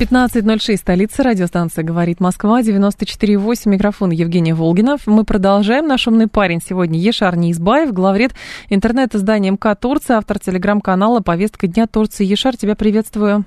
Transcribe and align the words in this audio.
15.06, 0.00 0.78
столица, 0.78 1.22
радиостанция 1.22 1.84
«Говорит 1.84 2.20
Москва», 2.20 2.62
94.8, 2.62 3.68
микрофон 3.68 4.08
Евгения 4.08 4.54
Волгинов. 4.54 5.02
Мы 5.04 5.24
продолжаем. 5.24 5.86
Наш 5.86 6.08
умный 6.08 6.26
парень 6.26 6.62
сегодня 6.66 6.98
Ешар 6.98 7.36
Неизбаев, 7.36 7.92
главред 7.92 8.32
интернет-издания 8.70 9.50
МК 9.50 9.74
Турция, 9.74 10.16
автор 10.16 10.38
телеграм-канала 10.38 11.20
«Повестка 11.20 11.66
дня 11.66 11.86
Турции». 11.86 12.24
Ешар, 12.24 12.56
тебя 12.56 12.76
приветствую. 12.76 13.44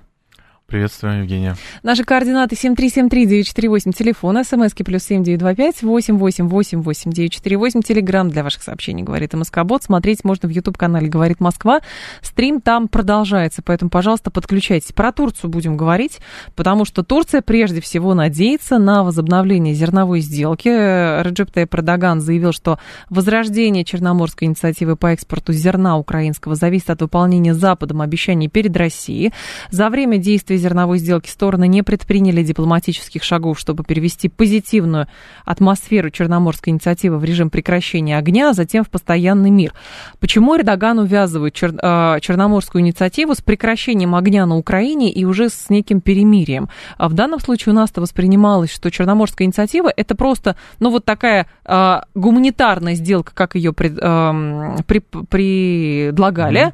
Приветствую, 0.65 1.19
Евгения. 1.19 1.55
Наши 1.83 2.03
координаты 2.03 2.55
7373948, 2.55 3.91
телефон, 3.91 4.43
смски 4.43 4.83
плюс 4.83 5.03
7925 5.03 5.83
8888948, 5.83 7.83
телеграмм 7.83 8.29
для 8.29 8.43
ваших 8.43 8.63
сообщений, 8.63 9.03
говорит 9.03 9.33
МСК-бот. 9.33 9.83
Смотреть 9.83 10.23
можно 10.23 10.49
в 10.49 10.51
YouTube-канале 10.51 11.09
«Говорит 11.09 11.39
Москва». 11.39 11.81
Стрим 12.21 12.59
там 12.59 12.87
продолжается, 12.87 13.61
поэтому, 13.61 13.91
пожалуйста, 13.91 14.31
подключайтесь. 14.31 14.93
Про 14.93 15.11
Турцию 15.11 15.51
будем 15.51 15.77
говорить, 15.77 16.19
потому 16.55 16.85
что 16.85 17.03
Турция 17.03 17.43
прежде 17.43 17.79
всего 17.79 18.15
надеется 18.15 18.79
на 18.79 19.03
возобновление 19.03 19.75
зерновой 19.75 20.21
сделки. 20.21 20.69
Реджеп 20.69 21.51
Тайп 21.51 21.73
заявил, 21.73 22.51
что 22.51 22.79
возрождение 23.09 23.85
Черноморской 23.85 24.47
инициативы 24.47 24.95
по 24.95 25.07
экспорту 25.07 25.53
зерна 25.53 25.97
украинского 25.97 26.55
зависит 26.55 26.89
от 26.89 27.01
выполнения 27.01 27.53
Западом 27.53 28.01
обещаний 28.01 28.47
перед 28.47 28.75
Россией. 28.75 29.33
За 29.69 29.89
время 29.89 30.17
действия 30.17 30.52
зерновой 30.57 30.97
сделки 30.97 31.29
стороны 31.29 31.67
не 31.67 31.83
предприняли 31.83 32.43
дипломатических 32.43 33.23
шагов, 33.23 33.59
чтобы 33.59 33.83
перевести 33.83 34.29
позитивную 34.29 35.07
атмосферу 35.45 36.09
Черноморской 36.09 36.71
инициативы 36.71 37.17
в 37.17 37.23
режим 37.23 37.49
прекращения 37.49 38.17
огня, 38.17 38.49
а 38.49 38.53
затем 38.53 38.83
в 38.83 38.89
постоянный 38.89 39.49
мир. 39.49 39.73
Почему 40.19 40.57
Эрдоган 40.57 40.99
увязывает 40.99 41.53
чер, 41.53 41.73
э, 41.81 42.19
Черноморскую 42.21 42.81
инициативу 42.81 43.35
с 43.35 43.41
прекращением 43.41 44.15
огня 44.15 44.45
на 44.45 44.57
Украине 44.57 45.11
и 45.11 45.25
уже 45.25 45.49
с 45.49 45.69
неким 45.69 46.01
перемирием? 46.01 46.69
А 46.97 47.09
в 47.09 47.13
данном 47.13 47.39
случае 47.39 47.73
у 47.73 47.75
нас-то 47.75 48.01
воспринималось, 48.01 48.71
что 48.71 48.91
Черноморская 48.91 49.45
инициатива 49.45 49.91
это 49.95 50.15
просто, 50.15 50.55
ну, 50.79 50.89
вот 50.89 51.05
такая 51.05 51.47
э, 51.65 52.01
гуманитарная 52.15 52.95
сделка, 52.95 53.33
как 53.33 53.55
ее 53.55 53.73
пред, 53.73 53.97
э, 53.99 54.77
при, 54.87 54.99
предлагали, 54.99 56.59
mm-hmm. 56.61 56.73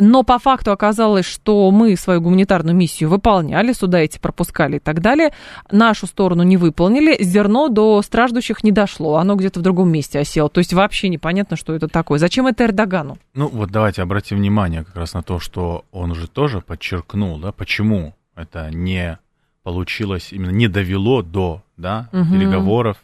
но 0.00 0.22
по 0.22 0.38
факту 0.38 0.72
оказалось, 0.72 1.26
что 1.26 1.70
мы 1.70 1.96
свою 1.96 2.20
гуманитарную 2.20 2.76
миссию 2.76 3.10
выполняли, 3.20 3.72
сюда 3.72 3.98
эти 4.00 4.18
пропускали 4.18 4.76
и 4.76 4.78
так 4.78 5.00
далее. 5.00 5.30
Нашу 5.70 6.06
сторону 6.06 6.42
не 6.42 6.56
выполнили, 6.56 7.22
зерно 7.22 7.68
до 7.68 8.00
страждущих 8.00 8.64
не 8.64 8.72
дошло, 8.72 9.16
оно 9.16 9.36
где-то 9.36 9.60
в 9.60 9.62
другом 9.62 9.92
месте 9.92 10.18
осело. 10.18 10.48
То 10.48 10.58
есть 10.60 10.72
вообще 10.72 11.10
непонятно, 11.10 11.56
что 11.56 11.74
это 11.74 11.86
такое. 11.86 12.18
Зачем 12.18 12.46
это 12.46 12.64
Эрдогану? 12.64 13.18
Ну 13.34 13.48
вот 13.48 13.70
давайте 13.70 14.02
обратим 14.02 14.38
внимание 14.38 14.84
как 14.84 14.96
раз 14.96 15.12
на 15.12 15.22
то, 15.22 15.38
что 15.38 15.84
он 15.92 16.12
уже 16.12 16.28
тоже 16.28 16.62
подчеркнул, 16.62 17.38
да, 17.38 17.52
почему 17.52 18.14
это 18.34 18.70
не 18.70 19.18
получилось, 19.62 20.32
именно 20.32 20.50
не 20.50 20.68
довело 20.68 21.22
до 21.22 21.62
да, 21.76 22.08
угу. 22.12 22.32
переговоров 22.32 22.96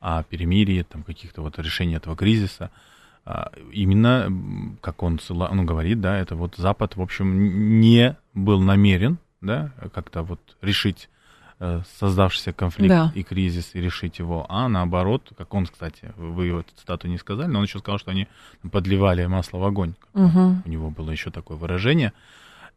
о 0.00 0.22
перемирии, 0.22 0.82
там, 0.82 1.02
каких-то 1.02 1.42
вот 1.42 1.58
решений 1.58 1.96
этого 1.96 2.16
кризиса. 2.16 2.70
А, 3.24 3.52
именно, 3.72 4.28
как 4.80 5.02
он, 5.02 5.20
он 5.28 5.66
говорит, 5.66 6.00
да, 6.00 6.18
это 6.18 6.34
вот 6.34 6.56
Запад, 6.56 6.96
в 6.96 7.02
общем, 7.02 7.80
не 7.80 8.16
был 8.34 8.60
намерен 8.60 9.18
да, 9.42 9.70
как-то 9.92 10.22
вот 10.22 10.40
решить 10.62 11.10
э, 11.60 11.82
создавшийся 11.98 12.52
конфликт 12.52 12.88
да. 12.88 13.12
и 13.14 13.22
кризис 13.22 13.70
и 13.74 13.80
решить 13.80 14.18
его, 14.18 14.46
а 14.48 14.68
наоборот, 14.68 15.30
как 15.36 15.52
он, 15.52 15.66
кстати, 15.66 16.12
вы 16.16 16.48
эту 16.48 16.74
цитату 16.76 17.08
не 17.08 17.18
сказали, 17.18 17.48
но 17.48 17.58
он 17.58 17.66
еще 17.66 17.80
сказал, 17.80 17.98
что 17.98 18.10
они 18.10 18.28
подливали 18.70 19.26
масло 19.26 19.58
в 19.58 19.64
огонь. 19.64 19.94
Угу. 20.14 20.62
У 20.64 20.68
него 20.68 20.90
было 20.90 21.10
еще 21.10 21.30
такое 21.30 21.56
выражение. 21.58 22.12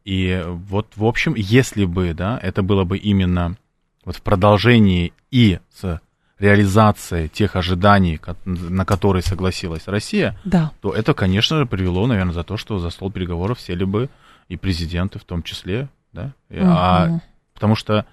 И 0.04 0.44
вот, 0.46 0.86
в 0.94 1.04
общем, 1.04 1.34
если 1.36 1.84
бы, 1.84 2.14
да, 2.14 2.38
это 2.40 2.62
было 2.62 2.84
бы 2.84 2.98
именно 2.98 3.56
вот 4.04 4.16
в 4.16 4.22
продолжении 4.22 5.12
и 5.32 5.58
с 5.74 6.00
реализацией 6.38 7.28
тех 7.28 7.56
ожиданий, 7.56 8.20
на 8.44 8.84
которые 8.84 9.22
согласилась 9.22 9.88
Россия, 9.88 10.38
да. 10.44 10.70
то 10.80 10.92
это, 10.92 11.14
конечно 11.14 11.58
же, 11.58 11.66
привело, 11.66 12.06
наверное, 12.06 12.34
за 12.34 12.44
то, 12.44 12.56
что 12.56 12.78
за 12.78 12.90
стол 12.90 13.10
переговоров 13.10 13.60
сели 13.60 13.84
бы 13.84 14.10
и 14.48 14.56
президенты 14.56 15.18
в 15.18 15.24
том 15.24 15.42
числе, 15.42 15.88
да? 16.12 16.32
Угу. 16.50 16.64
А, 16.64 17.20
потому 17.54 17.74
что 17.74 18.06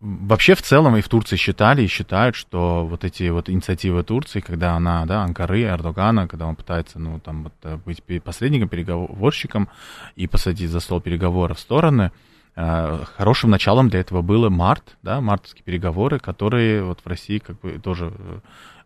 вообще 0.00 0.54
в 0.54 0.62
целом 0.62 0.96
и 0.96 1.00
в 1.00 1.08
Турции 1.08 1.36
считали 1.36 1.82
и 1.82 1.86
считают, 1.86 2.36
что 2.36 2.86
вот 2.86 3.04
эти 3.04 3.28
вот 3.28 3.48
инициативы 3.48 4.02
Турции, 4.02 4.40
когда 4.40 4.74
она, 4.74 5.06
да, 5.06 5.22
Анкары, 5.22 5.62
Эрдогана, 5.62 6.28
когда 6.28 6.46
он 6.46 6.56
пытается, 6.56 6.98
ну, 6.98 7.18
там, 7.18 7.44
вот, 7.44 7.52
э, 7.62 7.78
быть 7.84 8.02
посредником, 8.22 8.68
переговорщиком 8.68 9.68
и 10.14 10.26
посадить 10.26 10.70
за 10.70 10.80
стол 10.80 11.00
переговоров 11.00 11.58
стороны, 11.58 12.12
э, 12.56 13.04
хорошим 13.16 13.50
началом 13.50 13.88
для 13.88 14.00
этого 14.00 14.22
было 14.22 14.50
март, 14.50 14.96
да, 15.02 15.20
мартовские 15.20 15.64
переговоры, 15.64 16.18
которые 16.18 16.82
вот 16.84 17.00
в 17.00 17.06
России 17.06 17.38
как 17.38 17.60
бы 17.60 17.78
тоже 17.78 18.12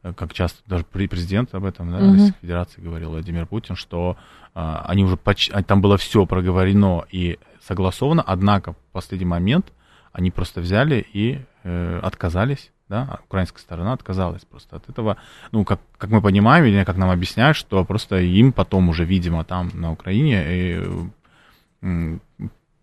э, 0.03 0.13
как 0.17 0.33
часто 0.33 0.63
даже 0.67 0.85
президент 0.85 1.55
об 1.55 1.65
этом, 1.65 1.91
да, 1.91 1.99
угу. 1.99 2.13
Российской 2.13 2.41
Федерации 2.41 2.81
говорил 2.81 3.11
Владимир 3.11 3.47
Путин, 3.47 3.77
что 3.77 4.17
а, 4.55 4.85
они 4.89 5.05
уже 5.05 5.17
почти, 5.17 5.53
там 5.63 5.83
было 5.83 5.99
все 5.99 6.25
проговорено 6.25 7.05
и 7.11 7.39
согласовано, 7.63 8.23
однако 8.27 8.73
в 8.73 8.93
последний 8.93 9.27
момент 9.27 9.73
они 10.13 10.31
просто 10.31 10.61
взяли 10.61 11.07
и 11.13 11.41
э, 11.63 12.01
отказались, 12.03 12.73
да, 12.89 13.21
украинская 13.27 13.63
сторона 13.63 13.93
отказалась 13.93 14.45
просто 14.45 14.77
от 14.77 14.89
этого. 14.89 15.17
Ну, 15.53 15.65
как, 15.65 15.81
как 15.97 16.11
мы 16.11 16.21
понимаем, 16.21 16.65
или 16.65 16.85
как 16.85 16.97
нам 16.97 17.11
объясняют, 17.11 17.57
что 17.57 17.85
просто 17.85 18.19
им 18.19 18.53
потом 18.53 18.89
уже, 18.89 19.05
видимо, 19.05 19.45
там 19.45 19.71
на 19.75 19.93
Украине 19.93 20.45
и, 20.49 20.89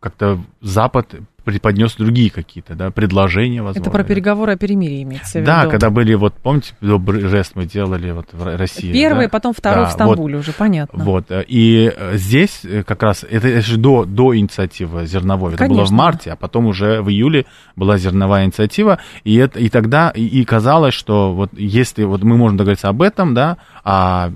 как-то 0.10 0.40
Запад 0.62 1.16
преподнес 1.48 1.96
другие 1.96 2.30
какие-то, 2.30 2.76
да, 2.76 2.92
предложения, 2.92 3.62
возможно. 3.62 3.80
Это 3.80 3.90
про 3.90 4.04
переговоры 4.04 4.52
о 4.52 4.58
перемирии 4.58 5.04
имеется 5.04 5.32
в 5.32 5.36
виду. 5.36 5.46
Да, 5.46 5.68
когда 5.68 5.90
были, 5.90 6.14
вот, 6.14 6.34
помните, 6.34 6.74
добрый 6.82 7.22
жест 7.22 7.54
мы 7.56 7.66
делали 7.66 8.12
вот 8.12 8.28
в 8.34 8.58
России. 8.58 8.92
Первый, 8.92 9.28
да? 9.28 9.30
потом 9.30 9.54
второй 9.54 9.86
да, 9.86 9.90
в 9.90 9.94
Стамбуле 9.94 10.36
вот, 10.36 10.42
уже, 10.42 10.52
понятно. 10.52 11.02
Вот, 11.02 11.32
и 11.48 11.94
э, 11.96 12.18
здесь 12.18 12.66
э, 12.66 12.84
как 12.84 13.02
раз, 13.02 13.24
это, 13.24 13.48
это 13.48 13.66
же 13.66 13.78
до, 13.78 14.04
до 14.04 14.36
инициативы 14.36 15.06
зерновой, 15.06 15.52
это 15.54 15.60
Конечно. 15.60 15.84
было 15.84 15.86
в 15.86 15.92
марте, 15.92 16.32
а 16.32 16.36
потом 16.36 16.66
уже 16.66 17.02
в 17.02 17.08
июле 17.08 17.46
была 17.78 17.98
зерновая 17.98 18.44
инициатива, 18.44 19.00
и, 19.24 19.38
это, 19.38 19.58
и 19.58 19.70
тогда, 19.70 20.10
и, 20.10 20.26
и 20.26 20.44
казалось, 20.44 20.96
что 20.96 21.34
вот 21.34 21.52
если 21.54 22.04
вот 22.04 22.24
мы 22.24 22.36
можем 22.36 22.58
договориться 22.58 22.90
об 22.90 23.02
этом, 23.02 23.34
да, 23.34 23.56
о 23.86 24.32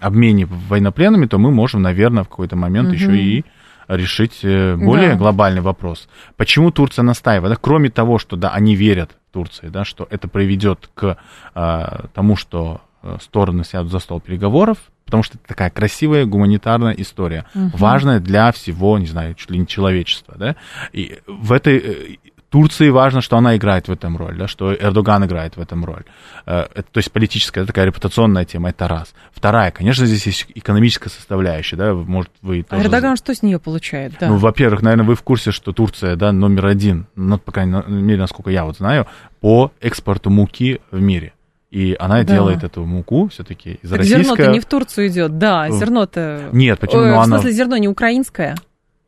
обмене 0.00 0.46
военнопленными, 0.46 1.26
то 1.26 1.36
мы 1.36 1.50
можем, 1.50 1.82
наверное, 1.82 2.24
в 2.24 2.30
какой-то 2.30 2.56
момент 2.56 2.88
угу. 2.88 2.94
еще 2.94 3.14
и 3.14 3.44
решить 3.88 4.40
э, 4.42 4.76
более 4.76 5.10
да. 5.10 5.16
глобальный 5.16 5.60
вопрос. 5.60 6.08
Почему 6.36 6.70
Турция 6.70 7.02
настаивает? 7.02 7.54
Да, 7.54 7.58
кроме 7.60 7.90
того, 7.90 8.18
что 8.18 8.36
да, 8.36 8.50
они 8.50 8.74
верят 8.74 9.16
Турции, 9.32 9.68
да, 9.68 9.84
что 9.84 10.06
это 10.10 10.28
приведет 10.28 10.88
к 10.94 11.18
а, 11.54 12.06
тому, 12.14 12.36
что 12.36 12.80
э, 13.02 13.18
стороны 13.20 13.64
сядут 13.64 13.92
за 13.92 13.98
стол 13.98 14.20
переговоров, 14.20 14.78
потому 15.04 15.22
что 15.22 15.38
это 15.38 15.46
такая 15.46 15.70
красивая 15.70 16.24
гуманитарная 16.24 16.94
история, 16.94 17.46
угу. 17.54 17.70
важная 17.76 18.20
для 18.20 18.50
всего, 18.52 18.98
не 18.98 19.06
знаю, 19.06 19.34
чуть 19.34 19.50
ли 19.50 19.58
не 19.58 19.66
человечества, 19.66 20.34
да. 20.36 20.56
И 20.92 21.20
в 21.26 21.52
этой 21.52 22.18
Турции 22.48 22.90
важно, 22.90 23.20
что 23.20 23.36
она 23.36 23.56
играет 23.56 23.88
в 23.88 23.92
этом 23.92 24.16
роль, 24.16 24.36
да, 24.36 24.46
что 24.46 24.72
Эрдоган 24.72 25.24
играет 25.24 25.56
в 25.56 25.60
этом 25.60 25.84
роль. 25.84 26.04
Э, 26.46 26.66
это, 26.74 26.84
то 26.84 26.98
есть 26.98 27.10
политическая, 27.10 27.60
это 27.60 27.68
такая 27.68 27.86
репутационная 27.86 28.44
тема, 28.44 28.70
это 28.70 28.86
раз. 28.86 29.14
Вторая, 29.32 29.70
конечно, 29.72 30.06
здесь 30.06 30.26
есть 30.26 30.46
экономическая 30.54 31.10
составляющая, 31.10 31.76
да, 31.76 31.94
может, 31.94 32.30
вы 32.42 32.62
тоже... 32.62 32.82
А 32.82 32.84
Эрдоган 32.84 33.16
что 33.16 33.34
с 33.34 33.42
нее 33.42 33.58
получает, 33.58 34.14
да? 34.20 34.28
Ну, 34.28 34.36
во-первых, 34.36 34.82
наверное, 34.82 35.06
вы 35.06 35.16
в 35.16 35.22
курсе, 35.22 35.50
что 35.50 35.72
Турция, 35.72 36.14
да, 36.16 36.30
номер 36.32 36.66
один, 36.66 37.06
ну, 37.16 37.38
по 37.38 37.52
крайней 37.52 37.82
мере, 37.88 38.20
насколько 38.20 38.50
я 38.50 38.64
вот 38.64 38.76
знаю, 38.76 39.06
по 39.40 39.72
экспорту 39.80 40.30
муки 40.30 40.80
в 40.90 41.00
мире. 41.00 41.32
И 41.70 41.96
она 41.98 42.22
да. 42.22 42.34
делает 42.34 42.62
эту 42.62 42.84
муку 42.84 43.28
все-таки 43.28 43.80
из 43.82 43.90
так 43.90 43.98
российской... 43.98 44.22
зерно-то 44.22 44.52
не 44.52 44.60
в 44.60 44.66
Турцию 44.66 45.08
идет, 45.08 45.36
да, 45.38 45.68
зерно-то... 45.70 46.48
Нет, 46.52 46.78
почему? 46.78 47.02
Ой, 47.02 47.12
в 47.12 47.24
смысле, 47.24 47.48
она... 47.48 47.50
зерно 47.50 47.76
не 47.76 47.88
украинское? 47.88 48.56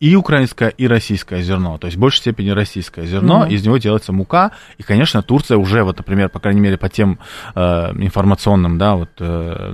И 0.01 0.15
украинское, 0.15 0.69
и 0.69 0.87
российское 0.87 1.43
зерно, 1.43 1.79
то 1.79 1.87
есть 1.87 1.97
в 1.97 2.01
большей 2.01 2.19
степени 2.19 2.51
российское 2.51 3.07
зерно, 3.07 3.45
mm 3.45 3.49
из 3.49 3.65
него 3.65 3.79
делается 3.79 4.13
мука, 4.13 4.53
и, 4.77 4.83
конечно, 4.83 5.23
Турция 5.23 5.57
уже, 5.57 5.83
вот, 5.83 5.99
например, 5.99 6.29
по 6.29 6.39
крайней 6.39 6.61
мере, 6.61 6.77
по 6.77 6.89
тем 6.89 7.19
э, 7.55 7.61
информационным, 7.61 8.79
да, 8.79 8.95
вот, 8.95 9.11
э, 9.19 9.73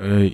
э, 0.00 0.30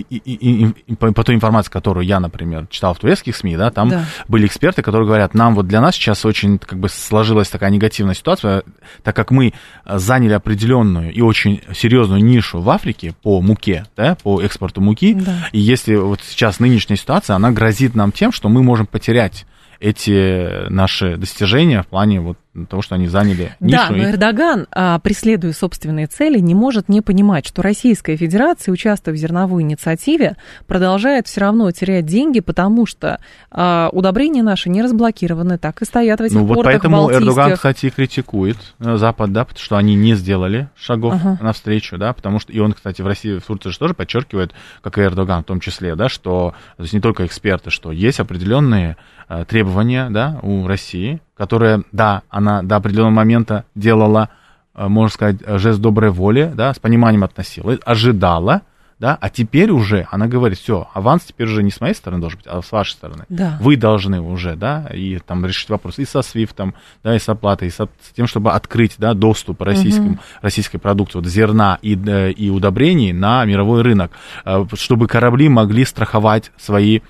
и, 0.00 0.16
и, 0.16 0.64
и, 0.66 0.74
и 0.86 0.94
по, 0.94 1.12
по 1.12 1.24
той 1.24 1.34
информации, 1.34 1.70
которую 1.70 2.04
я, 2.06 2.20
например, 2.20 2.66
читал 2.70 2.94
в 2.94 2.98
турецких 2.98 3.36
СМИ, 3.36 3.56
да, 3.56 3.70
там 3.70 3.88
Да. 3.88 4.04
были 4.28 4.46
эксперты, 4.46 4.82
которые 4.82 5.06
говорят, 5.06 5.34
нам 5.34 5.54
вот 5.54 5.66
для 5.66 5.80
нас 5.80 5.94
сейчас 5.94 6.24
очень 6.24 6.58
как 6.58 6.78
бы 6.78 6.88
сложилась 6.88 7.48
такая 7.48 7.70
негативная 7.70 8.14
ситуация, 8.14 8.62
так 9.02 9.14
как 9.16 9.30
мы 9.30 9.52
заняли 9.86 10.32
определенную 10.32 11.12
и 11.12 11.20
очень 11.20 11.62
серьезную 11.74 12.22
нишу 12.24 12.60
в 12.60 12.68
Африке 12.70 13.14
по 13.22 13.40
муке, 13.40 13.86
да, 13.96 14.16
по 14.22 14.40
экспорту 14.42 14.80
муки, 14.80 15.14
Да. 15.14 15.48
и 15.52 15.58
если 15.60 15.96
вот 15.96 16.20
сейчас 16.26 16.60
нынешняя 16.60 16.96
ситуация, 16.96 17.36
она 17.36 17.50
грозит 17.50 17.94
нам 17.94 18.12
тем, 18.12 18.32
что 18.32 18.48
мы 18.48 18.62
можем 18.62 18.86
потерять 18.86 19.46
эти 19.80 20.68
наши 20.70 21.16
достижения 21.16 21.82
в 21.82 21.86
плане 21.86 22.20
вот 22.20 22.38
того, 22.68 22.80
что 22.82 22.94
они 22.94 23.06
заняли 23.08 23.54
нишу. 23.60 23.76
Да, 23.76 23.90
но 23.90 23.96
и- 23.96 24.10
Эрдоган, 24.10 24.66
а, 24.70 24.98
преследуя 24.98 25.52
собственные 25.52 26.06
цели, 26.06 26.38
не 26.38 26.54
может 26.54 26.88
не 26.88 27.00
понимать, 27.02 27.46
что 27.46 27.60
Российская 27.62 28.16
Федерация, 28.16 28.72
участвуя 28.72 29.14
в 29.14 29.18
зерновой 29.18 29.62
инициативе, 29.62 30.36
продолжает 30.66 31.26
все 31.26 31.40
равно 31.42 31.70
терять 31.70 32.06
деньги, 32.06 32.40
потому 32.40 32.86
что 32.86 33.18
а, 33.50 33.90
удобрения 33.92 34.42
наши 34.42 34.68
не 34.70 34.82
разблокированы, 34.82 35.58
так 35.58 35.82
и 35.82 35.84
стоят 35.84 36.20
в 36.20 36.22
этих 36.24 36.34
Ну 36.36 36.44
вот 36.46 36.54
портах 36.54 36.72
поэтому 36.72 37.10
Эрдоган, 37.10 37.34
балтийских. 37.34 37.54
кстати, 37.56 37.86
и 37.86 37.90
критикует 37.90 38.56
э, 38.80 38.96
Запад, 38.96 39.32
да, 39.32 39.44
потому 39.44 39.62
что 39.62 39.76
они 39.76 39.94
не 39.94 40.14
сделали 40.14 40.68
шагов 40.76 41.14
Ага. 41.14 41.38
навстречу, 41.42 41.98
да, 41.98 42.12
потому 42.12 42.38
что, 42.38 42.52
и 42.52 42.58
он, 42.58 42.72
кстати, 42.72 43.02
в 43.02 43.06
России, 43.06 43.38
в 43.38 43.44
Турции 43.44 43.70
же 43.70 43.78
тоже 43.78 43.94
подчеркивает, 43.94 44.52
как 44.82 44.98
и 44.98 45.02
Эрдоган 45.02 45.42
в 45.42 45.46
том 45.46 45.60
числе, 45.60 45.94
да, 45.96 46.08
что, 46.08 46.54
то 46.76 46.82
есть 46.82 46.92
не 46.94 47.00
только 47.00 47.26
эксперты, 47.26 47.70
что 47.70 47.92
есть 47.92 48.20
определенные 48.20 48.96
э, 49.28 49.44
требования, 49.48 50.08
да, 50.10 50.38
у 50.42 50.66
России, 50.66 51.20
которые, 51.36 51.82
да, 51.92 52.22
она 52.28 52.62
до 52.62 52.76
определенного 52.76 53.14
момента 53.14 53.64
делала, 53.74 54.30
э, 54.74 54.88
можно 54.88 55.10
сказать, 55.12 55.36
жест 55.46 55.80
доброй 55.80 56.10
воли, 56.10 56.50
да, 56.54 56.72
с 56.72 56.78
пониманием 56.78 57.24
относилась, 57.24 57.78
ожидала, 57.84 58.62
да, 58.98 59.18
а 59.20 59.28
теперь 59.28 59.70
уже 59.70 60.06
она 60.10 60.26
говорит, 60.26 60.58
все, 60.58 60.88
аванс 60.94 61.24
теперь 61.24 61.46
уже 61.48 61.62
не 61.62 61.70
с 61.70 61.82
моей 61.82 61.92
стороны 61.92 62.22
должен 62.22 62.38
быть, 62.38 62.46
а 62.46 62.62
с 62.62 62.72
вашей 62.72 62.92
стороны. 62.92 63.24
Да. 63.28 63.58
Вы 63.60 63.76
должны 63.76 64.22
уже, 64.22 64.56
да, 64.56 64.86
и 64.90 65.18
там 65.18 65.44
решить 65.44 65.68
вопрос 65.68 65.98
и 65.98 66.06
со 66.06 66.22
Свифтом, 66.22 66.74
да, 67.04 67.14
и 67.14 67.18
с 67.18 67.28
оплатой, 67.28 67.68
и 67.68 67.70
со- 67.70 67.90
с 68.00 68.14
тем, 68.14 68.26
чтобы 68.26 68.52
открыть, 68.52 68.94
да, 68.96 69.12
доступ 69.12 69.60
российским, 69.60 70.18
российской 70.40 70.78
продукции, 70.78 71.18
вот 71.18 71.26
зерна 71.26 71.78
и, 71.82 71.94
э, 71.94 72.30
и 72.30 72.48
удобрений 72.48 73.12
на 73.12 73.44
мировой 73.44 73.82
рынок, 73.82 74.12
э, 74.46 74.64
чтобы 74.72 75.08
корабли 75.08 75.50
могли 75.50 75.84
страховать 75.84 76.50
свои 76.56 77.00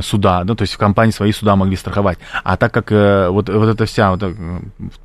суда, 0.00 0.44
да, 0.44 0.54
то 0.54 0.62
есть 0.62 0.74
в 0.74 0.78
компании 0.78 1.12
свои 1.12 1.32
суда 1.32 1.56
могли 1.56 1.76
страховать. 1.76 2.18
А 2.42 2.56
так 2.56 2.72
как 2.72 2.92
э, 2.92 3.28
вот, 3.28 3.48
вот 3.48 3.68
эта 3.68 3.84
вся 3.86 4.10
вот, 4.10 4.22
э, 4.22 4.34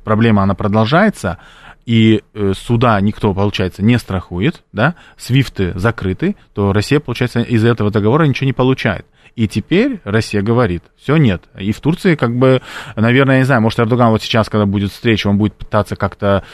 проблема, 0.04 0.42
она 0.42 0.54
продолжается, 0.54 1.38
и 1.86 2.22
э, 2.34 2.52
суда 2.56 3.00
никто, 3.00 3.34
получается, 3.34 3.82
не 3.82 3.98
страхует, 3.98 4.62
да, 4.72 4.94
свифты 5.16 5.72
закрыты, 5.78 6.36
то 6.54 6.72
Россия, 6.72 7.00
получается, 7.00 7.40
из 7.40 7.64
этого 7.64 7.90
договора 7.90 8.24
ничего 8.24 8.46
не 8.46 8.52
получает. 8.52 9.06
И 9.36 9.48
теперь 9.48 10.00
Россия 10.04 10.42
говорит, 10.42 10.82
все 10.96 11.16
нет. 11.16 11.44
И 11.58 11.72
в 11.72 11.80
Турции, 11.80 12.14
как 12.14 12.36
бы, 12.36 12.60
наверное, 12.96 13.36
я 13.36 13.40
не 13.40 13.46
знаю, 13.46 13.62
может, 13.62 13.78
Эрдоган 13.78 14.10
вот 14.10 14.22
сейчас, 14.22 14.48
когда 14.48 14.66
будет 14.66 14.90
встреча, 14.90 15.28
он 15.28 15.38
будет 15.38 15.54
пытаться 15.54 15.96
как-то 15.96 16.44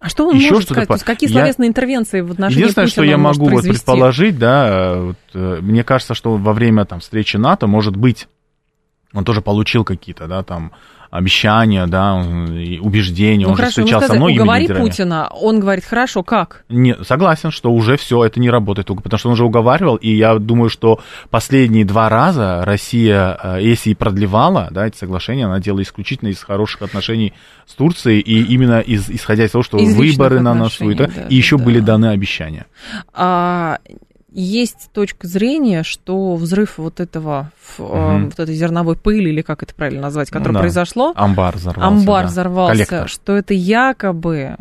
А 0.00 0.08
что 0.08 0.26
он 0.28 0.34
Еще 0.36 0.48
может 0.48 0.62
что-то 0.62 0.72
сказать? 0.74 0.88
по- 0.88 0.94
То 0.94 0.96
есть 0.96 1.04
какие 1.04 1.28
Я- 1.30 1.40
словесные 1.40 1.68
интервенции 1.68 2.22
в 2.22 2.32
отношении 2.32 2.62
Единственное, 2.62 2.88
что 2.88 2.96
Путина 3.02 3.10
я 3.10 3.16
он 3.16 3.22
может 3.22 3.42
могу 3.42 3.54
вот 3.54 3.64
предположить, 3.64 4.38
да, 4.38 4.94
вот, 4.96 5.16
э, 5.34 5.58
мне 5.60 5.84
кажется, 5.84 6.14
что 6.14 6.36
во 6.36 6.52
время 6.54 6.86
там, 6.86 7.00
встречи 7.00 7.36
НАТО, 7.36 7.66
может 7.66 7.96
быть, 7.96 8.26
он 9.12 9.24
тоже 9.24 9.42
получил 9.42 9.84
какие-то, 9.84 10.26
да, 10.26 10.42
там, 10.42 10.72
обещания, 11.10 11.86
да, 11.86 12.14
убеждения, 12.80 13.44
Ну 13.44 13.50
он 13.50 13.56
же 13.56 13.62
хорошо, 13.62 13.80
вы 13.80 13.86
встречался 13.86 14.06
со 14.06 14.12
сказали, 14.12 14.18
многими 14.18 14.42
уговори 14.42 14.62
лидерами. 14.62 14.82
Путина. 14.82 15.28
Он 15.32 15.60
говорит, 15.60 15.84
хорошо, 15.84 16.22
как? 16.22 16.64
Не, 16.68 16.96
согласен, 17.02 17.50
что 17.50 17.72
уже 17.72 17.96
все 17.96 18.24
это 18.24 18.38
не 18.38 18.48
работает, 18.48 18.86
потому 18.86 19.18
что 19.18 19.28
он 19.28 19.32
уже 19.32 19.44
уговаривал, 19.44 19.96
и 19.96 20.10
я 20.10 20.38
думаю, 20.38 20.70
что 20.70 21.00
последние 21.30 21.84
два 21.84 22.08
раза 22.08 22.62
Россия, 22.64 23.38
э, 23.42 23.58
если 23.60 23.90
и 23.90 23.94
продлевала, 23.94 24.68
да, 24.70 24.86
эти 24.86 24.96
соглашения, 24.96 25.46
она 25.46 25.58
делала 25.58 25.82
исключительно 25.82 26.28
из 26.28 26.42
хороших 26.42 26.82
отношений 26.82 27.32
с 27.66 27.74
Турцией, 27.74 28.20
и 28.20 28.42
именно 28.44 28.80
из, 28.80 29.10
исходя 29.10 29.44
из 29.44 29.50
того, 29.50 29.64
что 29.64 29.78
Из 29.78 29.94
выборы 29.96 30.40
на 30.40 30.54
носу, 30.54 30.90
и, 30.90 30.94
да, 30.94 31.08
и 31.28 31.34
еще 31.34 31.58
да. 31.58 31.64
были 31.64 31.80
даны 31.80 32.06
обещания. 32.06 32.66
А, 33.12 33.78
есть 34.32 34.90
точка 34.92 35.26
зрения, 35.26 35.82
что 35.82 36.34
взрыв 36.36 36.78
вот 36.78 37.00
этого, 37.00 37.50
э, 37.78 37.82
Мгм. 37.82 38.26
вот 38.26 38.38
этой 38.38 38.54
зерновой 38.54 38.96
пыли, 38.96 39.30
или 39.30 39.42
как 39.42 39.62
это 39.62 39.74
правильно 39.74 40.02
назвать, 40.02 40.30
которое 40.30 40.54
да. 40.54 40.60
произошло, 40.60 41.12
Амбар 41.16 41.56
взорвался. 41.56 41.88
амбар 41.88 42.22
да. 42.24 42.28
взорвался, 42.30 42.72
Коллектор. 42.72 43.08
что 43.08 43.36
это 43.36 43.54
якобы 43.54 44.56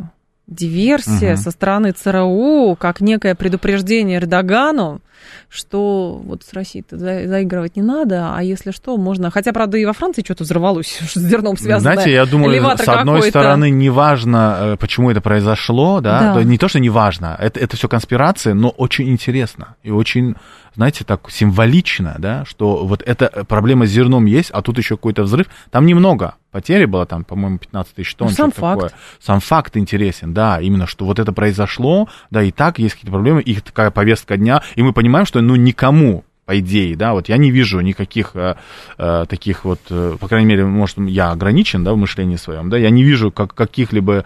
диверсия 0.47 1.33
Мгм. 1.33 1.37
со 1.37 1.51
стороны 1.51 1.91
ЦРУ, 1.91 2.75
как 2.79 3.01
некое 3.01 3.35
предупреждение 3.35 4.17
Эрдогану, 4.17 5.01
что 5.49 6.21
вот 6.23 6.43
с 6.43 6.53
Россией-то 6.53 6.97
за- 6.97 7.27
заигрывать 7.27 7.75
не 7.75 7.81
надо, 7.81 8.35
а 8.35 8.43
если 8.43 8.71
что, 8.71 8.97
можно... 8.97 9.31
Хотя, 9.31 9.51
правда, 9.53 9.77
и 9.77 9.85
во 9.85 9.93
Франции 9.93 10.21
что-то 10.23 10.43
взорвалось 10.43 10.99
с 11.01 11.19
зерном 11.19 11.57
связанное. 11.57 11.93
Знаете, 11.95 12.11
я 12.13 12.25
думаю, 12.25 12.53
Элеватор 12.53 12.85
с 12.85 12.89
одной 12.89 13.23
стороны, 13.23 13.69
неважно, 13.69 14.57
э, 14.59 14.77
почему 14.77 15.09
это 15.11 15.21
произошло, 15.21 16.01
да, 16.01 16.35
Да. 16.35 16.43
не 16.43 16.57
то, 16.57 16.67
что 16.67 16.79
неважно, 16.79 17.35
это, 17.39 17.59
это 17.59 17.75
все 17.77 17.87
конспирация, 17.87 18.53
но 18.53 18.69
очень 18.69 19.09
интересно 19.09 19.75
и 19.83 19.91
очень, 19.91 20.35
знаете, 20.75 21.03
так 21.05 21.29
символично, 21.29 22.15
да, 22.19 22.45
что 22.45 22.85
вот 22.85 23.01
эта 23.05 23.45
проблема 23.47 23.85
с 23.85 23.89
зерном 23.89 24.25
есть, 24.25 24.51
а 24.51 24.61
тут 24.61 24.77
еще 24.77 24.95
какой-то 24.97 25.23
взрыв, 25.23 25.47
там 25.71 25.85
немного, 25.85 26.35
потери 26.51 26.85
было 26.85 27.05
там, 27.05 27.23
по-моему, 27.23 27.57
15 27.57 27.95
тысяч 27.95 28.15
тонн, 28.15 28.29
Ну, 28.29 28.33
сам 28.35 28.51
что-то 28.51 28.67
такое. 28.67 28.89
факт. 28.89 29.01
Сам 29.19 29.39
факт 29.39 29.77
интересен, 29.77 30.33
да, 30.33 30.59
именно, 30.61 30.87
что 30.87 31.05
вот 31.05 31.19
это 31.19 31.31
произошло, 31.33 32.09
да, 32.31 32.43
и 32.43 32.51
так 32.51 32.79
есть 32.79 32.95
какие-то 32.95 33.11
проблемы, 33.11 33.41
их 33.41 33.61
такая 33.61 33.91
повестка 33.91 34.37
дня, 34.37 34.61
и 34.75 34.81
мы 34.81 34.93
понимаем, 34.93 35.25
что, 35.25 35.41
ну, 35.41 35.55
никому 35.55 36.23
по 36.45 36.59
идее, 36.59 36.95
да, 36.95 37.13
вот 37.13 37.29
я 37.29 37.37
не 37.37 37.51
вижу 37.51 37.79
никаких 37.79 38.31
э, 38.33 38.55
э, 38.97 39.25
таких 39.29 39.65
вот, 39.65 39.81
э, 39.91 40.17
по 40.19 40.27
крайней 40.27 40.47
мере, 40.47 40.65
может, 40.65 40.97
я 40.97 41.29
ограничен, 41.29 41.83
да, 41.83 41.93
в 41.93 41.97
мышлении 41.97 42.37
своем, 42.37 42.71
да, 42.71 42.77
я 42.77 42.89
не 42.89 43.03
вижу 43.03 43.31
как, 43.31 43.53
каких-либо, 43.53 44.25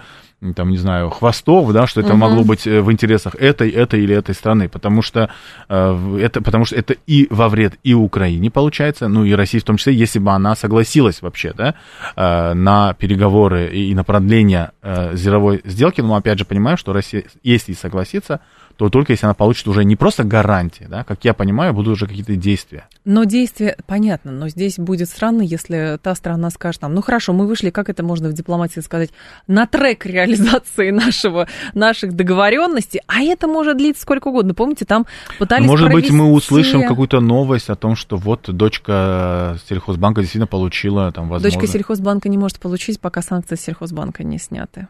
там, 0.55 0.69
не 0.69 0.77
знаю, 0.77 1.09
хвостов, 1.09 1.71
да, 1.71 1.87
что 1.87 2.01
это 2.01 2.11
Мгм. 2.11 2.19
могло 2.19 2.43
быть 2.43 2.67
э, 2.67 2.81
в 2.81 2.91
интересах 2.91 3.35
этой, 3.35 3.69
этой 3.69 4.03
или 4.03 4.15
этой 4.15 4.35
страны, 4.35 4.67
потому 4.67 5.01
что, 5.01 5.29
э, 5.69 6.17
это, 6.21 6.41
потому 6.41 6.65
что 6.65 6.75
это 6.75 6.95
и 7.07 7.27
во 7.29 7.47
вред 7.49 7.75
и 7.83 7.93
Украине 7.93 8.51
получается, 8.51 9.07
ну, 9.07 9.23
и 9.23 9.33
России 9.33 9.59
в 9.59 9.63
том 9.63 9.77
числе, 9.77 9.93
если 9.93 10.19
бы 10.19 10.31
она 10.31 10.55
согласилась 10.55 11.21
вообще, 11.21 11.53
да, 11.55 11.75
э, 12.15 12.53
на 12.53 12.93
переговоры 12.93 13.69
и, 13.71 13.91
и 13.91 13.95
на 13.95 14.03
продление 14.03 14.71
э, 14.81 15.15
зеровой 15.15 15.61
сделки, 15.63 16.01
но 16.01 16.15
опять 16.15 16.39
же 16.39 16.45
понимаем, 16.45 16.77
что 16.77 16.93
Россия, 16.93 17.23
если 17.43 17.71
и 17.71 17.75
согласится, 17.75 18.39
то 18.77 18.89
только 18.89 19.13
если 19.13 19.25
она 19.25 19.33
получит 19.33 19.67
уже 19.67 19.85
не 19.85 19.95
просто 19.95 20.23
гарантии, 20.23 20.85
да, 20.89 21.03
как 21.03 21.23
я 21.25 21.33
понимаю, 21.33 21.73
будут 21.73 21.93
уже 21.93 22.07
какие-то 22.07 22.35
действия. 22.35 22.87
Но 23.05 23.23
действие, 23.23 23.77
понятно, 23.85 24.31
но 24.31 24.49
здесь 24.49 24.77
будет 24.77 25.09
странно, 25.09 25.41
если 25.41 25.99
та 26.01 26.15
страна 26.15 26.49
скажет 26.49 26.81
нам, 26.81 26.93
ну 26.93 27.01
хорошо, 27.01 27.33
мы 27.33 27.47
вышли, 27.47 27.69
как 27.69 27.89
это 27.89 28.03
можно 28.03 28.29
в 28.29 28.33
дипломатии 28.33 28.79
сказать, 28.79 29.11
на 29.47 29.67
трек 29.67 30.05
реализации 30.05 30.89
нашего, 30.91 31.47
наших 31.73 32.13
договоренностей, 32.13 33.01
а 33.07 33.21
это 33.21 33.47
может 33.47 33.77
длиться 33.77 34.01
сколько 34.01 34.29
угодно. 34.29 34.53
Помните, 34.53 34.85
там 34.85 35.05
пытались 35.39 35.67
Может 35.67 35.91
быть, 35.91 36.09
мы 36.09 36.25
провести- 36.25 36.35
услышим 36.35 36.87
какую-то 36.87 37.19
новость 37.19 37.69
о 37.69 37.75
том, 37.75 37.95
что 37.95 38.17
вот 38.17 38.49
дочка 38.49 39.57
сельхозбанка 39.67 40.21
действительно 40.21 40.47
получила 40.47 41.11
там 41.11 41.29
возможность. 41.29 41.55
Дочка 41.57 41.71
сельхозбанка 41.71 42.29
не 42.29 42.37
может 42.37 42.59
получить, 42.59 42.99
пока 42.99 43.21
санкции 43.21 43.55
сельхозбанка 43.55 44.23
не 44.23 44.39
сняты. 44.39 44.87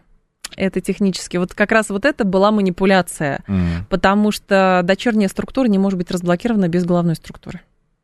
Это 0.57 0.81
технически. 0.81 1.37
Вот 1.37 1.53
как 1.53 1.71
раз 1.71 1.89
вот 1.89 2.05
это 2.05 2.23
была 2.23 2.51
манипуляция, 2.51 3.39
М. 3.47 3.85
потому 3.89 4.31
что 4.31 4.81
дочерняя 4.83 5.29
структура 5.29 5.67
не 5.67 5.77
может 5.77 5.97
быть 5.97 6.11
разблокирована 6.11 6.67
без 6.67 6.85
главной 6.85 7.15
структуры. 7.15 7.61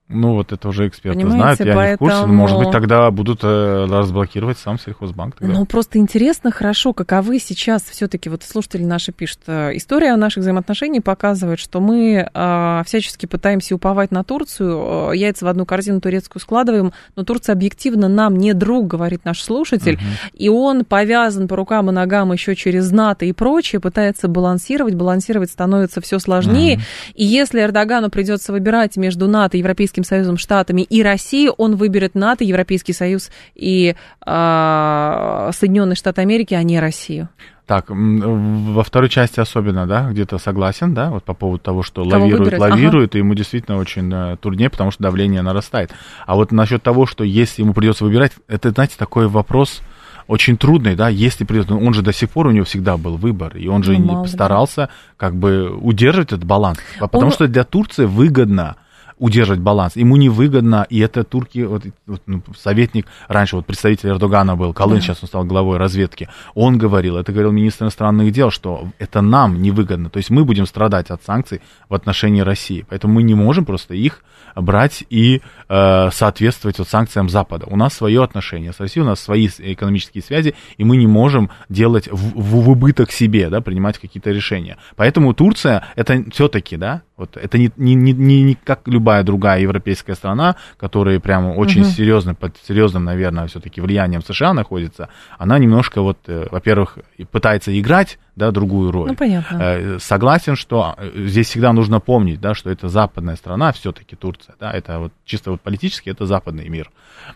Ну, 0.10 0.34
вот 0.34 0.52
это 0.52 0.68
уже 0.68 0.88
эксперты 0.88 1.20
Понимаете, 1.20 1.64
знают, 1.64 1.78
я 1.78 1.90
не 1.92 1.96
в 1.96 2.00
курсе. 2.00 2.18
но, 2.22 2.28
Может 2.28 2.58
быть, 2.58 2.66
поэтому- 2.66 2.82
тогда 2.82 3.12
будут 3.12 3.40
э, 3.44 3.86
разблокировать 3.88 4.58
сам 4.58 4.80
сельхозбанк. 4.80 5.36
Тогда. 5.36 5.54
Ну, 5.54 5.66
просто 5.68 6.00
интересно, 6.00 6.50
хорошо, 6.50 6.94
каковы 6.94 7.38
сейчас 7.38 7.84
все-таки, 7.84 8.28
вот 8.28 8.42
слушатели 8.42 8.84
наши 8.84 9.12
пишут, 9.12 9.42
э, 9.46 9.72
история 9.76 10.16
наших 10.16 10.42
взаимоотношений 10.42 11.00
показывает, 11.00 11.60
что 11.60 11.80
мы 11.80 12.28
э, 12.34 12.82
всячески 12.88 13.28
пытаемся 13.28 13.76
уповать 13.76 14.10
на 14.10 14.24
Турцию, 14.24 15.12
э, 15.12 15.16
яйца 15.16 15.46
в 15.46 15.48
одну 15.48 15.68
корзину 15.68 16.02
турецкую 16.02 16.42
складываем, 16.42 16.92
но 17.16 17.24
Турция 17.24 17.54
объективно 17.54 18.08
нам 18.08 18.36
не 18.36 18.54
друг, 18.54 18.88
говорит 18.88 19.26
наш 19.26 19.44
слушатель, 19.44 19.94
Мгм. 19.98 20.04
и 20.34 20.50
он 20.50 20.86
повязан 20.86 21.48
по 21.48 21.56
рукам 21.56 21.90
и 21.92 21.94
ногам 21.94 22.34
еще 22.34 22.56
через 22.56 22.90
НАТО 22.92 23.26
и 23.26 23.32
прочее, 23.32 23.80
пытается 23.80 24.28
балансировать, 24.28 24.96
балансировать 24.96 25.52
становится 25.52 26.02
все 26.02 26.18
сложнее, 26.18 26.78
Мгм. 26.78 26.84
и 27.14 27.26
если 27.26 27.62
Эрдогану 27.62 28.10
придется 28.10 28.52
выбирать 28.52 28.98
между 28.98 29.28
НАТО, 29.28 29.56
Европейским 29.58 29.99
Союзом, 30.04 30.38
Штатами 30.38 30.82
и 30.82 31.04
Россией, 31.04 31.52
он 31.58 31.76
выберет 31.76 32.16
НАТО, 32.16 32.44
Европейский 32.44 32.94
Союз 32.94 33.30
и 33.56 33.96
а, 34.22 35.52
Соединенные 35.54 35.96
Штаты 35.96 36.22
Америки, 36.22 36.54
а 36.54 36.64
не 36.64 36.80
Россию. 36.80 37.30
Так, 37.70 37.86
во 37.90 38.84
второй 38.84 39.10
части 39.10 39.40
особенно, 39.40 39.86
да, 39.86 40.10
где-то 40.10 40.40
согласен, 40.40 40.96
да, 40.96 41.12
вот 41.12 41.24
по 41.24 41.36
поводу 41.36 41.62
того, 41.62 41.84
что 41.84 42.04
Кого 42.04 42.24
лавирует, 42.24 42.54
выбирать? 42.54 42.60
лавирует, 42.60 43.16
и 43.16 43.20
ему 43.20 43.36
действительно 43.36 43.78
очень 43.78 44.12
э, 44.12 44.38
труднее, 44.42 44.72
потому 44.72 44.90
что 44.90 45.04
давление 45.04 45.44
нарастает. 45.44 45.92
А 46.26 46.34
вот 46.34 46.52
насчет 46.52 46.82
того, 46.82 47.06
что 47.06 47.24
если 47.24 47.62
ему 47.62 47.76
придется 47.76 48.06
выбирать, 48.06 48.32
это, 48.48 48.72
знаете, 48.72 48.96
такой 48.98 49.28
вопрос 49.28 49.84
очень 50.30 50.58
трудный, 50.58 50.96
да, 50.96 51.10
если 51.10 51.44
при 51.44 51.60
он 51.60 51.94
же 51.94 52.02
до 52.02 52.14
сих 52.14 52.30
пор 52.30 52.48
у 52.48 52.52
него 52.52 52.66
всегда 52.66 52.98
был 52.98 53.18
выбор, 53.18 53.56
и 53.56 53.68
он 53.68 53.84
же 53.84 53.98
ну, 54.00 54.26
старался 54.26 54.82
да. 54.82 54.90
как 55.18 55.36
бы 55.36 55.70
удерживать 55.70 56.30
этот 56.30 56.46
баланс, 56.46 56.80
потому 57.00 57.26
он... 57.26 57.32
что 57.32 57.48
для 57.48 57.64
Турции 57.64 58.06
выгодно 58.06 58.78
удерживать 59.20 59.60
баланс. 59.60 59.96
Ему 59.96 60.16
невыгодно, 60.16 60.88
и 60.90 61.00
это 61.00 61.24
турки, 61.24 61.60
вот, 61.60 61.84
вот, 62.08 62.22
ну, 62.26 62.42
советник, 62.58 63.06
раньше 63.28 63.58
вот 63.58 63.66
представитель 63.66 64.10
Эрдогана 64.10 64.56
был, 64.56 64.74
Колын, 64.74 64.96
да. 64.96 65.02
сейчас 65.02 65.20
он 65.22 65.28
стал 65.28 65.46
главой 65.46 65.78
разведки, 65.78 66.30
он 66.56 66.78
говорил, 66.78 67.18
это 67.18 67.32
говорил 67.32 67.52
министр 67.52 67.86
иностранных 67.86 68.32
дел, 68.32 68.50
что 68.50 68.88
это 68.98 69.22
нам 69.22 69.62
невыгодно, 69.62 70.10
то 70.10 70.18
есть 70.18 70.30
мы 70.30 70.46
будем 70.46 70.66
страдать 70.66 71.10
от 71.12 71.24
санкций 71.24 71.62
в 71.90 71.94
отношении 71.94 72.42
России, 72.42 72.86
поэтому 72.90 73.16
мы 73.16 73.24
не 73.24 73.36
можем 73.36 73.66
просто 73.66 73.94
их 73.94 74.24
брать 74.56 75.04
и 75.10 75.42
э, 75.68 76.10
соответствовать 76.12 76.80
вот 76.80 76.88
санкциям 76.88 77.30
Запада. 77.30 77.66
У 77.68 77.76
нас 77.76 77.94
свое 77.94 78.24
отношение 78.24 78.74
с 78.74 78.80
Россией, 78.80 79.04
у 79.04 79.08
нас 79.08 79.20
свои 79.20 79.48
экономические 79.48 80.24
связи, 80.24 80.56
и 80.78 80.84
мы 80.84 80.98
не 80.98 81.08
можем 81.08 81.50
делать 81.70 82.08
в, 82.08 82.16
в, 82.16 82.64
в 82.64 82.70
убыток 82.70 83.12
себе, 83.12 83.50
да, 83.50 83.62
принимать 83.62 83.98
какие-то 83.98 84.32
решения. 84.32 84.78
Поэтому 84.96 85.34
Турция 85.34 85.86
это 85.96 86.24
все-таки, 86.32 86.78
да, 86.78 87.02
вот 87.18 87.36
это 87.36 87.58
не, 87.58 87.72
не, 87.76 87.96
не, 87.96 88.14
не 88.14 88.56
как 88.56 88.88
любая 88.88 89.24
другая 89.24 89.60
европейская 89.60 90.16
страна, 90.16 90.56
которая 90.78 91.20
прямо 91.20 91.50
очень 91.50 91.82
угу. 91.82 91.90
серьезно, 91.90 92.34
под 92.34 92.56
серьезным, 92.66 93.04
наверное, 93.04 93.48
все-таки 93.48 93.82
влиянием 93.82 94.22
США 94.24 94.54
находится, 94.54 95.10
она 95.38 95.60
немножко 95.60 96.02
вот, 96.02 96.18
э, 96.28 96.48
во-первых, 96.50 96.98
пытается 97.32 97.78
играть 97.78 98.20
да, 98.40 98.52
другую 98.52 98.92
роль. 98.92 99.10
Ну, 99.10 99.16
понятно. 99.16 99.58
Э, 99.62 100.00
согласен, 100.00 100.56
что 100.56 100.96
э, 100.98 101.12
здесь 101.28 101.48
всегда 101.48 101.74
нужно 101.74 102.00
помнить, 102.00 102.40
да, 102.42 102.56
что 102.56 102.72
это 102.72 102.88
западная 102.88 103.36
страна, 103.36 103.72
все-таки 103.72 104.16
Турция, 104.16 104.56
да, 104.60 104.72
это 104.72 105.00
вот 105.00 105.14
чисто 105.26 105.52
вот 105.52 105.62
политически 105.62 106.10
это 106.10 106.26
западный 106.26 106.70
мир. 106.70 106.90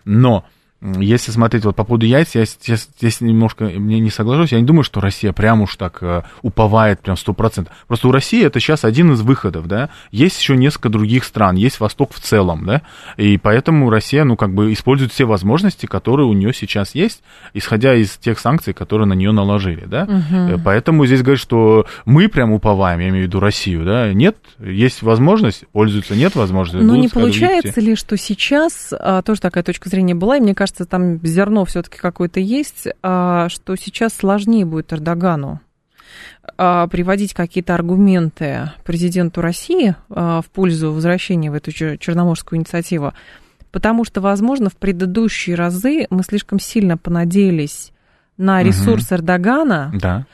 Но 0.05 0.45
если 0.99 1.31
смотреть 1.31 1.63
вот 1.63 1.75
по 1.75 1.85
поводу 1.85 2.05
яиц, 2.05 2.35
я 2.35 2.43
здесь, 2.45 2.89
здесь 2.97 3.21
немножко 3.21 3.65
мне 3.65 3.99
не 3.99 4.09
соглашусь. 4.09 4.51
Я 4.51 4.59
не 4.59 4.65
думаю, 4.65 4.83
что 4.83 4.99
Россия 4.99 5.31
прям 5.31 5.61
уж 5.61 5.75
так 5.77 5.99
э, 6.01 6.23
уповает 6.41 6.99
прям 6.99 7.15
сто 7.15 7.33
процентов. 7.33 7.73
Просто 7.87 8.09
у 8.09 8.11
России 8.11 8.45
это 8.45 8.59
сейчас 8.59 8.83
один 8.83 9.13
из 9.13 9.21
выходов, 9.21 9.67
да. 9.67 9.89
Есть 10.11 10.39
еще 10.41 10.57
несколько 10.57 10.89
других 10.89 11.23
стран, 11.23 11.55
есть 11.55 11.79
Восток 11.79 12.13
в 12.13 12.19
целом, 12.19 12.65
да. 12.65 12.81
И 13.15 13.37
поэтому 13.37 13.89
Россия, 13.89 14.25
ну, 14.25 14.35
как 14.35 14.53
бы 14.53 14.73
использует 14.73 15.13
все 15.13 15.23
возможности, 15.23 15.85
которые 15.85 16.27
у 16.27 16.33
нее 16.33 16.53
сейчас 16.53 16.95
есть, 16.95 17.23
исходя 17.53 17.95
из 17.95 18.17
тех 18.17 18.37
санкций, 18.39 18.73
которые 18.73 19.07
на 19.07 19.13
нее 19.13 19.31
наложили, 19.31 19.85
да. 19.85 20.03
Угу. 20.03 20.61
Поэтому 20.65 21.05
здесь 21.05 21.21
говорят, 21.21 21.39
что 21.39 21.85
мы 22.05 22.27
прям 22.27 22.51
уповаем, 22.51 22.99
я 22.99 23.09
имею 23.09 23.25
в 23.25 23.27
виду 23.27 23.39
Россию, 23.39 23.85
да. 23.85 24.11
Нет, 24.13 24.35
есть 24.59 25.01
возможность, 25.01 25.65
пользуются, 25.71 26.15
нет 26.15 26.35
возможности. 26.35 26.83
Но 26.83 26.97
не 26.97 27.07
получается 27.07 27.79
ли, 27.79 27.95
что 27.95 28.17
сейчас, 28.17 28.91
а, 28.91 29.21
тоже 29.21 29.39
такая 29.39 29.63
точка 29.63 29.87
зрения 29.87 30.15
была, 30.15 30.37
и 30.37 30.41
мне 30.41 30.53
кажется, 30.53 30.72
кажется, 30.73 30.85
там 30.85 31.19
зерно 31.23 31.65
все-таки 31.65 31.97
какое-то 31.97 32.39
есть, 32.39 32.87
а, 33.03 33.47
что 33.49 33.75
сейчас 33.75 34.13
сложнее 34.13 34.65
будет 34.65 34.91
Эрдогану 34.91 35.61
а, 36.57 36.87
приводить 36.87 37.33
какие-то 37.33 37.75
аргументы 37.75 38.71
президенту 38.83 39.41
России 39.41 39.95
а, 40.09 40.41
в 40.41 40.47
пользу 40.47 40.91
возвращения 40.91 41.51
в 41.51 41.53
эту 41.53 41.71
черноморскую 41.71 42.57
инициативу, 42.57 43.13
потому 43.71 44.03
что, 44.03 44.21
возможно, 44.21 44.69
в 44.69 44.75
предыдущие 44.75 45.55
разы 45.55 46.07
мы 46.09 46.23
слишком 46.23 46.59
сильно 46.59 46.97
понадеялись 46.97 47.91
на 48.37 48.63
ресурс 48.63 49.07
угу. 49.07 49.15
Эрдогана. 49.15 49.91
Да. 49.93 50.25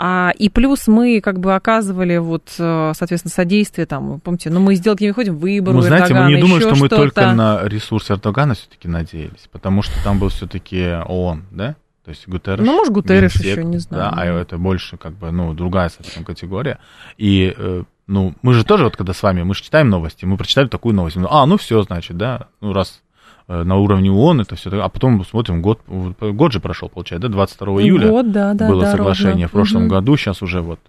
А, 0.00 0.30
и 0.38 0.48
плюс 0.48 0.86
мы 0.86 1.20
как 1.20 1.40
бы 1.40 1.56
оказывали 1.56 2.18
вот, 2.18 2.54
э, 2.56 2.92
соответственно, 2.94 3.32
содействие 3.32 3.84
там, 3.84 4.20
помните, 4.20 4.48
ну 4.48 4.60
мы 4.60 4.76
сделки 4.76 5.02
не 5.02 5.08
выходим, 5.08 5.36
выбор 5.36 5.74
Ну, 5.74 5.82
знаете, 5.82 6.12
Эрдогана, 6.12 6.28
мы 6.28 6.34
не 6.36 6.40
думаем, 6.40 6.60
что 6.60 6.76
мы 6.76 6.88
только 6.88 7.32
на 7.32 7.64
ресурс 7.64 8.08
Эрдогана 8.12 8.54
все-таки 8.54 8.86
надеялись, 8.86 9.48
потому 9.50 9.82
что 9.82 9.92
там 10.04 10.20
был 10.20 10.28
все-таки 10.28 10.98
ООН, 11.04 11.46
да? 11.50 11.74
То 12.04 12.10
есть 12.10 12.28
Гутерреш. 12.28 12.64
Ну, 12.64 12.74
может, 12.74 12.92
Гутерреш 12.94 13.34
еще, 13.34 13.64
не 13.64 13.78
знаю. 13.78 14.12
Да, 14.14 14.22
а 14.22 14.24
это 14.24 14.56
больше 14.56 14.96
как 14.96 15.14
бы, 15.14 15.32
ну, 15.32 15.52
другая 15.52 15.88
совсем 15.88 16.24
категория. 16.24 16.78
И, 17.16 17.52
э, 17.54 17.82
ну, 18.06 18.34
мы 18.40 18.54
же 18.54 18.64
тоже 18.64 18.84
вот 18.84 18.96
когда 18.96 19.12
с 19.12 19.22
вами, 19.22 19.42
мы 19.42 19.54
же 19.54 19.62
читаем 19.64 19.90
новости, 19.90 20.24
мы 20.24 20.36
прочитали 20.36 20.68
такую 20.68 20.94
новость, 20.94 21.18
а, 21.28 21.44
ну 21.44 21.58
все, 21.58 21.82
значит, 21.82 22.16
да, 22.16 22.46
ну 22.60 22.72
раз 22.72 23.02
на 23.48 23.76
уровне 23.76 24.10
ООН, 24.10 24.42
это 24.42 24.56
все, 24.56 24.70
а 24.82 24.88
потом 24.88 25.24
смотрим, 25.24 25.62
год, 25.62 25.80
год 25.86 26.52
же 26.52 26.60
прошел, 26.60 26.88
получается, 26.88 27.28
да, 27.28 27.32
22 27.32 27.82
июля 27.82 28.08
год, 28.08 28.30
да, 28.30 28.54
да, 28.54 28.68
было 28.68 28.82
да, 28.82 28.90
соглашение 28.92 29.32
ровно. 29.32 29.48
в 29.48 29.50
прошлом 29.52 29.82
угу. 29.84 29.90
году, 29.90 30.16
сейчас 30.16 30.42
уже 30.42 30.60
вот 30.60 30.80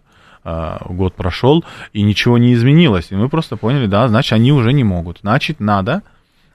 а, 0.44 0.86
год 0.90 1.14
прошел, 1.16 1.64
и 1.94 2.02
ничего 2.02 2.38
не 2.38 2.54
изменилось, 2.54 3.12
и 3.12 3.16
мы 3.16 3.30
просто 3.30 3.56
поняли, 3.56 3.86
да, 3.86 4.08
значит, 4.10 4.34
они 4.34 4.52
уже 4.52 4.74
не 4.74 4.84
могут, 4.84 5.20
значит, 5.22 5.60
надо 5.60 6.02
Э, 6.02 6.02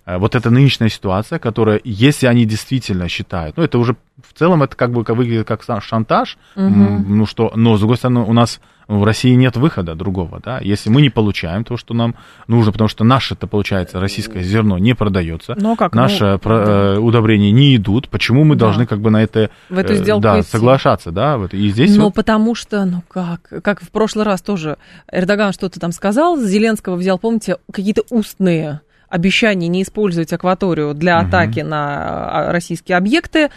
вот 0.06 0.34
эта 0.34 0.50
нынешняя 0.50 0.90
ситуация, 0.90 1.38
которая, 1.38 1.80
если 1.82 2.26
они 2.26 2.44
действительно 2.44 3.08
считают, 3.08 3.56
ну, 3.56 3.62
это 3.62 3.78
уже 3.78 3.96
в 4.22 4.38
целом 4.38 4.62
это 4.62 4.76
как 4.76 4.92
бы 4.92 5.02
выглядит 5.02 5.46
как 5.46 5.64
шантаж, 5.82 6.38
угу. 6.54 6.68
ну 6.68 7.26
что, 7.26 7.52
но 7.54 7.76
с 7.76 7.80
другой 7.80 7.96
стороны 7.96 8.20
у 8.20 8.32
нас 8.32 8.60
в 8.86 9.02
России 9.04 9.34
нет 9.34 9.56
выхода 9.56 9.94
другого, 9.94 10.40
да, 10.44 10.58
если 10.60 10.90
мы 10.90 11.00
не 11.02 11.10
получаем 11.10 11.64
то, 11.64 11.76
что 11.76 11.94
нам 11.94 12.16
нужно, 12.46 12.72
потому 12.72 12.88
что 12.88 13.02
наше, 13.02 13.34
это 13.34 13.46
получается, 13.46 13.98
российское 13.98 14.42
зерно 14.42 14.78
не 14.78 14.94
продается, 14.94 15.54
ну, 15.58 15.72
а 15.72 15.76
как? 15.76 15.94
наше 15.94 16.32
ну, 16.32 16.38
про, 16.38 16.64
да. 16.64 17.00
удобрения 17.00 17.50
не 17.50 17.76
идут, 17.76 18.08
почему 18.08 18.44
мы 18.44 18.56
да. 18.56 18.66
должны 18.66 18.86
как 18.86 19.00
бы 19.00 19.10
на 19.10 19.22
это 19.22 19.50
в 19.70 19.78
эту 19.78 19.94
э, 19.94 19.96
сделку 19.96 20.22
да, 20.22 20.42
соглашаться, 20.42 21.10
да, 21.12 21.38
вот, 21.38 21.54
и 21.54 21.68
здесь 21.70 21.96
Ну, 21.96 22.04
вот... 22.04 22.14
потому 22.14 22.54
что, 22.54 22.84
ну 22.84 23.02
как, 23.08 23.48
как 23.62 23.82
в 23.82 23.90
прошлый 23.90 24.24
раз 24.24 24.42
тоже 24.42 24.76
Эрдоган 25.10 25.52
что-то 25.52 25.80
там 25.80 25.92
сказал, 25.92 26.38
Зеленского 26.38 26.96
взял, 26.96 27.18
помните, 27.18 27.56
какие-то 27.72 28.02
устные 28.10 28.80
обещание 29.14 29.68
не 29.68 29.84
использовать 29.84 30.32
акваторию 30.32 30.92
для 30.92 31.20
атаки 31.20 31.60
угу. 31.60 31.68
на 31.68 32.48
а, 32.48 32.52
российские 32.52 32.98
объекты. 32.98 33.50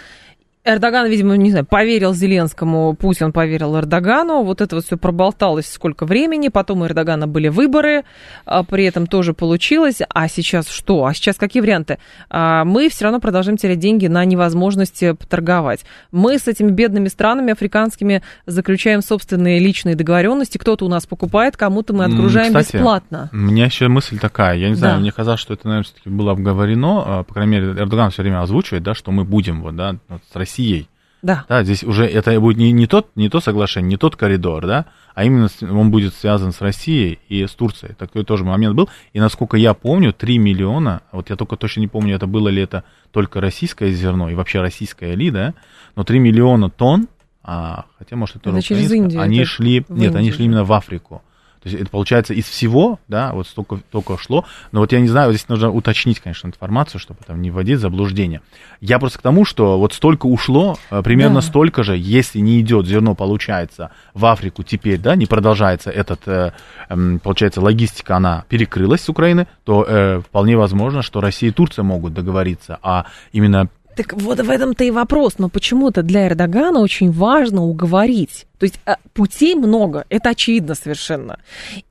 Эрдоган, 0.68 1.08
видимо, 1.08 1.38
не 1.38 1.50
знаю, 1.52 1.66
поверил 1.66 2.14
Зеленскому, 2.14 2.94
Путин 2.94 3.32
поверил 3.32 3.78
Эрдогану, 3.78 4.44
вот 4.44 4.60
это 4.60 4.76
вот 4.76 4.86
все 4.86 4.98
проболталось 4.98 5.68
сколько 5.72 6.06
времени, 6.06 6.50
потом 6.50 6.82
у 6.82 6.86
Эрдогана 6.86 7.26
были 7.26 7.48
выборы, 7.48 8.04
а, 8.46 8.64
при 8.64 8.84
этом 8.84 9.08
тоже 9.08 9.34
получилось, 9.34 10.02
а 10.10 10.28
сейчас 10.28 10.68
что? 10.68 11.06
А 11.06 11.14
сейчас 11.14 11.38
какие 11.38 11.62
варианты? 11.62 12.00
А, 12.30 12.66
мы 12.66 12.90
все 12.90 13.06
равно 13.06 13.22
продолжаем 13.22 13.58
терять 13.58 13.80
деньги 13.80 14.08
на 14.08 14.26
невозможности 14.26 15.14
поторговать. 15.14 15.86
Мы 16.12 16.38
с 16.38 16.48
этими 16.50 16.70
бедными 16.70 17.08
странами 17.08 17.54
африканскими 17.54 18.22
заключаем 18.46 19.02
собственные 19.02 19.60
личные 19.60 19.96
договоренности, 19.96 20.58
кто-то 20.58 20.86
у 20.86 20.90
нас 20.90 21.06
покупает, 21.06 21.56
кому-то 21.56 21.94
мы 21.94 22.04
отгружаем 22.04 22.54
Кстати, 22.54 22.76
бесплатно. 22.76 23.30
У 23.32 23.38
меня 23.38 23.66
еще 23.66 23.88
мысль 23.88 24.20
такая, 24.20 24.58
я 24.58 24.68
не 24.68 24.76
знаю, 24.76 24.96
да. 24.96 25.00
мне 25.00 25.14
казалось, 25.14 25.40
что 25.40 25.54
это, 25.54 25.66
наверное, 25.66 25.86
все-таки 25.86 26.10
было 26.10 26.34
обговорено, 26.34 27.04
а, 27.06 27.24
по 27.24 27.34
крайней 27.34 27.54
мере, 27.54 27.68
Эрдоган 27.68 28.12
все 28.12 28.22
время 28.22 28.42
озвучивает, 28.42 28.84
да, 28.84 28.94
что 28.94 29.12
мы 29.12 29.24
будем 29.24 29.62
вот, 29.62 29.78
да, 29.78 29.96
с 30.32 30.36
Россией 30.36 30.57
Россией. 30.58 30.90
Да. 31.24 31.46
Да, 31.50 31.64
здесь 31.64 31.84
уже 31.84 32.06
это 32.06 32.40
будет 32.40 32.58
не, 32.58 32.72
не, 32.72 32.86
тот, 32.86 33.10
не 33.16 33.28
то 33.28 33.40
соглашение, 33.40 33.90
не 33.90 33.98
тот 33.98 34.16
коридор, 34.16 34.66
да, 34.68 34.86
а 35.16 35.24
именно 35.24 35.50
он 35.62 35.90
будет 35.90 36.14
связан 36.14 36.52
с 36.52 36.62
Россией 36.62 37.20
и 37.28 37.46
с 37.46 37.52
Турцией. 37.52 37.96
Такой 37.96 38.24
тоже 38.24 38.44
момент 38.44 38.76
был. 38.76 38.88
И 39.14 39.20
насколько 39.20 39.58
я 39.58 39.74
помню, 39.74 40.14
3 40.14 40.38
миллиона, 40.38 41.02
вот 41.12 41.32
я 41.32 41.36
только 41.36 41.56
точно 41.56 41.82
не 41.82 41.88
помню, 41.88 42.16
это 42.16 42.28
было 42.28 42.50
ли 42.50 42.62
это 42.62 42.84
только 43.12 43.42
российское 43.42 43.92
зерно 43.92 44.30
и 44.30 44.36
вообще 44.36 44.62
российское 44.62 45.16
ли, 45.16 45.32
да, 45.32 45.56
но 45.96 46.04
3 46.04 46.20
миллиона 46.20 46.70
тонн, 46.70 47.08
а, 47.44 47.86
хотя, 47.98 48.16
может, 48.16 48.36
это, 48.36 48.52
это 48.52 48.62
через 48.62 48.92
Индию, 48.92 49.20
они 49.20 49.40
это 49.40 49.48
шли, 49.48 49.74
нет, 49.76 49.90
Индию. 49.90 50.18
они 50.18 50.32
шли 50.32 50.46
именно 50.46 50.64
в 50.64 50.72
Африку. 50.72 51.24
То 51.68 51.72
есть 51.72 51.82
это 51.84 51.92
получается 51.92 52.34
из 52.34 52.46
всего, 52.46 53.00
да, 53.10 53.34
вот 53.34 53.48
столько, 53.48 53.78
столько 53.90 54.18
шло. 54.18 54.46
Но 54.72 54.80
вот 54.80 54.94
я 54.94 55.02
не 55.02 55.10
знаю, 55.10 55.32
здесь 55.32 55.50
нужно 55.50 55.70
уточнить, 55.70 56.20
конечно, 56.20 56.48
информацию, 56.48 57.02
чтобы 57.02 57.20
там 57.28 57.42
не 57.42 57.52
вводить 57.52 57.80
заблуждение. 57.80 58.42
Я 58.80 59.00
просто 59.00 59.20
к 59.20 59.22
тому, 59.22 59.44
что 59.44 59.78
вот 59.78 59.94
столько 59.94 60.28
ушло, 60.28 60.78
э, 60.92 61.02
примерно 61.04 61.42
да. 61.42 61.42
столько 61.42 61.84
же, 61.84 61.98
если 61.98 62.40
не 62.40 62.62
идет 62.62 62.88
зерно, 62.88 63.16
получается, 63.16 63.92
в 64.14 64.26
Африку 64.26 64.64
теперь, 64.64 64.98
да, 64.98 65.16
не 65.16 65.26
продолжается 65.26 65.92
этот, 65.92 66.22
э, 66.28 66.54
э, 66.88 67.18
получается, 67.22 67.60
логистика, 67.60 68.16
она 68.16 68.46
перекрылась 68.48 69.02
с 69.02 69.10
Украины, 69.10 69.48
то 69.66 69.86
э, 69.86 70.22
вполне 70.22 70.56
возможно, 70.56 71.02
что 71.02 71.20
Россия 71.20 71.50
и 71.50 71.54
Турция 71.54 71.84
могут 71.84 72.14
договориться, 72.14 72.80
а 72.82 73.08
именно 73.34 73.68
так 73.98 74.13
вот 74.13 74.39
в 74.39 74.50
этом-то 74.50 74.84
и 74.84 74.92
вопрос. 74.92 75.39
Но 75.39 75.50
почему-то 75.50 76.04
для 76.04 76.27
Эрдогана 76.27 76.80
очень 76.80 77.12
важно 77.12 77.63
уговорить. 77.63 78.46
То 78.60 78.66
есть 78.66 78.80
а, 78.86 78.98
путей 79.13 79.56
много, 79.56 80.06
это 80.10 80.30
очевидно 80.30 80.75
совершенно. 80.75 81.39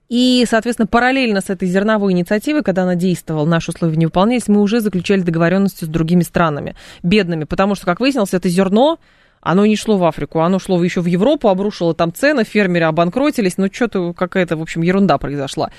И, 0.09 0.47
соответственно, 0.49 0.87
параллельно 0.87 1.41
с 1.41 1.51
этой 1.51 1.69
зерновой 1.69 2.13
инициативой, 2.13 2.63
когда 2.63 2.85
она 2.85 2.95
действовала, 2.95 3.45
наши 3.45 3.73
условия 3.73 3.97
не 3.97 4.07
выполнялись, 4.07 4.47
мы 4.47 4.63
уже 4.63 4.81
заключали 4.81 5.21
договоренности 5.21 5.85
с 5.85 5.89
другими 5.89 6.23
странами, 6.23 6.77
бедными. 7.03 7.45
Потому 7.45 7.75
что, 7.75 7.87
как 7.87 8.01
выяснилось, 8.01 8.33
это 8.33 8.49
зерно 8.49 8.99
оно 9.47 9.65
не 9.65 9.77
шло 9.77 9.97
в 9.97 10.05
Африку, 10.05 10.41
оно 10.41 10.59
шло 10.59 10.83
еще 10.83 11.01
в 11.01 11.07
Европу, 11.07 11.49
обрушило 11.49 11.95
там 11.95 12.13
цены, 12.13 12.43
фермеры 12.43 12.87
обанкротились, 12.87 13.59
ну 13.59 13.69
что-то 13.73 14.13
какая-то, 14.13 14.57
в 14.57 14.63
общем, 14.63 14.83
ерунда 14.83 15.19
произошла. 15.19 15.71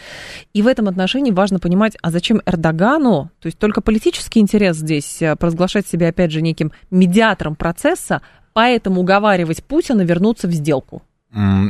И 0.53 0.62
в 0.62 0.67
этом 0.67 0.88
отношении 0.88 1.31
важно 1.31 1.59
понимать, 1.59 1.97
а 2.01 2.09
зачем 2.09 2.41
Эрдогану, 2.45 3.29
то 3.41 3.47
есть 3.47 3.59
только 3.59 3.81
политический 3.81 4.39
интерес 4.39 4.77
здесь, 4.77 5.21
э, 5.21 5.36
провозглашать 5.36 5.86
себя, 5.86 6.07
опять 6.07 6.31
же, 6.31 6.41
неким 6.41 6.71
медиатором 6.91 7.55
процесса, 7.55 8.21
поэтому 8.53 9.01
уговаривать 9.01 9.62
Путина 9.65 10.01
вернуться 10.01 10.47
в 10.47 10.51
сделку. 10.51 11.03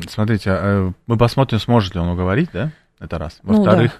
Смотрите, 0.08 0.52
э, 0.52 0.92
мы 1.08 1.18
посмотрим, 1.18 1.60
сможет 1.60 1.96
ли 1.96 2.00
он 2.00 2.10
уговорить, 2.10 2.50
да? 2.54 2.72
Это 3.00 3.18
раз. 3.18 3.40
Во-вторых, 3.42 4.00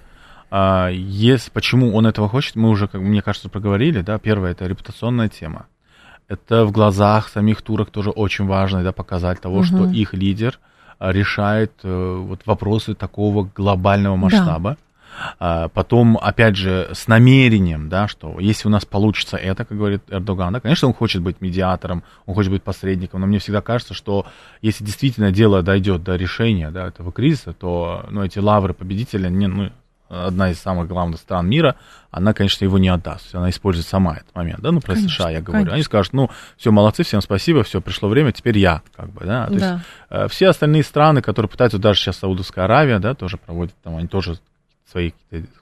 ну, 0.52 0.56
да. 0.56 0.88
есть, 0.88 1.50
почему 1.50 1.96
он 1.96 2.06
этого 2.06 2.28
хочет, 2.28 2.54
мы 2.54 2.68
уже, 2.68 2.86
как 2.86 3.00
мне 3.00 3.22
кажется, 3.22 3.48
проговорили, 3.48 4.02
да. 4.02 4.18
Первое, 4.18 4.52
это 4.52 4.66
репутационная 4.66 5.28
тема. 5.28 5.66
Это 6.28 6.66
в 6.66 6.72
глазах 6.72 7.28
самих 7.28 7.62
турок 7.62 7.90
тоже 7.90 8.10
очень 8.10 8.46
важно, 8.46 8.82
да, 8.82 8.92
показать 8.92 9.40
того, 9.40 9.58
угу. 9.58 9.64
что 9.64 9.86
их 9.86 10.14
лидер 10.14 10.58
решает 11.00 11.72
э, 11.82 12.16
вот 12.20 12.40
вопросы 12.44 12.94
такого 12.94 13.50
глобального 13.54 14.16
масштаба. 14.16 14.70
Да. 14.70 14.76
А, 15.38 15.68
потом, 15.68 16.18
опять 16.20 16.56
же, 16.56 16.90
с 16.92 17.08
намерением, 17.08 17.88
да, 17.88 18.08
что 18.08 18.38
если 18.38 18.68
у 18.68 18.70
нас 18.70 18.84
получится 18.84 19.36
это, 19.36 19.64
как 19.64 19.76
говорит 19.76 20.02
Эрдоган, 20.08 20.52
да, 20.52 20.60
конечно, 20.60 20.88
он 20.88 20.94
хочет 20.94 21.22
быть 21.22 21.40
медиатором, 21.40 22.04
он 22.26 22.34
хочет 22.34 22.52
быть 22.52 22.62
посредником, 22.62 23.20
но 23.20 23.26
мне 23.26 23.38
всегда 23.38 23.60
кажется, 23.60 23.94
что 23.94 24.26
если 24.62 24.84
действительно 24.84 25.32
дело 25.32 25.62
дойдет 25.62 26.04
до 26.04 26.16
решения 26.16 26.70
да, 26.70 26.86
этого 26.86 27.12
кризиса, 27.12 27.52
то 27.52 28.06
ну, 28.10 28.22
эти 28.24 28.38
лавры 28.38 28.74
победителя 28.74 29.28
не, 29.28 29.46
ну, 29.46 29.70
одна 30.08 30.50
из 30.50 30.58
самых 30.58 30.88
главных 30.88 31.20
стран 31.20 31.48
мира, 31.48 31.76
она, 32.10 32.32
конечно, 32.32 32.64
его 32.64 32.78
не 32.78 32.88
отдаст. 32.88 33.34
Она 33.34 33.50
использует 33.50 33.86
сама 33.86 34.16
этот 34.16 34.34
момент, 34.34 34.60
да, 34.60 34.72
ну, 34.72 34.80
про 34.80 34.94
конечно, 34.94 35.10
США 35.10 35.30
я 35.30 35.40
говорю. 35.40 35.64
Конечно. 35.64 35.74
Они 35.74 35.82
скажут, 35.82 36.12
ну, 36.12 36.30
все, 36.56 36.70
молодцы, 36.70 37.02
всем 37.02 37.20
спасибо, 37.20 37.62
все, 37.62 37.80
пришло 37.80 38.08
время, 38.08 38.32
теперь 38.32 38.58
я, 38.58 38.82
как 38.96 39.10
бы, 39.10 39.24
да. 39.24 39.46
То 39.46 39.54
да. 39.54 39.72
есть 39.72 39.84
э, 40.10 40.28
все 40.28 40.48
остальные 40.48 40.84
страны, 40.84 41.20
которые 41.20 41.48
пытаются, 41.50 41.78
даже 41.78 42.00
сейчас 42.00 42.18
Саудовская 42.18 42.64
Аравия, 42.64 42.98
да, 42.98 43.14
тоже 43.14 43.36
проводят, 43.36 43.74
там, 43.82 43.96
они 43.96 44.08
тоже 44.08 44.38
свои, 44.90 45.12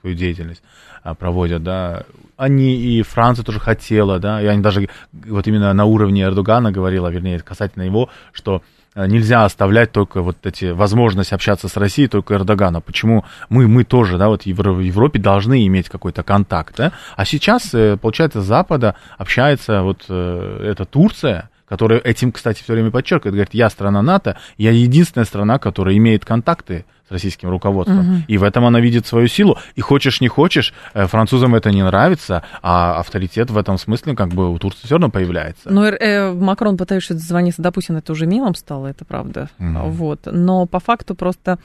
свою 0.00 0.14
деятельность 0.14 0.62
а, 1.02 1.14
проводят, 1.14 1.62
да, 1.62 2.04
они 2.36 2.76
и 2.76 3.02
Франция 3.02 3.44
тоже 3.44 3.60
хотела, 3.60 4.18
да, 4.18 4.40
и 4.40 4.46
они 4.46 4.62
даже 4.62 4.88
вот 5.12 5.46
именно 5.46 5.72
на 5.72 5.84
уровне 5.84 6.22
Эрдогана 6.22 6.70
говорила, 6.70 7.08
вернее, 7.08 7.40
касательно 7.40 7.82
его, 7.82 8.08
что 8.32 8.62
нельзя 8.96 9.44
оставлять 9.44 9.92
только 9.92 10.22
вот 10.22 10.38
эти 10.44 10.66
возможность 10.66 11.32
общаться 11.32 11.68
с 11.68 11.76
Россией 11.76 12.08
только 12.08 12.34
Эрдогана. 12.34 12.80
Почему 12.80 13.24
мы, 13.48 13.68
мы 13.68 13.84
тоже, 13.84 14.16
да, 14.16 14.28
вот 14.28 14.44
в 14.44 14.48
Европе 14.80 15.18
должны 15.18 15.66
иметь 15.66 15.88
какой-то 15.88 16.22
контакт, 16.22 16.76
да? 16.76 16.92
А 17.14 17.24
сейчас, 17.24 17.74
э, 17.74 17.98
получается, 18.00 18.40
с 18.40 18.46
Запада 18.46 18.96
общается 19.18 19.82
вот 19.82 20.06
э, 20.08 20.70
эта 20.70 20.86
Турция, 20.86 21.50
которая 21.68 21.98
этим, 21.98 22.32
кстати, 22.32 22.62
все 22.62 22.72
время 22.72 22.90
подчеркивает, 22.90 23.34
говорит, 23.34 23.54
я 23.54 23.68
страна 23.68 24.00
НАТО, 24.00 24.38
я 24.56 24.70
единственная 24.70 25.26
страна, 25.26 25.58
которая 25.58 25.96
имеет 25.96 26.24
контакты 26.24 26.86
с 27.08 27.12
российским 27.12 27.48
руководством. 27.48 28.00
Угу. 28.00 28.22
И 28.28 28.38
в 28.38 28.42
этом 28.42 28.64
она 28.64 28.80
видит 28.80 29.06
свою 29.06 29.28
силу. 29.28 29.58
И 29.74 29.80
хочешь, 29.80 30.20
не 30.20 30.28
хочешь, 30.28 30.74
э, 30.94 31.06
французам 31.06 31.54
это 31.54 31.70
не 31.70 31.82
нравится, 31.82 32.42
а 32.62 32.98
авторитет 32.98 33.50
в 33.50 33.56
этом 33.56 33.78
смысле 33.78 34.16
как 34.16 34.28
бы 34.28 34.52
у 34.52 34.58
Турции 34.58 34.84
все 34.84 34.94
равно 34.94 35.10
появляется. 35.10 35.70
Ну, 35.70 35.84
э, 35.84 36.32
Макрон 36.32 36.76
пытается 36.76 37.14
дозвониться 37.14 37.62
до 37.62 37.72
Путина, 37.72 37.98
это 37.98 38.12
уже 38.12 38.26
милом 38.26 38.54
стало, 38.54 38.88
это 38.88 39.04
правда. 39.04 39.50
Угу. 39.58 39.90
Вот. 39.90 40.20
Но 40.26 40.66
по 40.66 40.80
факту 40.80 41.14
просто 41.14 41.58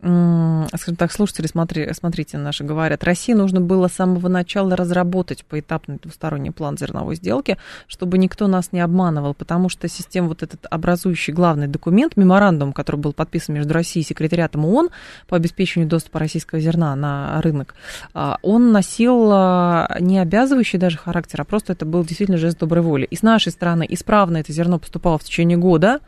скажем 0.00 0.94
так, 0.96 1.10
слушатели, 1.10 1.48
смотри, 1.48 1.92
смотрите, 1.92 2.38
наши 2.38 2.62
говорят, 2.62 3.02
России 3.02 3.32
нужно 3.32 3.60
было 3.60 3.88
с 3.88 3.94
самого 3.94 4.28
начала 4.28 4.76
разработать 4.76 5.44
поэтапный 5.44 5.98
двусторонний 6.00 6.52
план 6.52 6.78
зерновой 6.78 7.16
сделки, 7.16 7.58
чтобы 7.88 8.16
никто 8.18 8.46
нас 8.46 8.70
не 8.70 8.78
обманывал, 8.78 9.34
потому 9.34 9.68
что 9.68 9.88
система, 9.88 10.28
вот 10.28 10.44
этот 10.44 10.66
образующий 10.70 11.32
главный 11.32 11.66
документ, 11.66 12.16
меморандум, 12.16 12.72
который 12.72 13.00
был 13.00 13.12
подписан 13.12 13.56
между 13.56 13.74
Россией 13.74 14.04
и 14.04 14.06
секретариатом 14.06 14.64
ООН 14.64 14.90
по 15.26 15.36
обеспечению 15.36 15.88
доступа 15.88 16.20
российского 16.20 16.60
зерна 16.60 16.94
на 16.94 17.40
рынок, 17.42 17.74
а, 18.14 18.38
он 18.42 18.70
носил 18.70 19.30
а, 19.32 19.96
не 19.98 20.20
обязывающий 20.20 20.78
даже 20.78 20.96
характер, 20.96 21.40
а 21.40 21.44
просто 21.44 21.72
это 21.72 21.84
был 21.84 22.04
действительно 22.04 22.38
жест 22.38 22.58
доброй 22.58 22.82
воли. 22.82 23.04
И 23.04 23.16
с 23.16 23.22
нашей 23.22 23.50
стороны 23.50 23.84
исправно 23.88 24.36
это 24.36 24.52
зерно 24.52 24.78
поступало 24.78 25.18
в 25.18 25.24
течение 25.24 25.58
года, 25.58 25.98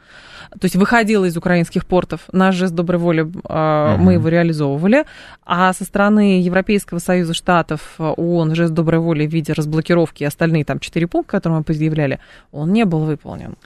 то 0.58 0.64
есть 0.64 0.76
выходило 0.76 1.24
из 1.24 1.36
украинских 1.36 1.86
портов, 1.86 2.22
наш 2.32 2.56
жест 2.56 2.74
доброй 2.74 2.98
воли 2.98 3.30
а, 3.44 3.94
угу. 3.94 4.02
мы 4.02 4.12
его 4.14 4.28
реализовывали. 4.28 5.04
А 5.44 5.72
со 5.72 5.84
стороны 5.84 6.40
Европейского 6.40 6.98
Союза 6.98 7.34
Штатов 7.34 7.94
ООН 7.98 8.54
жест 8.54 8.74
доброй 8.74 9.00
воли 9.00 9.26
в 9.26 9.32
виде 9.32 9.52
разблокировки 9.52 10.22
и 10.22 10.26
остальные 10.26 10.64
там 10.64 10.80
четыре 10.80 11.06
пункта, 11.06 11.32
которые 11.32 11.58
мы 11.58 11.64
предъявляли, 11.64 12.18
он 12.50 12.72
не 12.72 12.84
был 12.84 13.04
выполнен 13.04 13.56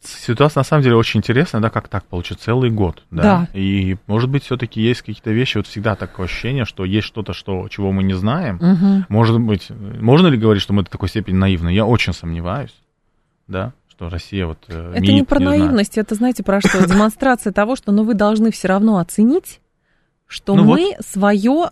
ситуация 0.00 0.60
на 0.60 0.64
самом 0.64 0.84
деле 0.84 0.96
очень 0.96 1.18
интересная, 1.18 1.60
да, 1.60 1.70
как 1.70 1.88
так 1.88 2.04
получится 2.04 2.44
целый 2.44 2.70
год, 2.70 3.02
да. 3.10 3.22
да. 3.22 3.48
И 3.52 3.96
может 4.06 4.30
быть 4.30 4.44
все-таки 4.44 4.80
есть 4.80 5.00
какие-то 5.02 5.32
вещи, 5.32 5.58
вот 5.58 5.66
всегда 5.66 5.96
такое 5.96 6.26
ощущение, 6.26 6.64
что 6.64 6.84
есть 6.84 7.06
что-то, 7.06 7.32
что 7.32 7.68
чего 7.68 7.92
мы 7.92 8.04
не 8.04 8.14
знаем. 8.14 8.56
Угу. 8.56 9.04
Может 9.08 9.40
быть, 9.40 9.68
можно 9.70 10.28
ли 10.28 10.38
говорить, 10.38 10.62
что 10.62 10.72
мы 10.72 10.84
до 10.84 10.90
такой 10.90 11.08
степени 11.08 11.36
наивны? 11.36 11.70
Я 11.70 11.84
очень 11.84 12.12
сомневаюсь, 12.12 12.74
да 13.48 13.72
что 13.98 14.08
Россия 14.08 14.46
вот 14.46 14.58
э, 14.68 14.92
Это 14.94 15.12
не 15.12 15.24
про 15.24 15.40
не 15.40 15.44
наивность, 15.46 15.94
знаю. 15.94 16.04
это, 16.04 16.14
знаете, 16.14 16.44
про 16.44 16.60
что? 16.60 16.86
Демонстрация 16.88 17.52
того, 17.52 17.74
что 17.74 17.90
ну, 17.90 18.04
вы 18.04 18.14
должны 18.14 18.52
все 18.52 18.68
равно 18.68 18.98
оценить, 18.98 19.60
что 20.28 20.54
ну 20.54 20.64
мы 20.64 20.94
вот. 20.96 21.04
свое 21.04 21.70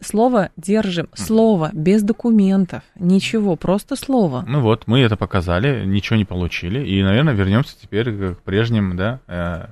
слово 0.00 0.50
держим. 0.56 1.08
Слово, 1.14 1.70
без 1.72 2.04
документов, 2.04 2.84
ничего, 2.94 3.56
просто 3.56 3.96
слово. 3.96 4.44
Ну 4.46 4.60
вот, 4.60 4.86
мы 4.86 5.00
это 5.00 5.16
показали, 5.16 5.84
ничего 5.84 6.16
не 6.16 6.24
получили, 6.24 6.86
и, 6.86 7.02
наверное, 7.02 7.34
вернемся 7.34 7.76
теперь 7.80 8.12
к 8.12 8.38
прежним, 8.44 8.96
да, 8.96 9.18
э, 9.26 9.66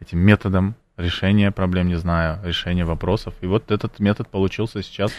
этим 0.00 0.20
методам 0.20 0.76
решения 0.96 1.50
проблем, 1.50 1.88
не 1.88 1.96
знаю, 1.96 2.38
решения 2.44 2.84
вопросов. 2.84 3.34
И 3.40 3.46
вот 3.46 3.72
этот 3.72 3.98
метод 3.98 4.28
получился 4.28 4.80
сейчас 4.80 5.10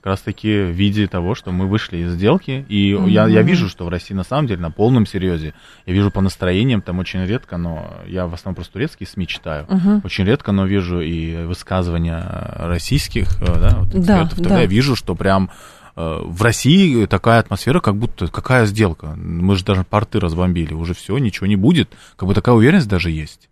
как 0.00 0.12
раз-таки 0.12 0.62
в 0.62 0.70
виде 0.70 1.06
того, 1.06 1.34
что 1.34 1.52
мы 1.52 1.66
вышли 1.66 1.98
из 1.98 2.12
сделки, 2.12 2.64
и 2.68 2.92
mm-hmm. 2.92 3.10
я, 3.10 3.26
я 3.26 3.42
вижу, 3.42 3.68
что 3.68 3.84
в 3.84 3.90
России 3.90 4.14
на 4.14 4.24
самом 4.24 4.46
деле 4.46 4.60
на 4.60 4.70
полном 4.70 5.04
серьезе, 5.04 5.52
я 5.84 5.92
вижу 5.92 6.10
по 6.10 6.22
настроениям, 6.22 6.80
там 6.80 6.98
очень 6.98 7.24
редко, 7.26 7.58
но 7.58 7.98
я 8.06 8.26
в 8.26 8.32
основном 8.32 8.54
просто 8.54 8.72
турецкие 8.72 9.06
СМИ 9.06 9.26
читаю, 9.26 9.66
mm-hmm. 9.66 10.00
очень 10.04 10.24
редко, 10.24 10.52
но 10.52 10.64
вижу 10.64 11.00
и 11.00 11.44
высказывания 11.44 12.24
российских, 12.56 13.28
э, 13.42 13.46
да, 13.46 13.76
вот 13.78 13.90
да, 13.90 14.26
тогда 14.26 14.48
да. 14.48 14.60
я 14.60 14.66
вижу, 14.66 14.96
что 14.96 15.14
прям 15.14 15.50
э, 15.96 16.20
в 16.24 16.40
России 16.40 17.04
такая 17.04 17.40
атмосфера, 17.40 17.80
как 17.80 17.96
будто 17.96 18.28
какая 18.28 18.64
сделка. 18.64 19.14
Мы 19.16 19.54
же 19.56 19.64
даже 19.64 19.84
порты 19.84 20.18
разбомбили, 20.18 20.72
уже 20.72 20.94
все, 20.94 21.18
ничего 21.18 21.46
не 21.46 21.56
будет. 21.56 21.90
Как 22.16 22.26
бы 22.26 22.34
такая 22.34 22.54
уверенность 22.54 22.88
даже 22.88 23.10
есть. 23.10 23.49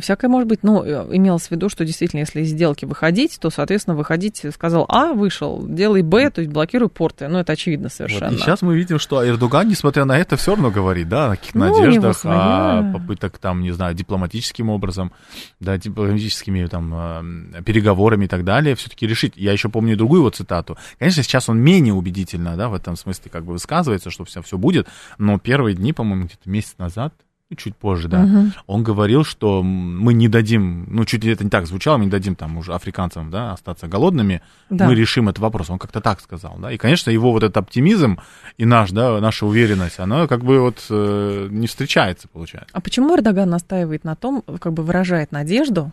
Всякое 0.00 0.28
может 0.28 0.48
быть, 0.48 0.60
э, 0.62 0.66
имелось 1.12 1.48
в 1.48 1.50
виду, 1.50 1.68
что 1.68 1.84
действительно, 1.84 2.20
если 2.20 2.42
из 2.42 2.48
сделки 2.48 2.84
выходить, 2.84 3.38
то, 3.40 3.50
соответственно, 3.50 3.96
выходить, 3.96 4.44
сказал 4.52 4.86
А, 4.88 5.12
вышел, 5.12 5.64
делай 5.66 6.02
Б, 6.02 6.30
то 6.30 6.40
есть 6.40 6.52
блокируй 6.52 6.88
порты. 6.88 7.28
Ну, 7.28 7.38
это 7.38 7.52
очевидно 7.52 7.88
совершенно. 7.88 8.30
Вот. 8.30 8.38
И 8.38 8.38
сейчас 8.38 8.62
мы 8.62 8.76
видим, 8.76 8.98
что 8.98 9.26
Эрдоган, 9.26 9.68
несмотря 9.68 10.04
на 10.04 10.18
это, 10.18 10.36
все 10.36 10.52
равно 10.52 10.70
говорит, 10.70 11.08
да, 11.08 11.32
о 11.32 11.36
каких-то 11.36 11.58
ну, 11.58 11.78
надеждах, 11.78 12.20
о 12.24 12.92
попыток, 12.92 13.38
там, 13.38 13.62
не 13.62 13.72
знаю, 13.72 13.94
дипломатическим 13.94 14.70
образом, 14.70 15.12
да, 15.60 15.76
дипломатическими 15.78 16.66
там 16.66 16.94
э, 16.94 17.62
переговорами 17.62 18.26
и 18.26 18.28
так 18.28 18.44
далее, 18.44 18.74
все-таки 18.74 19.06
решить. 19.06 19.34
Я 19.36 19.52
еще 19.52 19.68
помню 19.68 19.96
другую 19.96 20.20
его 20.20 20.30
цитату. 20.30 20.76
Конечно, 20.98 21.22
сейчас 21.22 21.48
он 21.48 21.58
менее 21.58 21.94
убедительно, 21.94 22.56
да, 22.56 22.68
в 22.68 22.74
этом 22.74 22.96
смысле 22.96 23.30
как 23.30 23.44
бы 23.44 23.52
высказывается, 23.52 24.10
что 24.10 24.24
все, 24.24 24.42
все 24.42 24.58
будет, 24.58 24.88
но 25.18 25.38
первые 25.38 25.74
дни, 25.74 25.92
по-моему, 25.92 26.26
где-то 26.26 26.48
месяц 26.48 26.74
назад, 26.78 27.14
чуть 27.56 27.76
позже, 27.76 28.08
да, 28.08 28.24
угу. 28.24 28.50
он 28.66 28.82
говорил, 28.82 29.24
что 29.24 29.62
мы 29.62 30.12
не 30.12 30.28
дадим, 30.28 30.86
ну, 30.90 31.04
чуть 31.04 31.24
ли 31.24 31.32
это 31.32 31.44
не 31.44 31.50
так 31.50 31.66
звучало, 31.66 31.96
мы 31.96 32.04
не 32.04 32.10
дадим 32.10 32.34
там 32.34 32.58
уже 32.58 32.74
африканцам, 32.74 33.30
да, 33.30 33.52
остаться 33.52 33.88
голодными, 33.88 34.42
да. 34.68 34.86
мы 34.86 34.94
решим 34.94 35.28
этот 35.28 35.38
вопрос. 35.38 35.70
Он 35.70 35.78
как-то 35.78 36.00
так 36.00 36.20
сказал, 36.20 36.56
да. 36.58 36.70
И, 36.70 36.76
конечно, 36.76 37.10
его 37.10 37.32
вот 37.32 37.42
этот 37.42 37.56
оптимизм 37.56 38.20
и 38.58 38.66
наш, 38.66 38.90
да, 38.90 39.18
наша 39.20 39.46
уверенность, 39.46 39.98
она 39.98 40.26
как 40.26 40.44
бы 40.44 40.60
вот 40.60 40.84
э, 40.90 41.48
не 41.50 41.66
встречается, 41.66 42.28
получается. 42.28 42.70
А 42.72 42.80
почему 42.80 43.16
Эрдоган 43.16 43.48
настаивает 43.48 44.04
на 44.04 44.14
том, 44.14 44.42
как 44.60 44.74
бы 44.74 44.82
выражает 44.82 45.32
надежду, 45.32 45.92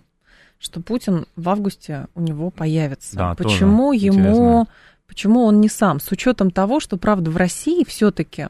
что 0.59 0.81
Путин 0.81 1.25
в 1.37 1.47
августе 1.47 2.07
у 2.15 2.21
него 2.21 2.49
появится? 2.49 3.15
Да, 3.15 3.35
почему 3.35 3.93
ему, 3.93 4.17
интересно. 4.17 4.67
почему 5.07 5.43
он 5.43 5.61
не 5.61 5.69
сам? 5.69 6.01
С 6.01 6.11
учетом 6.11 6.51
того, 6.51 6.81
что, 6.81 6.97
правда, 6.97 7.31
в 7.31 7.37
России 7.37 7.85
все-таки 7.87 8.47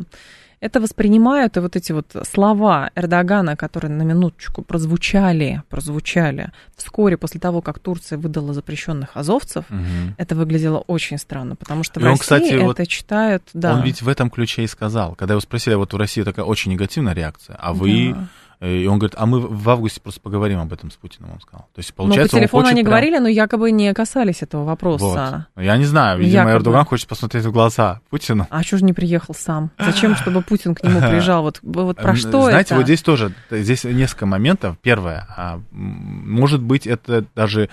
это 0.66 0.82
воспринимают 0.82 1.58
и 1.58 1.60
вот 1.60 1.76
эти 1.76 1.92
вот 1.92 2.16
слова 2.30 2.90
Эрдогана, 2.96 3.56
которые 3.56 3.92
на 3.92 4.02
минуточку 4.02 4.64
прозвучали, 4.64 5.62
прозвучали 5.70 6.52
вскоре 6.76 7.18
после 7.18 7.40
того, 7.40 7.62
как 7.62 7.80
Турция 7.80 8.18
выдала 8.18 8.54
запрещенных 8.54 9.16
азовцев, 9.16 9.66
угу. 9.70 9.80
это 10.18 10.36
выглядело 10.36 10.80
очень 10.80 11.18
странно, 11.18 11.56
потому 11.56 11.84
что 11.84 12.00
и 12.00 12.04
в 12.04 12.06
он, 12.06 12.12
России 12.12 12.22
кстати, 12.22 12.54
это 12.54 12.64
вот 12.64 12.88
читают... 12.88 13.44
Да. 13.54 13.76
Он 13.76 13.84
ведь 13.84 14.02
в 14.02 14.08
этом 14.10 14.30
ключе 14.30 14.64
и 14.64 14.68
сказал, 14.68 15.16
когда 15.16 15.34
его 15.34 15.42
спросили, 15.42 15.76
а 15.76 15.78
вот 15.78 15.94
в 15.94 15.98
России 15.98 16.24
такая 16.24 16.46
очень 16.46 16.72
негативная 16.72 17.14
реакция, 17.14 17.56
а 17.60 17.74
вы... 17.74 18.14
Да 18.14 18.28
и 18.62 18.88
он 18.88 19.00
говорит, 19.00 19.16
а 19.18 19.26
мы 19.26 19.40
в 19.40 19.70
августе 19.70 20.00
просто 20.00 20.22
поговорим 20.22 20.60
об 20.60 20.72
этом 20.72 20.90
с 20.90 20.96
Путиным, 20.96 21.32
он 21.34 21.42
сказал. 21.42 21.68
То 21.74 21.80
есть, 21.80 21.94
получается, 21.94 22.36
ну, 22.36 22.42
по 22.42 22.46
телефону 22.46 22.68
они 22.68 22.82
прям... 22.82 22.92
говорили, 22.92 23.18
но 23.18 23.28
якобы 23.28 23.72
не 23.72 23.94
касались 23.94 24.42
этого 24.42 24.64
вопроса. 24.64 25.48
Вот. 25.56 25.64
Я 25.64 25.78
не 25.78 25.86
знаю, 25.86 26.20
видимо, 26.20 26.44
якобы. 26.44 26.58
Эрдоган 26.58 26.86
хочет 26.86 27.08
посмотреть 27.08 27.46
в 27.46 27.52
глаза 27.52 28.02
Путину. 28.10 28.48
А 28.50 28.64
что 28.64 28.78
же 28.78 28.86
не 28.86 28.94
приехал 28.94 29.34
сам? 29.34 29.72
Зачем, 29.78 30.16
чтобы 30.16 30.42
Путин 30.42 30.76
к 30.76 30.84
нему 30.84 31.00
приезжал? 31.00 31.44
Вот, 31.44 31.60
вот 31.62 31.98
про 31.98 32.16
что 32.16 32.44
Знаете, 32.44 32.70
это? 32.70 32.76
вот 32.76 32.84
здесь 32.86 33.02
тоже, 33.02 33.34
здесь 33.52 33.84
несколько 33.84 34.26
моментов. 34.26 34.78
Первое, 34.82 35.28
а, 35.36 35.62
может 35.72 36.62
быть, 36.62 36.88
это 36.88 37.26
даже 37.36 37.70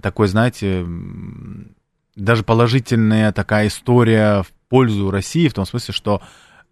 такой, 0.00 0.28
знаете, 0.28 0.84
даже 2.16 2.42
положительная 2.42 3.32
такая 3.32 3.68
история 3.68 4.42
в 4.42 4.48
пользу 4.68 5.10
России, 5.10 5.48
в 5.48 5.54
том 5.54 5.66
смысле, 5.66 5.94
что 5.94 6.22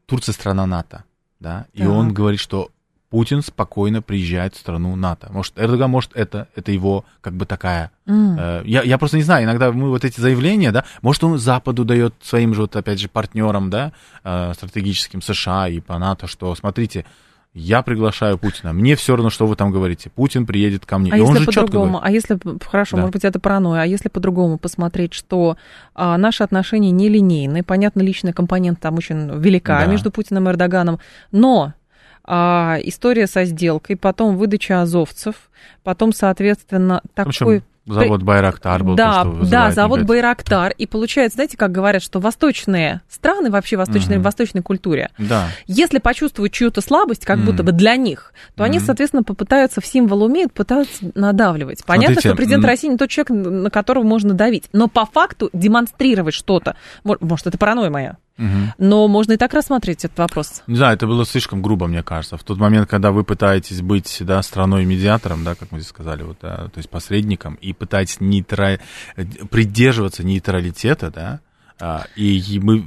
Турция 0.07 0.33
страна 0.33 0.67
НАТО, 0.67 1.05
да, 1.39 1.67
и 1.73 1.83
да. 1.83 1.91
он 1.91 2.13
говорит, 2.13 2.41
что 2.41 2.71
Путин 3.13 3.43
спокойно 3.43 4.01
приезжает 4.01 4.55
в 4.55 4.59
страну 4.59 4.97
НАТО. 4.97 5.29
Может, 5.31 5.59
Эрдоган, 5.59 5.91
может, 5.91 6.13
это, 6.15 6.49
это 6.57 6.73
его 6.73 7.05
как 7.21 7.35
бы 7.35 7.45
такая... 7.45 7.91
Mm. 8.07 8.37
Э, 8.39 8.63
я, 8.65 8.83
я 8.83 8.97
просто 8.97 9.19
не 9.19 9.23
знаю, 9.23 9.45
иногда 9.45 9.71
мы 9.71 9.91
вот 9.91 10.07
эти 10.07 10.19
заявления, 10.19 10.73
да, 10.73 10.87
может, 11.03 11.23
он 11.23 11.37
Западу 11.37 11.85
дает 11.85 12.15
своим 12.23 12.55
же, 12.55 12.63
вот, 12.63 12.75
опять 12.75 12.99
же, 12.99 13.11
партнерам, 13.11 13.69
да, 13.69 13.93
э, 14.25 14.55
стратегическим 14.55 15.21
США 15.21 15.69
и 15.69 15.81
по 15.81 15.99
НАТО, 15.99 16.27
что, 16.27 16.55
смотрите, 16.55 17.05
я 17.53 17.83
приглашаю 17.83 18.39
Путина. 18.39 18.73
Мне 18.73 18.97
все 18.97 19.15
равно, 19.15 19.29
что 19.29 19.47
вы 19.47 19.57
там 19.57 19.73
говорите. 19.73 20.09
Путин 20.09 20.47
приедет 20.47 20.87
ко 20.87 20.97
мне. 20.97 21.13
А 21.13 21.19
и 21.19 21.21
если 21.21 21.45
по-другому? 21.45 22.01
А 22.03 22.11
если, 22.11 22.39
хорошо, 22.67 22.97
да. 22.97 23.03
может 23.03 23.13
быть, 23.13 23.25
это 23.27 23.39
паранойя. 23.41 23.83
А 23.83 23.85
если 23.85 24.09
по-другому 24.09 24.57
посмотреть, 24.57 25.13
что 25.13 25.59
а, 25.95 26.17
наши 26.17 26.43
отношения 26.43 26.91
нелинейны, 26.91 27.63
понятно, 27.63 28.01
личная 28.01 28.33
компонента 28.33 28.81
там 28.81 28.95
очень 28.95 29.39
велика 29.39 29.81
да. 29.81 29.85
между 29.85 30.11
Путиным 30.11 30.49
и 30.49 30.53
Эрдоганом, 30.53 30.99
но 31.31 31.75
а, 32.25 32.79
история 32.83 33.27
со 33.27 33.45
сделкой, 33.45 33.97
потом 33.97 34.37
выдача 34.37 34.83
азовцев, 34.83 35.51
потом, 35.83 36.13
соответственно, 36.13 37.03
такой... 37.15 37.33
Причем 37.33 37.63
Завод 37.85 38.23
Байрактар 38.23 38.85
был. 38.85 38.95
Да, 38.95 39.25
то, 39.25 39.45
да, 39.51 39.73
завод 39.73 40.01
негатив. 40.01 40.09
Байрактар. 40.09 40.73
И 40.79 40.87
получается, 40.87 41.37
знаете, 41.37 41.57
как 41.57 41.73
говорят, 41.73 42.01
что 42.01 42.21
восточные 42.21 43.01
страны, 43.09 43.51
вообще 43.51 43.77
восточные, 43.77 44.19
угу. 44.19 44.25
восточной 44.25 44.63
культуре, 44.63 45.11
да. 45.19 45.49
если 45.67 45.99
почувствуют 45.99 46.53
чью-то 46.53 46.81
слабость, 46.81 47.25
как 47.25 47.39
угу. 47.39 47.47
будто 47.47 47.65
бы 47.65 47.73
для 47.73 47.97
них, 47.97 48.33
то 48.55 48.63
угу. 48.63 48.71
они, 48.71 48.79
соответственно, 48.79 49.25
попытаются 49.25 49.81
в 49.81 49.87
символ 49.87 50.23
умеют, 50.23 50.53
пытаются 50.53 51.11
надавливать. 51.17 51.85
Понятно, 51.85 52.15
Смотрите, 52.15 52.29
что 52.29 52.37
президент 52.37 52.65
России 52.65 52.89
не 52.89 52.97
тот 52.97 53.11
человек, 53.11 53.31
на 53.31 53.71
которого 53.71 54.05
можно 54.05 54.33
давить. 54.33 54.65
Но 54.73 54.87
по 54.87 55.05
факту 55.05 55.51
демонстрировать 55.53 56.35
что-то, 56.35 56.77
может, 57.03 57.49
это 57.49 57.59
паранойя 57.59 57.91
моя, 57.91 58.17
Угу. 58.43 58.75
Но 58.79 59.09
можно 59.09 59.33
и 59.33 59.37
так 59.37 59.55
рассмотреть 59.55 60.05
этот 60.05 60.19
вопрос. 60.19 60.63
Не 60.67 60.77
знаю, 60.77 60.97
это 60.97 61.07
было 61.07 61.25
слишком 61.25 61.63
грубо, 61.63 61.87
мне 61.87 62.03
кажется. 62.03 62.37
В 62.37 62.43
тот 62.43 62.59
момент, 62.59 62.89
когда 62.89 63.13
вы 63.13 63.25
пытаетесь 63.25 63.81
быть 63.83 64.19
да, 64.21 64.43
страной-медиатором, 64.43 65.45
да, 65.45 65.55
как 65.55 65.71
мы 65.71 65.79
здесь 65.79 65.91
сказали, 65.91 66.23
вот, 66.23 66.39
да, 66.43 66.69
то 66.69 66.79
есть 66.79 66.91
посредником, 66.91 67.55
и 67.55 67.73
пытаетесь 67.73 68.21
нейтра... 68.21 68.81
придерживаться 69.51 70.25
нейтралитета, 70.25 71.11
да, 71.11 71.41
а, 71.81 72.07
и 72.17 72.61
мы 72.63 72.81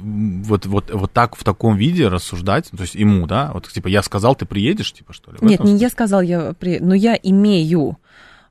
вот, 0.44 0.66
вот, 0.66 0.90
вот 0.90 1.12
так 1.12 1.36
в 1.36 1.44
таком 1.44 1.76
виде 1.76 2.08
рассуждать, 2.08 2.70
то 2.70 2.80
есть 2.80 2.94
ему, 2.94 3.26
да, 3.26 3.50
вот 3.52 3.68
типа 3.68 3.88
я 3.88 4.02
сказал, 4.02 4.34
ты 4.34 4.46
приедешь, 4.46 4.92
типа 4.92 5.12
что 5.12 5.32
ли? 5.32 5.38
Нет, 5.42 5.62
не 5.64 5.76
я 5.76 5.90
сказал, 5.90 6.22
я 6.22 6.54
при... 6.54 6.78
но 6.80 6.94
я 6.94 7.14
имею 7.14 7.98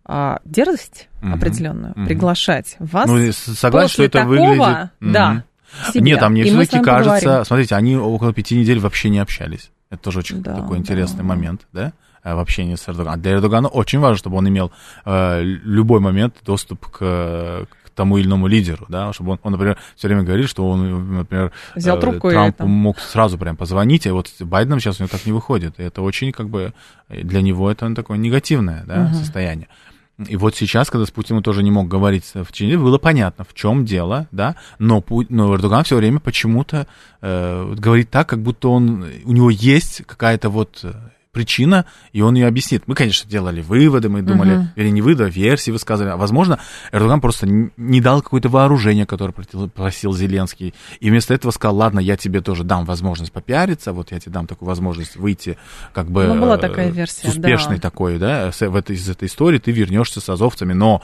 а, 0.04 0.39
дерзость 0.46 1.10
угу, 1.24 1.34
определенную 1.34 1.94
угу. 1.94 2.06
приглашать 2.06 2.76
вас. 2.80 3.10
Ну, 3.10 3.32
согласен, 3.32 3.89
что 3.94 4.04
это 4.04 4.20
такого, 4.20 4.36
выглядит. 4.36 4.91
Да. 5.00 5.32
Угу 5.32 5.44
себя. 5.92 6.04
Нет, 6.04 6.20
там 6.20 6.32
мне 6.34 6.44
все-таки 6.44 6.80
кажется, 6.80 7.20
поговорим. 7.20 7.46
смотрите, 7.46 7.76
они 7.76 7.96
около 7.98 8.34
пяти 8.34 8.58
недель 8.58 8.80
вообще 8.80 9.10
не 9.10 9.20
общались. 9.20 9.72
Это 9.90 10.04
тоже 10.04 10.20
очень 10.20 10.42
да, 10.42 10.56
такой 10.56 10.78
интересный 10.78 11.20
да. 11.20 11.24
момент, 11.24 11.68
да, 11.72 11.94
э, 12.24 12.34
в 12.34 12.40
общении 12.40 12.76
с 12.76 12.88
Эрдоганом. 12.90 13.14
А 13.14 13.18
для 13.18 13.34
Эрдогана 13.34 13.68
очень 13.68 14.00
важно, 14.00 14.18
чтобы 14.18 14.38
он 14.38 14.50
имел 14.50 14.72
э, 15.06 15.42
любой 15.44 16.00
момент 16.00 16.38
доступ 16.44 16.88
к, 16.88 17.00
к 17.00 17.90
тому 17.94 18.18
или 18.18 18.28
иному 18.28 18.48
лидеру, 18.48 18.86
да, 18.90 19.14
чтобы 19.14 19.34
он, 19.34 19.40
он 19.44 19.52
например, 19.54 19.78
все 19.96 20.08
время 20.08 20.24
говорит, 20.24 20.50
что 20.50 20.68
он, 20.68 21.18
например, 21.18 21.52
Взял 21.76 22.00
трубку 22.00 22.30
Трампу 22.30 22.66
мог 22.68 23.00
сразу 23.00 23.38
прям 23.38 23.56
позвонить, 23.56 24.08
а 24.08 24.14
вот 24.14 24.30
Байденом 24.40 24.80
сейчас 24.80 25.00
у 25.00 25.04
него 25.04 25.10
так 25.10 25.26
не 25.26 25.32
выходит. 25.32 25.80
И 25.80 25.84
это 25.84 26.02
очень, 26.02 26.32
как 26.32 26.50
бы, 26.50 26.74
для 27.10 27.42
него 27.42 27.72
это 27.72 27.94
такое 27.94 28.18
негативное, 28.18 28.84
да, 28.86 29.06
угу. 29.06 29.16
состояние. 29.16 29.68
И 30.17 30.38
вот 30.38 30.56
сейчас, 30.56 30.89
когда 30.89 31.06
с 31.06 31.12
Путиным 31.12 31.43
тоже 31.43 31.62
не 31.62 31.71
мог 31.71 31.89
говорить 31.89 32.23
в 32.34 32.45
течение, 32.51 32.78
было 32.78 32.97
понятно, 32.97 33.43
в 33.43 33.54
чем 33.54 33.84
дело, 33.84 34.28
да, 34.32 34.56
но, 34.80 35.04
но 35.30 35.56
Эрдоган 35.56 35.84
все 35.84 35.97
время 35.97 36.19
почему-то 36.19 36.88
э, 37.21 37.73
говорит 37.78 38.12
так, 38.12 38.30
как 38.30 38.41
будто 38.41 38.69
он, 38.69 39.06
у 39.25 39.32
него 39.34 39.49
есть 39.49 40.04
какая-то 40.06 40.49
вот 40.49 40.80
э, 40.84 40.93
причина, 41.36 41.86
и 42.13 42.21
он 42.21 42.36
ее 42.36 42.48
объяснит. 42.48 42.84
Мы, 42.88 42.95
конечно, 42.95 43.30
делали 43.30 43.62
выводы, 43.62 44.08
мы 44.08 44.21
думали, 44.21 44.56
uh-huh. 44.56 44.67
или 44.78 44.89
не 44.89 45.02
выводы, 45.02 45.26
а 45.26 45.30
версии 45.30 45.69
высказывали. 45.69 46.13
А 46.13 46.17
возможно, 46.17 46.60
Эрдоган 46.93 47.19
просто 47.19 47.45
не 47.45 48.00
дал 48.00 48.21
какое-то 48.21 48.48
вооружение, 48.48 49.06
которое 49.06 49.34
просил 49.34 50.13
Зеленский, 50.13 50.74
и 51.02 51.10
вместо 51.10 51.34
этого 51.34 51.52
сказал, 51.52 51.76
ладно, 51.76 52.00
я 52.00 52.15
тебе 52.15 52.39
тоже 52.39 52.63
дам 52.63 52.86
возможность 52.86 53.34
попиариться, 53.34 53.91
вот 53.91 54.13
я 54.13 54.19
тебе 54.21 54.32
дам 54.32 54.48
такую 54.48 54.69
возможность 54.69 55.17
выйти 55.17 55.58
как 55.91 56.10
бы... 56.10 56.26
Ну, 56.26 56.39
была 56.39 56.58
такая 56.58 56.89
версия, 56.89 57.28
Успешный 57.28 57.76
да. 57.76 57.82
такой, 57.82 58.17
да, 58.17 58.52
в 58.58 58.76
этой, 58.76 58.95
из 58.95 59.10
этой 59.10 59.28
истории 59.28 59.60
ты 59.60 59.74
вернешься 59.74 60.21
с 60.21 60.30
азовцами, 60.30 60.71
но 60.71 61.04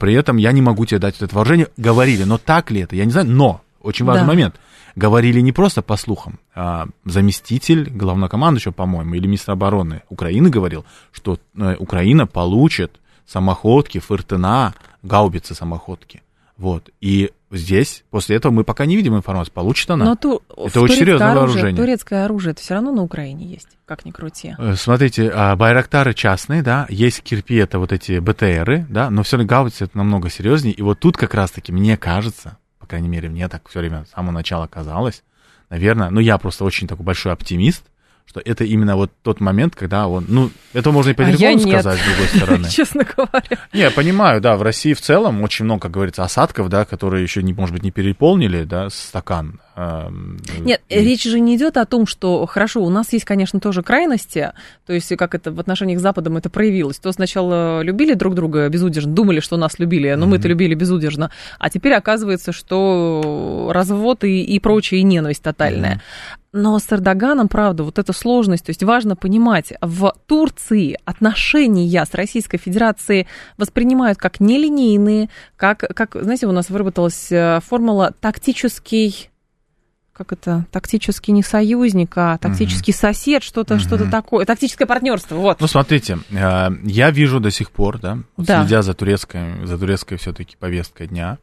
при 0.00 0.12
этом 0.12 0.38
я 0.38 0.50
не 0.50 0.60
могу 0.60 0.86
тебе 0.86 0.98
дать 0.98 1.22
это 1.22 1.32
вооружение. 1.36 1.68
Говорили, 1.76 2.24
но 2.24 2.36
так 2.36 2.72
ли 2.72 2.80
это? 2.80 2.96
Я 2.96 3.04
не 3.04 3.12
знаю, 3.12 3.28
но 3.28 3.60
очень 3.80 4.04
важный 4.04 4.22
да. 4.22 4.26
момент 4.26 4.56
говорили 4.98 5.40
не 5.40 5.52
просто 5.52 5.80
по 5.80 5.96
слухам, 5.96 6.38
а 6.54 6.86
заместитель 7.04 7.88
главнокомандующего, 7.90 8.72
по-моему, 8.72 9.14
или 9.14 9.26
министр 9.26 9.52
обороны 9.52 10.02
Украины 10.08 10.50
говорил, 10.50 10.84
что 11.12 11.38
э, 11.56 11.76
Украина 11.78 12.26
получит 12.26 13.00
самоходки, 13.26 13.98
ФРТНА, 13.98 14.74
гаубицы 15.02 15.54
самоходки. 15.54 16.22
Вот. 16.56 16.90
И 17.00 17.30
здесь, 17.52 18.02
после 18.10 18.36
этого 18.36 18.52
мы 18.52 18.64
пока 18.64 18.84
не 18.84 18.96
видим 18.96 19.16
информацию, 19.16 19.52
получит 19.54 19.88
она. 19.90 20.04
Но 20.04 20.16
ту, 20.16 20.42
это 20.56 20.80
очень 20.80 20.96
серьезное 20.96 21.28
оружие, 21.28 21.46
вооружение. 21.46 21.76
Турецкое 21.76 22.24
оружие, 22.24 22.50
это 22.50 22.60
все 22.60 22.74
равно 22.74 22.90
на 22.90 23.02
Украине 23.02 23.46
есть, 23.46 23.68
как 23.86 24.04
ни 24.04 24.10
крути. 24.10 24.56
Э, 24.58 24.74
смотрите, 24.74 25.30
а, 25.32 25.54
байрактары 25.54 26.14
частные, 26.14 26.62
да, 26.62 26.86
есть 26.88 27.22
кирпи, 27.22 27.54
это 27.54 27.78
вот 27.78 27.92
эти 27.92 28.18
БТРы, 28.18 28.86
да, 28.88 29.08
но 29.10 29.22
все 29.22 29.36
равно 29.36 29.48
гаубицы 29.48 29.84
это 29.84 29.96
намного 29.96 30.28
серьезнее. 30.28 30.74
И 30.74 30.82
вот 30.82 30.98
тут 30.98 31.16
как 31.16 31.34
раз-таки, 31.34 31.70
мне 31.70 31.96
кажется, 31.96 32.58
крайней 32.88 33.08
мере, 33.08 33.28
мне 33.28 33.48
так 33.48 33.68
все 33.68 33.80
время 33.80 34.04
с 34.04 34.10
самого 34.10 34.32
начала 34.32 34.66
казалось, 34.66 35.22
наверное, 35.70 36.10
ну, 36.10 36.20
я 36.20 36.38
просто 36.38 36.64
очень 36.64 36.88
такой 36.88 37.04
большой 37.04 37.32
оптимист, 37.32 37.84
что 38.28 38.40
это 38.44 38.64
именно 38.64 38.96
вот 38.96 39.10
тот 39.22 39.40
момент, 39.40 39.74
когда 39.74 40.06
он, 40.06 40.26
ну, 40.28 40.50
это 40.74 40.92
можно 40.92 41.10
и 41.10 41.14
по 41.14 41.24
телефону 41.24 41.56
а 41.56 41.80
сказать, 41.80 42.00
с 42.00 42.04
другой 42.04 42.26
стороны. 42.26 42.68
Честно 42.70 43.04
говоря. 43.04 43.58
Не, 43.72 43.80
я 43.80 43.90
понимаю, 43.90 44.40
да, 44.40 44.56
в 44.56 44.62
России 44.62 44.92
в 44.92 45.00
целом 45.00 45.42
очень 45.42 45.64
много, 45.64 45.82
как 45.82 45.92
говорится, 45.92 46.24
осадков, 46.24 46.68
да, 46.68 46.84
которые 46.84 47.22
еще, 47.22 47.42
не, 47.42 47.54
может 47.54 47.74
быть, 47.74 47.82
не 47.82 47.90
переполнили, 47.90 48.64
да, 48.64 48.90
стакан. 48.90 49.60
Нет, 50.58 50.80
и... 50.88 50.98
речь 50.98 51.24
же 51.24 51.40
не 51.40 51.56
идет 51.56 51.76
о 51.76 51.86
том, 51.86 52.06
что, 52.06 52.46
хорошо, 52.46 52.82
у 52.82 52.90
нас 52.90 53.12
есть, 53.12 53.24
конечно, 53.24 53.60
тоже 53.60 53.82
крайности, 53.82 54.52
то 54.86 54.92
есть 54.92 55.14
как 55.16 55.34
это 55.34 55.52
в 55.52 55.60
отношениях 55.60 56.00
с 56.00 56.02
Западом 56.02 56.36
это 56.36 56.50
проявилось. 56.50 56.98
То 56.98 57.12
сначала 57.12 57.82
любили 57.82 58.14
друг 58.14 58.34
друга 58.34 58.68
безудержно, 58.68 59.12
думали, 59.12 59.40
что 59.40 59.56
нас 59.56 59.78
любили, 59.78 60.12
но 60.14 60.24
mm-hmm. 60.24 60.28
мы 60.28 60.36
это 60.36 60.48
любили 60.48 60.74
безудержно, 60.74 61.30
а 61.58 61.70
теперь 61.70 61.94
оказывается, 61.94 62.52
что 62.52 63.70
развод 63.72 64.24
и, 64.24 64.42
и 64.42 64.58
прочее, 64.58 65.00
и 65.00 65.04
ненависть 65.04 65.42
тотальная. 65.42 65.96
Mm-hmm. 65.96 66.38
Но 66.52 66.78
с 66.78 66.90
Эрдоганом, 66.90 67.48
правда, 67.48 67.84
вот 67.84 67.98
эта 67.98 68.12
сложность, 68.12 68.64
то 68.64 68.70
есть 68.70 68.82
важно 68.82 69.16
понимать, 69.16 69.74
в 69.82 70.14
Турции 70.26 70.98
отношения 71.04 72.04
с 72.04 72.14
Российской 72.14 72.56
Федерацией 72.56 73.26
воспринимают 73.58 74.18
как 74.18 74.40
нелинейные, 74.40 75.28
как, 75.56 75.80
как 75.94 76.16
знаете, 76.20 76.46
у 76.46 76.52
нас 76.52 76.70
выработалась 76.70 77.30
э, 77.30 77.60
формула 77.62 78.14
тактический 78.18 79.30
как 80.18 80.32
это, 80.32 80.66
тактический 80.72 81.32
не 81.32 81.44
союзник, 81.44 82.12
а 82.16 82.36
тактический 82.38 82.92
угу. 82.92 82.98
сосед, 82.98 83.44
что-то 83.44 83.74
угу. 83.74 83.80
что 83.80 84.10
такое, 84.10 84.44
тактическое 84.44 84.86
партнерство, 84.86 85.36
вот. 85.36 85.60
Ну, 85.60 85.68
смотрите, 85.68 86.18
э, 86.30 86.68
я 86.84 87.10
вижу 87.10 87.38
до 87.38 87.52
сих 87.52 87.70
пор, 87.70 87.98
да, 88.00 88.18
вот 88.36 88.46
да. 88.46 88.62
следя 88.62 88.82
за 88.82 88.94
турецкой, 88.94 89.64
за 89.64 89.78
турецкой 89.78 90.16
все-таки 90.16 90.56
повесткой 90.56 91.06
дня, 91.06 91.38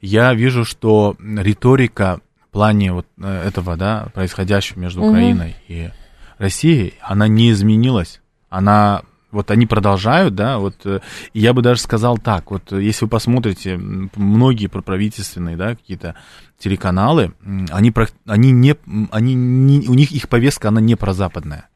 я 0.00 0.32
вижу, 0.32 0.64
что 0.64 1.16
риторика 1.20 2.20
в 2.40 2.52
плане 2.52 2.92
вот 2.92 3.06
э, 3.20 3.46
этого, 3.46 3.76
да, 3.76 4.08
происходящего 4.14 4.80
между 4.80 5.02
угу. 5.02 5.10
Украиной 5.10 5.56
и 5.68 5.90
Россией, 6.38 6.94
она 7.02 7.28
не 7.28 7.50
изменилась, 7.50 8.22
она 8.48 9.02
вот 9.34 9.50
они 9.50 9.66
продолжают, 9.66 10.34
да, 10.34 10.58
вот, 10.58 10.76
э, 10.84 11.00
я 11.34 11.52
бы 11.52 11.60
даже 11.60 11.80
сказал 11.80 12.18
так, 12.18 12.50
вот, 12.50 12.72
если 12.72 13.04
вы 13.04 13.10
посмотрите, 13.10 13.76
многие 13.76 14.68
правительственные, 14.68 15.56
да, 15.56 15.74
какие-то 15.74 16.14
телеканалы, 16.58 17.34
они, 17.70 17.92
они 18.26 18.50
не, 18.52 18.76
они 19.10 19.34
не, 19.34 19.88
у 19.88 19.94
них 19.94 20.12
их 20.12 20.28
повестка, 20.28 20.68
она 20.68 20.80
не 20.80 20.94
прозападная. 20.94 21.68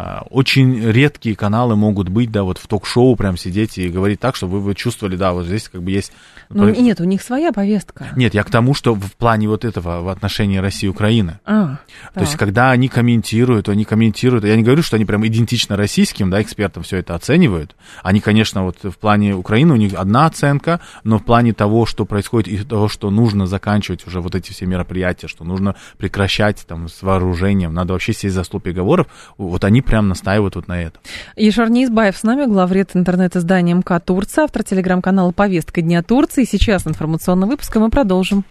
А, 0.00 0.24
очень 0.30 0.78
редкие 0.80 1.34
каналы 1.34 1.74
могут 1.74 2.08
быть, 2.08 2.30
да, 2.30 2.44
вот 2.44 2.58
в 2.58 2.68
ток-шоу 2.68 3.16
прям 3.16 3.36
сидеть 3.36 3.78
и 3.78 3.88
говорить 3.88 4.20
так, 4.20 4.36
чтобы 4.36 4.52
вы, 4.52 4.60
вы 4.60 4.74
чувствовали, 4.76 5.16
да, 5.16 5.32
вот 5.32 5.46
здесь 5.46 5.68
как 5.68 5.82
бы 5.82 5.90
есть... 5.90 6.12
Ну, 6.50 6.68
нет, 6.68 7.00
у 7.00 7.04
них 7.04 7.20
своя 7.20 7.52
повестка. 7.52 8.06
Нет, 8.14 8.32
я 8.32 8.44
к 8.44 8.50
тому, 8.50 8.74
что 8.74 8.94
в 8.94 9.12
плане 9.16 9.48
вот 9.48 9.64
этого, 9.64 10.02
в 10.02 10.08
отношении 10.08 10.58
России 10.58 10.86
и 10.86 10.88
Украины. 10.88 11.40
А, 11.44 11.78
То 12.12 12.14
так. 12.14 12.22
есть, 12.22 12.36
когда 12.36 12.70
они 12.70 12.86
комментируют, 12.86 13.68
они 13.68 13.84
комментируют, 13.84 14.44
я 14.44 14.54
не 14.54 14.62
говорю, 14.62 14.84
что 14.84 14.94
они 14.94 15.04
прям 15.04 15.26
идентично 15.26 15.76
российским, 15.76 16.30
да, 16.30 16.40
экспертам 16.40 16.84
все 16.84 16.98
это 16.98 17.16
оценивают. 17.16 17.74
Они, 18.04 18.20
конечно, 18.20 18.62
вот 18.62 18.76
в 18.84 18.96
плане 18.98 19.34
Украины 19.34 19.74
у 19.74 19.76
них 19.76 19.94
одна 19.94 20.26
оценка, 20.26 20.80
но 21.02 21.18
в 21.18 21.24
плане 21.24 21.54
того, 21.54 21.86
что 21.86 22.04
происходит, 22.04 22.46
и 22.46 22.64
того, 22.64 22.86
что 22.86 23.10
нужно 23.10 23.48
заканчивать 23.48 24.06
уже 24.06 24.20
вот 24.20 24.36
эти 24.36 24.52
все 24.52 24.64
мероприятия, 24.64 25.26
что 25.26 25.42
нужно 25.42 25.74
прекращать 25.98 26.64
там 26.68 26.88
с 26.88 27.02
вооружением, 27.02 27.74
надо 27.74 27.94
вообще 27.94 28.12
сесть 28.12 28.36
за 28.36 28.44
стол 28.44 28.60
переговоров, 28.60 29.08
вот 29.38 29.64
они 29.64 29.82
прям 29.88 30.08
настаивают 30.08 30.54
вот 30.54 30.68
на 30.68 30.82
этом. 30.82 31.02
Ешар 31.34 31.70
Неизбаев 31.70 32.16
с 32.16 32.22
нами, 32.22 32.44
главред 32.44 32.90
интернет-издания 32.94 33.74
МК 33.74 33.98
Турция, 33.98 34.44
автор 34.44 34.62
телеграм-канала 34.62 35.32
«Повестка 35.32 35.80
Дня 35.80 36.02
Турции». 36.02 36.44
Сейчас 36.44 36.86
информационный 36.86 37.48
выпуск, 37.48 37.74
и 37.74 37.78
мы 37.78 37.88
продолжим. 37.88 38.44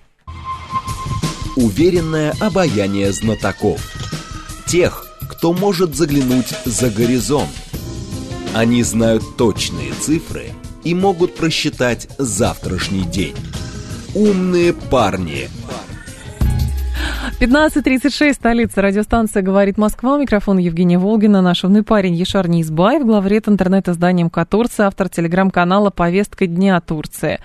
Уверенное 1.56 2.34
обаяние 2.42 3.12
знатоков. 3.12 3.80
Тех, 4.66 5.06
кто 5.30 5.54
может 5.54 5.96
заглянуть 5.96 6.54
за 6.66 6.90
горизонт. 6.90 7.50
Они 8.56 8.82
знают 8.82 9.24
точные 9.38 9.94
цифры 9.94 10.50
и 10.84 10.96
могут 10.96 11.36
просчитать 11.36 12.10
завтрашний 12.18 13.04
день. 13.04 13.36
Умные 14.16 14.74
парни. 14.74 15.50
15.36, 17.40 18.34
столица, 18.34 18.82
радиостанция 18.82 19.44
«Говорит 19.44 19.78
Москва», 19.78 20.18
микрофон 20.18 20.58
Евгения 20.58 20.98
Волгина, 20.98 21.42
наш 21.42 21.64
умный 21.64 21.84
парень 21.84 22.16
Ешар 22.16 22.48
Низбаев, 22.48 23.06
главред 23.06 23.48
интернет-изданием 23.48 24.30
«Катурция», 24.30 24.88
автор 24.88 25.10
телеграм-канала 25.10 25.90
«Повестка 25.90 26.48
дня 26.48 26.80
Турции». 26.82 27.40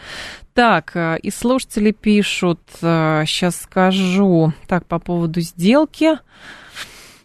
Так, 0.55 0.93
э, 0.95 1.19
и 1.23 1.31
слушатели 1.31 1.91
пишут, 1.91 2.61
сейчас 2.81 3.57
э, 3.57 3.63
скажу, 3.65 4.53
так, 4.67 4.87
по 4.87 4.99
поводу 4.99 5.41
сделки. 5.41 6.19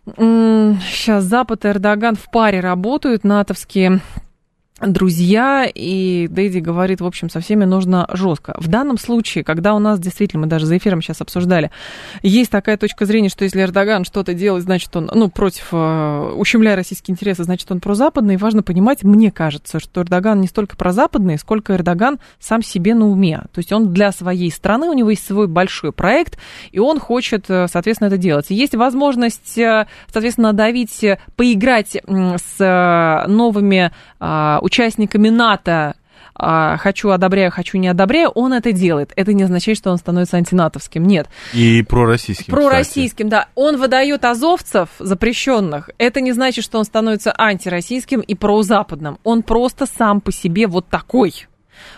Сейчас 0.05 1.23
Запад 1.25 1.65
и 1.65 1.67
Эрдоган 1.67 2.15
в 2.15 2.31
паре 2.31 2.59
работают, 2.59 3.23
натовские 3.23 4.01
друзья, 4.81 5.67
и 5.73 6.27
Дэдди 6.29 6.59
говорит, 6.59 7.01
в 7.01 7.05
общем, 7.05 7.29
со 7.29 7.39
всеми 7.39 7.65
нужно 7.65 8.07
жестко. 8.13 8.55
В 8.59 8.67
данном 8.67 8.97
случае, 8.97 9.43
когда 9.43 9.73
у 9.73 9.79
нас 9.79 9.99
действительно, 9.99 10.41
мы 10.41 10.47
даже 10.47 10.65
за 10.67 10.77
эфиром 10.77 11.01
сейчас 11.01 11.21
обсуждали, 11.21 11.71
есть 12.21 12.51
такая 12.51 12.77
точка 12.77 13.05
зрения, 13.05 13.29
что 13.29 13.43
если 13.43 13.61
Эрдоган 13.61 14.05
что-то 14.05 14.33
делает, 14.33 14.63
значит, 14.63 14.95
он, 14.95 15.09
ну, 15.13 15.29
против, 15.29 15.69
э, 15.71 16.33
ущемляя 16.35 16.75
российские 16.75 17.13
интересы, 17.13 17.43
значит, 17.43 17.71
он 17.71 17.79
прозападный, 17.79 18.35
и 18.35 18.37
важно 18.37 18.61
понимать, 18.61 19.03
мне 19.03 19.31
кажется, 19.31 19.79
что 19.79 20.01
Эрдоган 20.01 20.41
не 20.41 20.47
столько 20.47 20.75
прозападный, 20.75 21.39
сколько 21.39 21.73
Эрдоган 21.73 22.19
сам 22.39 22.61
себе 22.61 22.93
на 22.93 23.07
уме. 23.07 23.41
То 23.53 23.59
есть 23.59 23.71
он 23.71 23.93
для 23.93 24.11
своей 24.11 24.51
страны, 24.51 24.87
у 24.87 24.93
него 24.93 25.09
есть 25.09 25.25
свой 25.25 25.47
большой 25.47 25.91
проект, 25.91 26.37
и 26.71 26.79
он 26.79 26.99
хочет, 26.99 27.45
э, 27.49 27.67
соответственно, 27.67 28.09
это 28.09 28.17
делать. 28.17 28.45
Есть 28.49 28.75
возможность, 28.75 29.57
э, 29.57 29.87
соответственно, 30.11 30.53
давить, 30.53 31.03
поиграть 31.35 31.97
с 32.07 33.25
новыми 33.27 33.91
участниками 34.67 35.29
НАТО 35.29 35.95
а, 36.39 36.77
хочу 36.77 37.09
одобряю, 37.09 37.51
хочу 37.51 37.77
не 37.77 37.87
одобряю, 37.87 38.29
он 38.29 38.53
это 38.53 38.71
делает. 38.71 39.11
Это 39.15 39.33
не 39.33 39.43
означает, 39.43 39.77
что 39.77 39.89
он 39.89 39.97
становится 39.97 40.37
антинатовским. 40.37 41.03
Нет. 41.03 41.27
И 41.53 41.81
пророссийским. 41.81 42.53
Пророссийским, 42.53 43.27
кстати. 43.27 43.45
да. 43.45 43.49
Он 43.55 43.77
выдает 43.77 44.23
азовцев 44.23 44.89
запрещенных. 44.99 45.89
Это 45.97 46.21
не 46.21 46.33
значит, 46.33 46.63
что 46.63 46.77
он 46.77 46.85
становится 46.85 47.33
антироссийским 47.35 48.21
и 48.21 48.35
прозападным. 48.35 49.17
Он 49.23 49.41
просто 49.41 49.87
сам 49.87 50.21
по 50.21 50.31
себе 50.31 50.67
вот 50.67 50.87
такой 50.87 51.47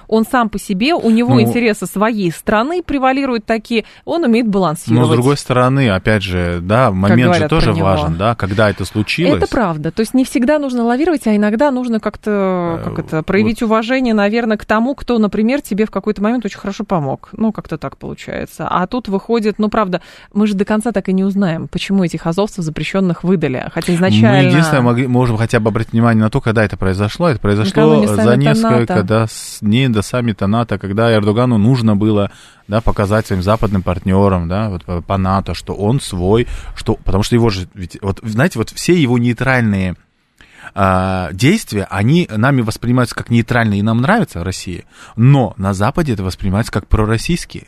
он 0.07 0.25
сам 0.25 0.49
по 0.49 0.59
себе, 0.59 0.93
у 0.93 1.09
него 1.09 1.35
ну, 1.35 1.41
интересы 1.41 1.85
своей 1.85 2.31
страны 2.31 2.81
превалируют 2.83 3.45
такие, 3.45 3.85
он 4.05 4.23
умеет 4.23 4.47
балансировать. 4.47 5.07
Но 5.07 5.13
с 5.13 5.15
другой 5.15 5.37
стороны, 5.37 5.89
опять 5.89 6.23
же, 6.23 6.59
да, 6.61 6.91
момент 6.91 7.35
же 7.35 7.47
тоже 7.47 7.73
важен, 7.73 8.17
да, 8.17 8.35
когда 8.35 8.69
это 8.69 8.85
случилось. 8.85 9.43
Это 9.43 9.47
правда, 9.47 9.91
то 9.91 10.01
есть 10.01 10.13
не 10.13 10.25
всегда 10.25 10.59
нужно 10.59 10.83
лавировать, 10.83 11.27
а 11.27 11.35
иногда 11.35 11.71
нужно 11.71 11.99
как-то, 11.99 12.81
как 12.83 12.99
это, 12.99 13.23
проявить 13.23 13.61
вот. 13.61 13.67
уважение, 13.67 14.13
наверное, 14.13 14.57
к 14.57 14.65
тому, 14.65 14.95
кто, 14.95 15.17
например, 15.17 15.61
тебе 15.61 15.85
в 15.85 15.91
какой-то 15.91 16.21
момент 16.21 16.45
очень 16.45 16.59
хорошо 16.59 16.83
помог. 16.83 17.29
Ну, 17.33 17.51
как-то 17.51 17.77
так 17.77 17.97
получается. 17.97 18.67
А 18.69 18.87
тут 18.87 19.07
выходит, 19.07 19.59
ну, 19.59 19.69
правда, 19.69 20.01
мы 20.33 20.47
же 20.47 20.55
до 20.55 20.65
конца 20.65 20.91
так 20.91 21.09
и 21.09 21.13
не 21.13 21.23
узнаем, 21.23 21.67
почему 21.67 22.03
этих 22.03 22.25
азовцев 22.27 22.63
запрещенных 22.63 23.23
выдали, 23.23 23.69
хотя 23.73 23.93
изначально... 23.95 24.43
Мы 24.43 24.49
единственное 24.49 24.81
могли, 24.81 25.07
можем 25.07 25.37
хотя 25.37 25.59
бы 25.59 25.69
обратить 25.69 25.93
внимание 25.93 26.23
на 26.23 26.29
то, 26.29 26.41
когда 26.41 26.63
это 26.63 26.77
произошло. 26.77 27.29
Это 27.29 27.39
произошло 27.39 28.05
за 28.05 28.35
несколько 28.35 29.03
да, 29.03 29.27
дней 29.69 29.87
до 29.87 30.01
саммита 30.01 30.47
НАТО, 30.47 30.77
когда 30.77 31.13
Эрдогану 31.13 31.57
нужно 31.57 31.95
было 31.95 32.31
да, 32.67 32.81
показать 32.81 33.27
своим 33.27 33.41
западным 33.41 33.81
партнерам, 33.81 34.47
да, 34.47 34.69
вот 34.69 34.83
по, 34.83 35.01
по 35.01 35.17
НАТО, 35.17 35.53
что 35.53 35.73
он 35.73 36.01
свой, 36.01 36.47
что, 36.75 36.95
потому 36.95 37.23
что 37.23 37.35
его 37.35 37.49
же, 37.49 37.67
ведь, 37.73 37.97
вот, 38.01 38.19
знаете, 38.23 38.59
вот 38.59 38.69
все 38.69 38.93
его 38.93 39.17
нейтральные 39.17 39.95
а, 40.73 41.29
действия, 41.31 41.87
они 41.89 42.27
нами 42.29 42.61
воспринимаются 42.61 43.15
как 43.15 43.29
нейтральные, 43.29 43.79
и 43.79 43.83
нам 43.83 44.01
нравятся 44.01 44.39
в 44.39 44.43
России, 44.43 44.85
но 45.15 45.53
на 45.57 45.73
Западе 45.73 46.13
это 46.13 46.23
воспринимается 46.23 46.71
как 46.71 46.87
пророссийские. 46.87 47.67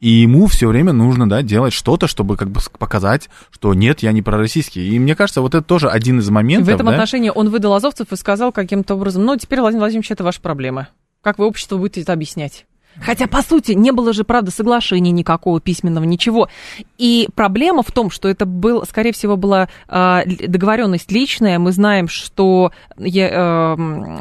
И 0.00 0.08
ему 0.08 0.46
все 0.46 0.66
время 0.66 0.94
нужно, 0.94 1.28
да, 1.28 1.42
делать 1.42 1.74
что-то, 1.74 2.06
чтобы 2.06 2.38
как 2.38 2.50
бы 2.50 2.60
показать, 2.78 3.28
что 3.50 3.74
нет, 3.74 4.00
я 4.00 4.12
не 4.12 4.22
пророссийский. 4.22 4.88
И 4.88 4.98
мне 4.98 5.14
кажется, 5.14 5.42
вот 5.42 5.54
это 5.54 5.62
тоже 5.62 5.90
один 5.90 6.20
из 6.20 6.30
моментов. 6.30 6.68
В 6.68 6.74
этом 6.74 6.86
да? 6.86 6.92
отношении 6.92 7.30
он 7.32 7.50
выдал 7.50 7.74
азовцев 7.74 8.10
и 8.10 8.16
сказал 8.16 8.50
каким-то 8.50 8.94
образом, 8.94 9.26
ну, 9.26 9.36
теперь, 9.36 9.60
Владимир 9.60 9.82
Владимирович, 9.82 10.10
это 10.10 10.24
ваша 10.24 10.40
проблема. 10.40 10.88
Как 11.22 11.38
вы 11.38 11.46
общество 11.46 11.76
будете 11.76 12.00
это 12.02 12.14
объяснять? 12.14 12.66
Хотя, 13.00 13.26
по 13.26 13.42
сути, 13.42 13.72
не 13.72 13.92
было 13.92 14.12
же, 14.12 14.24
правда, 14.24 14.50
соглашения 14.50 15.10
никакого 15.10 15.60
письменного, 15.60 16.04
ничего. 16.04 16.48
И 16.98 17.28
проблема 17.34 17.82
в 17.82 17.90
том, 17.92 18.10
что 18.10 18.28
это 18.28 18.46
был, 18.46 18.84
скорее 18.86 19.12
всего, 19.12 19.36
была 19.36 19.68
э, 19.88 20.22
договоренность 20.46 21.10
личная. 21.10 21.58
Мы 21.58 21.72
знаем, 21.72 22.08
что, 22.08 22.72
э, 22.98 23.76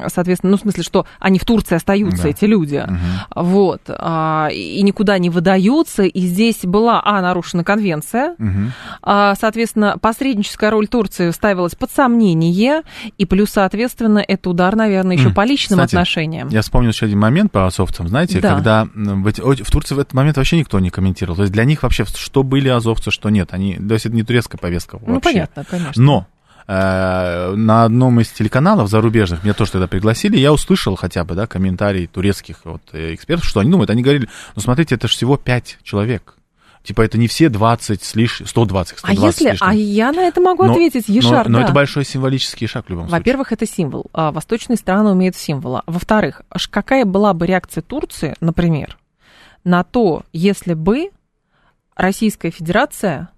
соответственно, 0.07 0.51
ну, 0.51 0.57
в 0.57 0.61
смысле, 0.61 0.83
что 0.83 1.05
они 1.19 1.39
в 1.39 1.45
Турции 1.45 1.75
остаются, 1.75 2.23
да. 2.23 2.29
эти 2.29 2.45
люди. 2.45 2.83
Угу. 2.85 3.43
Вот. 3.43 3.81
Э, 3.87 4.49
и 4.51 4.81
никуда 4.81 5.17
не 5.17 5.29
выдаются. 5.29 6.03
И 6.03 6.21
здесь 6.21 6.59
была, 6.63 7.01
а, 7.03 7.21
нарушена 7.21 7.63
конвенция. 7.63 8.35
Угу. 8.39 9.33
Соответственно, 9.39 9.97
посредническая 9.99 10.69
роль 10.71 10.87
Турции 10.87 11.31
ставилась 11.31 11.75
под 11.75 11.91
сомнение. 11.91 12.83
И 13.17 13.25
плюс, 13.25 13.49
соответственно, 13.51 14.23
это 14.25 14.49
удар, 14.49 14.75
наверное, 14.75 15.15
еще 15.15 15.31
по 15.31 15.43
личным 15.43 15.79
Кстати, 15.79 15.95
отношениям. 15.95 16.49
Я 16.49 16.61
вспомнил 16.61 16.91
еще 16.91 17.05
один 17.05 17.19
момент 17.19 17.51
по 17.51 17.65
азовцам. 17.65 18.07
Знаете, 18.07 18.39
да. 18.39 18.53
когда 18.55 18.68
когда 18.69 18.87
в, 18.93 19.71
Турции 19.71 19.95
в 19.95 19.99
этот 19.99 20.13
момент 20.13 20.37
вообще 20.37 20.57
никто 20.57 20.79
не 20.79 20.89
комментировал. 20.89 21.37
То 21.37 21.41
есть 21.43 21.53
для 21.53 21.63
них 21.63 21.83
вообще 21.83 22.05
что 22.05 22.43
были 22.43 22.69
азовцы, 22.69 23.09
что 23.09 23.29
нет. 23.29 23.53
Они, 23.53 23.75
то 23.75 23.93
есть 23.93 24.05
это 24.05 24.15
не 24.15 24.23
турецкая 24.23 24.59
повестка 24.59 24.97
ну, 25.01 25.13
вообще. 25.13 25.13
Ну, 25.13 25.21
понятно, 25.21 25.65
конечно. 25.65 26.03
Но 26.03 26.27
э, 26.67 27.53
на 27.55 27.85
одном 27.85 28.19
из 28.19 28.29
телеканалов 28.29 28.89
зарубежных, 28.89 29.43
меня 29.43 29.53
тоже 29.53 29.71
тогда 29.71 29.87
пригласили, 29.87 30.37
я 30.37 30.53
услышал 30.53 30.95
хотя 30.95 31.23
бы, 31.23 31.33
да, 31.33 31.47
комментарий 31.47 32.05
турецких 32.05 32.57
вот, 32.63 32.81
э, 32.91 33.15
экспертов, 33.15 33.47
что 33.47 33.59
они 33.59 33.71
думают. 33.71 33.89
Они 33.89 34.03
говорили, 34.03 34.29
ну, 34.55 34.61
смотрите, 34.61 34.95
это 34.95 35.07
же 35.07 35.13
всего 35.13 35.35
5 35.35 35.79
человек. 35.83 36.35
Типа 36.89 37.03
это 37.03 37.19
не 37.19 37.27
все 37.27 37.49
20 37.49 38.03
с 38.03 38.15
лишь 38.15 38.41
120, 38.43 38.97
120 38.97 39.03
А 39.03 39.27
если, 39.27 39.57
а 39.59 39.75
я 39.75 40.11
на 40.11 40.21
это 40.21 40.41
могу 40.41 40.63
но, 40.63 40.71
ответить, 40.71 41.07
Ешар, 41.07 41.47
но, 41.47 41.53
да. 41.53 41.59
но 41.59 41.61
это 41.61 41.71
большой 41.71 42.03
символический 42.03 42.65
шаг 42.65 42.87
в 42.87 42.89
любом 42.89 43.03
случае. 43.03 43.19
Во-первых, 43.19 43.51
это 43.51 43.67
символ. 43.67 44.07
А, 44.11 44.31
восточные 44.31 44.75
страны 44.75 45.11
умеют 45.11 45.35
символа. 45.35 45.83
Во-вторых, 45.85 46.41
какая 46.71 47.05
была 47.05 47.35
бы 47.35 47.45
реакция 47.45 47.83
Турции, 47.83 48.33
например, 48.41 48.97
на 49.63 49.83
то, 49.83 50.23
если 50.33 50.73
бы 50.73 51.11
Российская 51.95 52.49
Федерация 52.49 53.29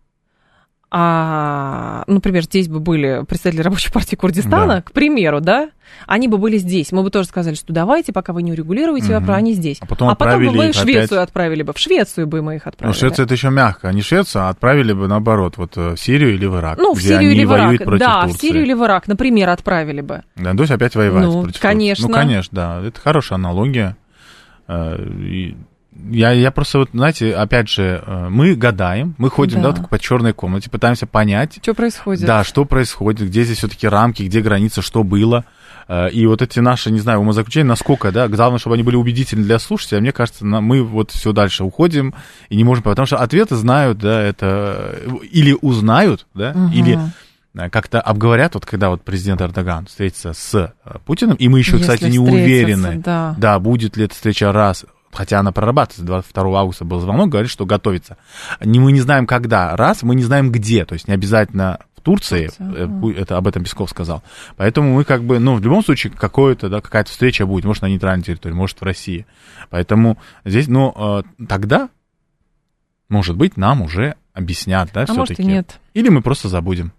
а, 0.93 2.03
например, 2.07 2.43
здесь 2.43 2.67
бы 2.67 2.81
были 2.81 3.23
представители 3.25 3.61
рабочей 3.61 3.91
партии 3.93 4.17
Курдистана, 4.17 4.75
да. 4.75 4.81
к 4.81 4.91
примеру, 4.91 5.39
да, 5.39 5.69
они 6.05 6.27
бы 6.27 6.37
были 6.37 6.57
здесь. 6.57 6.91
Мы 6.91 7.01
бы 7.01 7.09
тоже 7.09 7.29
сказали, 7.29 7.55
что 7.55 7.71
давайте, 7.71 8.11
пока 8.11 8.33
вы 8.33 8.43
не 8.43 8.51
урегулируете 8.51 9.07
угу. 9.07 9.13
вопрос, 9.21 9.37
они 9.37 9.53
здесь. 9.53 9.77
А 9.79 9.85
потом, 9.85 10.09
а 10.09 10.15
потом 10.15 10.45
бы 10.45 10.51
мы 10.51 10.71
в 10.73 10.75
Швецию 10.75 11.19
опять... 11.19 11.29
отправили 11.29 11.63
бы. 11.63 11.71
В 11.71 11.79
Швецию 11.79 12.27
бы 12.27 12.41
мы 12.41 12.57
их 12.57 12.67
отправили. 12.67 12.93
Ну, 12.93 12.99
Швеция 12.99 13.23
это 13.23 13.33
еще 13.33 13.49
мягко. 13.49 13.87
А 13.87 13.93
не 13.93 14.01
Швецию, 14.01 14.43
а 14.43 14.49
отправили 14.49 14.91
бы 14.91 15.07
наоборот, 15.07 15.55
вот 15.55 15.77
э, 15.77 15.95
в 15.95 15.97
Сирию 15.97 16.33
или 16.33 16.45
в 16.45 16.57
Ирак. 16.57 16.77
Ну, 16.77 16.93
в 16.93 17.01
Сирию 17.01 17.31
или 17.31 17.45
в 17.45 17.53
Ирак. 17.53 17.77
Да, 17.97 18.23
Турции. 18.23 18.37
в 18.37 18.41
Сирию 18.41 18.63
или 18.63 18.73
в 18.73 18.83
Ирак, 18.83 19.07
например, 19.07 19.47
отправили 19.47 20.01
бы. 20.01 20.23
Да, 20.35 20.53
то 20.53 20.59
есть 20.59 20.71
опять 20.71 20.95
воевать 20.95 21.23
ну, 21.23 21.43
против 21.43 21.61
конечно. 21.61 22.07
Турции. 22.07 22.21
Ну, 22.21 22.27
конечно, 22.27 22.55
да. 22.55 22.81
Это 22.85 22.99
хорошая 22.99 23.37
аналогия. 23.37 23.95
Э, 24.67 25.01
и 25.01 25.55
я, 26.09 26.31
я 26.31 26.51
просто, 26.51 26.79
вот, 26.79 26.89
знаете, 26.93 27.33
опять 27.33 27.69
же, 27.69 28.03
э, 28.05 28.29
мы 28.29 28.55
гадаем, 28.55 29.15
мы 29.17 29.29
ходим, 29.29 29.61
да, 29.61 29.71
да 29.71 29.83
по 29.83 29.99
черной 29.99 30.33
комнате, 30.33 30.69
пытаемся 30.69 31.07
понять. 31.07 31.59
Что 31.61 31.73
происходит. 31.73 32.25
Да, 32.25 32.43
что 32.43 32.65
происходит, 32.65 33.27
где 33.27 33.43
здесь 33.43 33.59
все-таки 33.59 33.87
рамки, 33.87 34.23
где 34.23 34.41
граница, 34.41 34.81
что 34.81 35.03
было. 35.03 35.45
Э, 35.87 36.09
и 36.09 36.25
вот 36.25 36.41
эти 36.41 36.59
наши, 36.59 36.91
не 36.91 36.99
знаю, 36.99 37.19
умозаключения, 37.19 37.67
насколько, 37.67 38.11
да, 38.11 38.27
главное, 38.27 38.59
чтобы 38.59 38.75
они 38.75 38.83
были 38.83 38.95
убедительны 38.95 39.43
для 39.43 39.59
слушателя, 39.59 39.99
а 39.99 40.01
мне 40.01 40.11
кажется, 40.11 40.45
мы 40.45 40.83
вот 40.83 41.11
все 41.11 41.33
дальше 41.33 41.63
уходим 41.63 42.13
и 42.49 42.55
не 42.55 42.63
можем, 42.63 42.83
потому 42.83 43.05
что 43.05 43.17
ответы 43.17 43.55
знают, 43.55 43.97
да, 43.99 44.21
это 44.21 44.99
или 45.31 45.55
узнают, 45.61 46.25
да, 46.33 46.51
угу. 46.51 46.73
или 46.73 46.99
как-то 47.69 47.99
обговорят, 47.99 48.53
вот 48.53 48.65
когда 48.65 48.89
вот 48.89 49.03
президент 49.03 49.41
Эрдоган 49.41 49.85
встретится 49.85 50.31
с 50.33 50.73
Путиным, 51.05 51.35
и 51.35 51.49
мы 51.49 51.59
еще, 51.59 51.77
Если 51.77 51.81
кстати, 51.81 52.09
не 52.09 52.19
уверены, 52.19 53.01
да. 53.03 53.35
да, 53.37 53.59
будет 53.59 53.97
ли 53.97 54.05
эта 54.05 54.15
встреча 54.15 54.53
раз, 54.53 54.85
хотя 55.13 55.39
она 55.39 55.51
прорабатывается, 55.51 56.05
22 56.05 56.59
августа 56.59 56.85
был 56.85 56.99
звонок, 56.99 57.29
говорит, 57.29 57.49
что 57.51 57.65
готовится. 57.65 58.17
Не, 58.59 58.79
мы 58.79 58.91
не 58.91 59.01
знаем, 59.01 59.27
когда, 59.27 59.75
раз, 59.75 60.03
мы 60.03 60.15
не 60.15 60.23
знаем, 60.23 60.51
где, 60.51 60.85
то 60.85 60.93
есть 60.93 61.07
не 61.07 61.13
обязательно 61.13 61.79
в 61.95 62.01
Турции, 62.01 62.47
Турция, 62.47 63.21
это 63.21 63.37
об 63.37 63.47
этом 63.47 63.63
Песков 63.63 63.89
сказал. 63.89 64.23
Поэтому 64.57 64.95
мы 64.95 65.03
как 65.03 65.23
бы, 65.23 65.39
ну, 65.39 65.55
в 65.55 65.61
любом 65.61 65.83
случае, 65.83 66.13
какое-то, 66.13 66.69
да, 66.69 66.81
какая-то 66.81 67.11
встреча 67.11 67.45
будет, 67.45 67.65
может, 67.65 67.83
на 67.83 67.87
нейтральной 67.87 68.23
территории, 68.23 68.53
может, 68.53 68.81
в 68.81 68.83
России. 68.83 69.25
Поэтому 69.69 70.17
здесь, 70.45 70.67
ну, 70.67 70.93
э, 70.95 71.45
тогда, 71.47 71.89
может 73.09 73.35
быть, 73.35 73.57
нам 73.57 73.81
уже 73.81 74.15
объяснят, 74.33 74.89
да, 74.93 75.01
а 75.01 75.05
все-таки. 75.05 75.19
Может, 75.19 75.39
и 75.39 75.43
нет. 75.43 75.79
Или 75.93 76.09
мы 76.09 76.21
просто 76.21 76.47
забудем. 76.47 76.91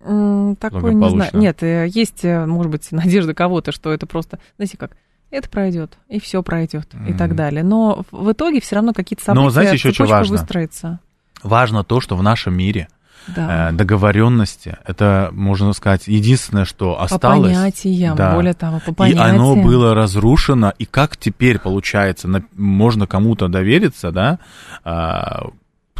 Такое 0.00 0.94
не 0.94 1.10
знаю. 1.10 1.30
Нет, 1.34 1.62
э, 1.62 1.86
есть, 1.88 2.24
э, 2.24 2.46
может 2.46 2.72
быть, 2.72 2.90
надежда 2.90 3.34
кого-то, 3.34 3.70
что 3.72 3.92
это 3.92 4.06
просто, 4.06 4.38
знаете 4.56 4.78
как, 4.78 4.96
это 5.30 5.48
пройдет, 5.48 5.98
и 6.08 6.20
все 6.20 6.42
пройдет, 6.42 6.88
mm-hmm. 6.92 7.10
и 7.10 7.14
так 7.14 7.34
далее. 7.34 7.62
Но 7.62 8.04
в 8.10 8.32
итоге 8.32 8.60
все 8.60 8.76
равно 8.76 8.92
какие-то 8.92 9.24
события, 9.24 9.44
Но, 9.44 9.50
знаете, 9.50 9.74
еще 9.74 9.92
что 9.92 10.06
важно? 10.06 10.36
выстроится. 10.36 10.98
Важно 11.42 11.84
то, 11.84 12.00
что 12.00 12.16
в 12.16 12.22
нашем 12.22 12.56
мире 12.56 12.88
да. 13.28 13.70
договоренности. 13.72 14.76
Это, 14.84 15.30
можно 15.32 15.72
сказать, 15.72 16.06
единственное, 16.06 16.64
что 16.64 17.00
осталось. 17.00 17.20
По 17.20 17.54
понятиям, 17.54 18.16
да. 18.16 18.34
более 18.34 18.54
того, 18.54 18.80
по 18.84 18.92
понятиям. 18.92 19.26
И 19.26 19.30
оно 19.30 19.56
было 19.56 19.94
разрушено, 19.94 20.72
и 20.78 20.84
как 20.84 21.16
теперь, 21.16 21.58
получается, 21.58 22.28
можно 22.54 23.06
кому-то 23.06 23.48
довериться, 23.48 24.10
да, 24.10 24.38
а, 24.84 25.48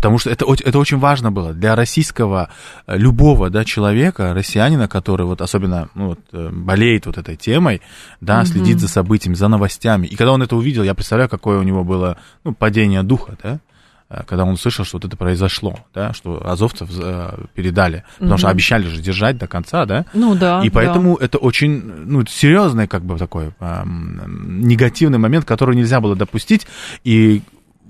Потому 0.00 0.18
что 0.18 0.30
это, 0.30 0.46
это 0.64 0.78
очень 0.78 0.96
важно 0.96 1.30
было 1.30 1.52
для 1.52 1.76
российского 1.76 2.48
э, 2.86 2.96
любого 2.96 3.50
да, 3.50 3.66
человека, 3.66 4.32
россиянина, 4.32 4.88
который 4.88 5.26
вот 5.26 5.42
особенно 5.42 5.90
ну, 5.94 6.08
вот, 6.08 6.20
э, 6.32 6.48
болеет 6.50 7.04
вот 7.04 7.18
этой 7.18 7.36
темой, 7.36 7.82
да, 8.22 8.40
mm 8.40 8.46
следит 8.46 8.80
за 8.80 8.88
событиями, 8.88 9.34
за 9.34 9.48
новостями. 9.48 10.06
И 10.06 10.16
когда 10.16 10.32
он 10.32 10.42
это 10.42 10.56
увидел, 10.56 10.84
я 10.84 10.94
представляю, 10.94 11.28
какое 11.28 11.58
у 11.58 11.62
него 11.62 11.84
было 11.84 12.16
ну, 12.44 12.54
падение 12.54 13.02
духа, 13.02 13.36
да, 13.42 13.58
э, 14.08 14.22
когда 14.26 14.44
он 14.44 14.54
услышал, 14.54 14.86
что 14.86 14.96
вот 14.96 15.04
это 15.04 15.18
произошло, 15.18 15.78
да, 15.92 16.14
что 16.14 16.40
азовцев 16.50 16.88
передали, 17.52 18.04
потому 18.14 18.36
mm 18.36 18.38
что 18.38 18.48
обещали 18.48 18.86
же 18.86 19.02
держать 19.02 19.36
до 19.36 19.48
конца, 19.48 19.84
да. 19.84 20.06
Ну 20.14 20.34
да. 20.34 20.62
И 20.64 20.70
поэтому 20.70 21.18
да. 21.18 21.26
это 21.26 21.36
очень, 21.36 21.78
ну, 22.06 22.24
серьезный 22.24 22.88
как 22.88 23.04
бы 23.04 23.18
такой 23.18 23.52
эм, 23.60 24.62
негативный 24.62 25.18
момент, 25.18 25.44
который 25.44 25.76
нельзя 25.76 26.00
было 26.00 26.16
допустить. 26.16 26.66
И 27.04 27.42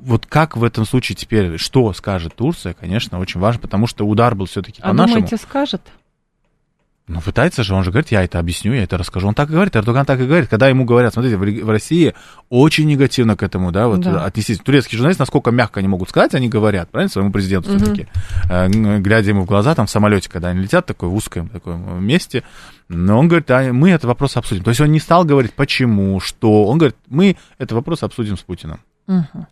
вот 0.02 0.26
как 0.26 0.56
в 0.56 0.64
этом 0.64 0.84
случае 0.84 1.16
теперь, 1.16 1.58
что 1.58 1.92
скажет 1.92 2.34
Турция, 2.34 2.74
конечно, 2.74 3.18
очень 3.18 3.40
важно, 3.40 3.60
потому 3.60 3.86
что 3.86 4.06
удар 4.06 4.34
был 4.34 4.46
все-таки 4.46 4.80
а 4.82 4.88
по 4.88 4.92
нашему. 4.94 5.16
думаете, 5.16 5.36
скажет? 5.36 5.82
Ну, 7.10 7.20
пытается 7.20 7.64
же, 7.64 7.74
он 7.74 7.82
же 7.82 7.90
говорит, 7.90 8.12
я 8.12 8.22
это 8.22 8.38
объясню, 8.38 8.72
я 8.72 8.84
это 8.84 8.96
расскажу. 8.96 9.26
Он 9.26 9.34
так 9.34 9.48
и 9.50 9.52
говорит, 9.52 9.74
Эрдоган 9.74 10.06
так 10.06 10.20
и 10.20 10.26
говорит. 10.26 10.48
Когда 10.48 10.68
ему 10.68 10.84
говорят, 10.84 11.12
смотрите, 11.12 11.36
в 11.36 11.68
России 11.68 12.14
очень 12.50 12.86
негативно 12.86 13.36
к 13.36 13.42
этому, 13.42 13.72
да, 13.72 13.88
вот 13.88 14.02
да. 14.02 14.24
отнесись. 14.24 14.60
Турецкие 14.60 14.96
журналисты, 14.96 15.22
насколько 15.22 15.50
мягко 15.50 15.80
они 15.80 15.88
могут 15.88 16.08
сказать, 16.08 16.36
они 16.36 16.48
говорят, 16.48 16.88
правильно, 16.88 17.10
своему 17.10 17.32
президенту 17.32 17.72
угу. 17.72 17.78
все-таки, 17.78 18.06
э, 18.48 18.68
глядя 19.00 19.30
ему 19.30 19.42
в 19.42 19.46
глаза, 19.46 19.74
там, 19.74 19.86
в 19.86 19.90
самолете, 19.90 20.30
когда 20.30 20.50
они 20.50 20.60
летят, 20.60 20.86
такой 20.86 21.08
в 21.08 21.14
узком 21.16 21.48
таком 21.48 22.00
месте, 22.04 22.44
но 22.88 23.18
он 23.18 23.26
говорит, 23.26 23.50
а 23.50 23.72
мы 23.72 23.90
этот 23.90 24.04
вопрос 24.04 24.36
обсудим. 24.36 24.62
То 24.62 24.70
есть 24.70 24.80
он 24.80 24.92
не 24.92 25.00
стал 25.00 25.24
говорить, 25.24 25.52
почему, 25.54 26.20
что. 26.20 26.66
Он 26.66 26.78
говорит, 26.78 26.96
мы 27.08 27.36
этот 27.58 27.72
вопрос 27.72 28.04
обсудим 28.04 28.36
с 28.36 28.42
Путиным. 28.42 28.78
Угу. 29.08 29.46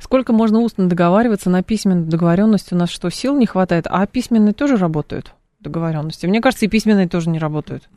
Сколько 0.00 0.32
можно 0.32 0.60
устно 0.60 0.88
договариваться 0.88 1.50
на 1.50 1.62
письменной 1.62 2.06
договоренности? 2.06 2.74
У 2.74 2.76
нас 2.76 2.90
что, 2.90 3.10
сил 3.10 3.36
не 3.36 3.46
хватает? 3.46 3.86
А 3.88 4.06
письменные 4.06 4.54
тоже 4.54 4.76
работают? 4.76 5.34
Договоренности. 5.62 6.26
Мне 6.26 6.40
кажется, 6.40 6.66
и 6.66 6.68
письменные 6.68 7.08
тоже 7.08 7.30
не 7.30 7.38
работают. 7.38 7.88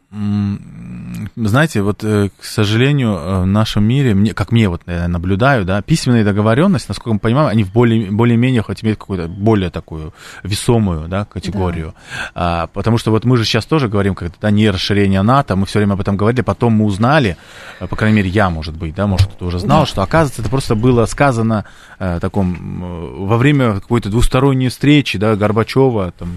Знаете, 1.35 1.81
вот, 1.81 2.03
э, 2.03 2.29
к 2.39 2.43
сожалению, 2.43 3.09
э, 3.15 3.41
в 3.41 3.45
нашем 3.45 3.83
мире, 3.83 4.13
мне, 4.13 4.33
как 4.33 4.51
мне 4.51 4.69
вот 4.69 4.81
я 4.85 5.07
наблюдаю, 5.07 5.65
да, 5.65 5.81
письменные 5.81 6.23
договоренности, 6.23 6.87
насколько 6.89 7.13
мы 7.13 7.19
понимаем, 7.19 7.49
они 7.49 7.63
в 7.63 7.73
более, 7.73 8.11
более-менее 8.11 8.61
хоть 8.61 8.83
имеют 8.83 8.99
какую-то 8.99 9.27
более 9.27 9.69
такую 9.69 10.13
весомую, 10.43 11.07
да, 11.07 11.25
категорию. 11.25 11.93
Да. 12.33 12.63
А, 12.63 12.67
потому 12.67 12.97
что 12.97 13.11
вот 13.11 13.25
мы 13.25 13.37
же 13.37 13.43
сейчас 13.43 13.65
тоже 13.65 13.89
говорим, 13.89 14.15
как 14.15 14.31
да, 14.39 14.51
не 14.51 14.69
расширение 14.69 15.21
НАТО, 15.21 15.55
мы 15.55 15.65
все 15.65 15.79
время 15.79 15.93
об 15.93 16.01
этом 16.01 16.15
говорили, 16.15 16.41
потом 16.41 16.73
мы 16.73 16.85
узнали, 16.85 17.35
э, 17.79 17.87
по 17.87 17.95
крайней 17.95 18.17
мере, 18.17 18.29
я, 18.29 18.49
может 18.49 18.75
быть, 18.75 18.95
да, 18.95 19.07
может, 19.07 19.27
кто-то 19.27 19.45
уже 19.45 19.59
знал, 19.59 19.81
да. 19.81 19.85
что, 19.85 20.03
оказывается, 20.03 20.41
это 20.41 20.49
просто 20.49 20.75
было 20.75 21.05
сказано 21.05 21.65
э, 21.99 22.19
таком, 22.21 23.25
во 23.27 23.37
время 23.37 23.75
какой-то 23.75 24.09
двусторонней 24.09 24.69
встречи, 24.69 25.17
да, 25.17 25.35
Горбачева, 25.35 26.13
там, 26.17 26.29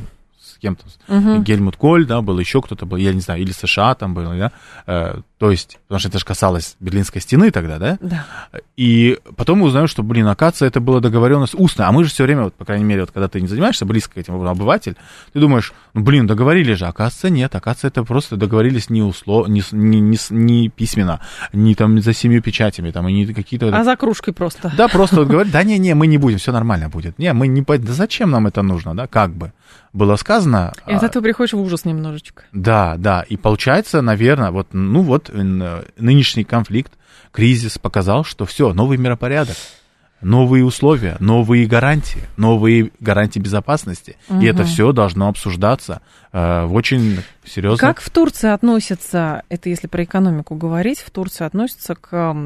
кем-то. 0.60 0.84
Угу. 1.08 1.42
Гельмут 1.42 1.76
Коль, 1.76 2.06
да, 2.06 2.20
был 2.20 2.38
еще 2.38 2.60
кто-то 2.60 2.86
был, 2.86 2.96
я 2.96 3.12
не 3.12 3.20
знаю, 3.20 3.40
или 3.40 3.52
США 3.52 3.94
там 3.94 4.14
был, 4.14 4.24
да. 4.24 4.52
То 5.38 5.52
есть, 5.52 5.78
потому 5.86 6.00
что 6.00 6.08
это 6.08 6.18
же 6.18 6.24
касалось 6.24 6.76
Берлинской 6.80 7.20
стены 7.20 7.52
тогда, 7.52 7.78
да? 7.78 7.98
Да. 8.00 8.26
И 8.76 9.18
потом 9.36 9.58
мы 9.58 9.66
узнаем, 9.66 9.86
что, 9.86 10.02
блин, 10.02 10.26
оказывается, 10.26 10.66
это 10.66 10.80
была 10.80 10.98
договоренность 10.98 11.54
устная. 11.54 11.86
А 11.86 11.92
мы 11.92 12.02
же 12.02 12.10
все 12.10 12.24
время, 12.24 12.44
вот, 12.44 12.54
по 12.54 12.64
крайней 12.64 12.84
мере, 12.84 13.02
вот, 13.02 13.12
когда 13.12 13.28
ты 13.28 13.40
не 13.40 13.46
занимаешься 13.46 13.86
близко 13.86 14.14
к 14.14 14.18
этим 14.18 14.34
обыватель, 14.34 14.96
ты 15.32 15.38
думаешь, 15.38 15.72
ну, 15.94 16.02
блин, 16.02 16.26
договорились 16.26 16.78
же. 16.78 16.86
Оказывается, 16.86 17.30
нет. 17.30 17.54
Оказывается, 17.54 17.86
это 17.86 18.02
просто 18.02 18.36
договорились 18.36 18.90
не, 18.90 19.00
услов... 19.00 19.46
не, 19.48 19.62
не, 19.70 20.00
не, 20.00 20.18
не 20.30 20.68
письменно, 20.70 21.20
не 21.52 21.76
там 21.76 22.00
за 22.02 22.12
семью 22.12 22.42
печатями, 22.42 22.90
там, 22.90 23.06
и 23.08 23.12
не 23.12 23.32
какие-то... 23.32 23.68
А 23.76 23.84
за 23.84 23.94
кружкой 23.94 24.34
просто. 24.34 24.72
Да, 24.76 24.88
просто 24.88 25.16
вот 25.16 25.28
говорят, 25.28 25.52
да 25.52 25.62
не-не, 25.62 25.94
мы 25.94 26.08
не 26.08 26.18
будем, 26.18 26.38
все 26.38 26.50
нормально 26.50 26.88
будет. 26.88 27.16
Не, 27.18 27.32
мы 27.32 27.46
не... 27.46 27.62
Да 27.62 27.92
зачем 27.92 28.32
нам 28.32 28.48
это 28.48 28.62
нужно, 28.62 28.96
да, 28.96 29.06
как 29.06 29.32
бы 29.32 29.52
было 29.92 30.16
сказано. 30.16 30.72
И 30.86 30.92
от 30.92 31.02
этого 31.02 31.22
приходишь 31.22 31.52
в 31.52 31.60
ужас 31.60 31.84
немножечко. 31.84 32.44
Да, 32.52 32.96
да. 32.98 33.22
И 33.28 33.36
получается, 33.36 34.02
наверное, 34.02 34.50
вот, 34.50 34.68
ну 34.72 35.02
вот 35.02 35.27
нынешний 35.32 36.44
конфликт, 36.44 36.92
кризис 37.32 37.78
показал, 37.78 38.24
что 38.24 38.46
все, 38.46 38.72
новый 38.72 38.98
миропорядок 38.98 39.56
новые 40.20 40.64
условия, 40.64 41.16
новые 41.20 41.66
гарантии, 41.66 42.22
новые 42.36 42.90
гарантии 43.00 43.38
безопасности. 43.38 44.16
Угу. 44.28 44.40
И 44.40 44.46
это 44.46 44.64
все 44.64 44.92
должно 44.92 45.28
обсуждаться 45.28 46.00
э, 46.27 46.27
очень 46.70 47.22
серьезно. 47.44 47.78
Как 47.78 48.00
в 48.00 48.10
Турции 48.10 48.50
относятся, 48.50 49.42
это 49.48 49.68
если 49.68 49.86
про 49.86 50.04
экономику 50.04 50.54
говорить, 50.54 51.00
в 51.00 51.10
Турции 51.10 51.44
относятся 51.44 51.94
к 51.94 52.36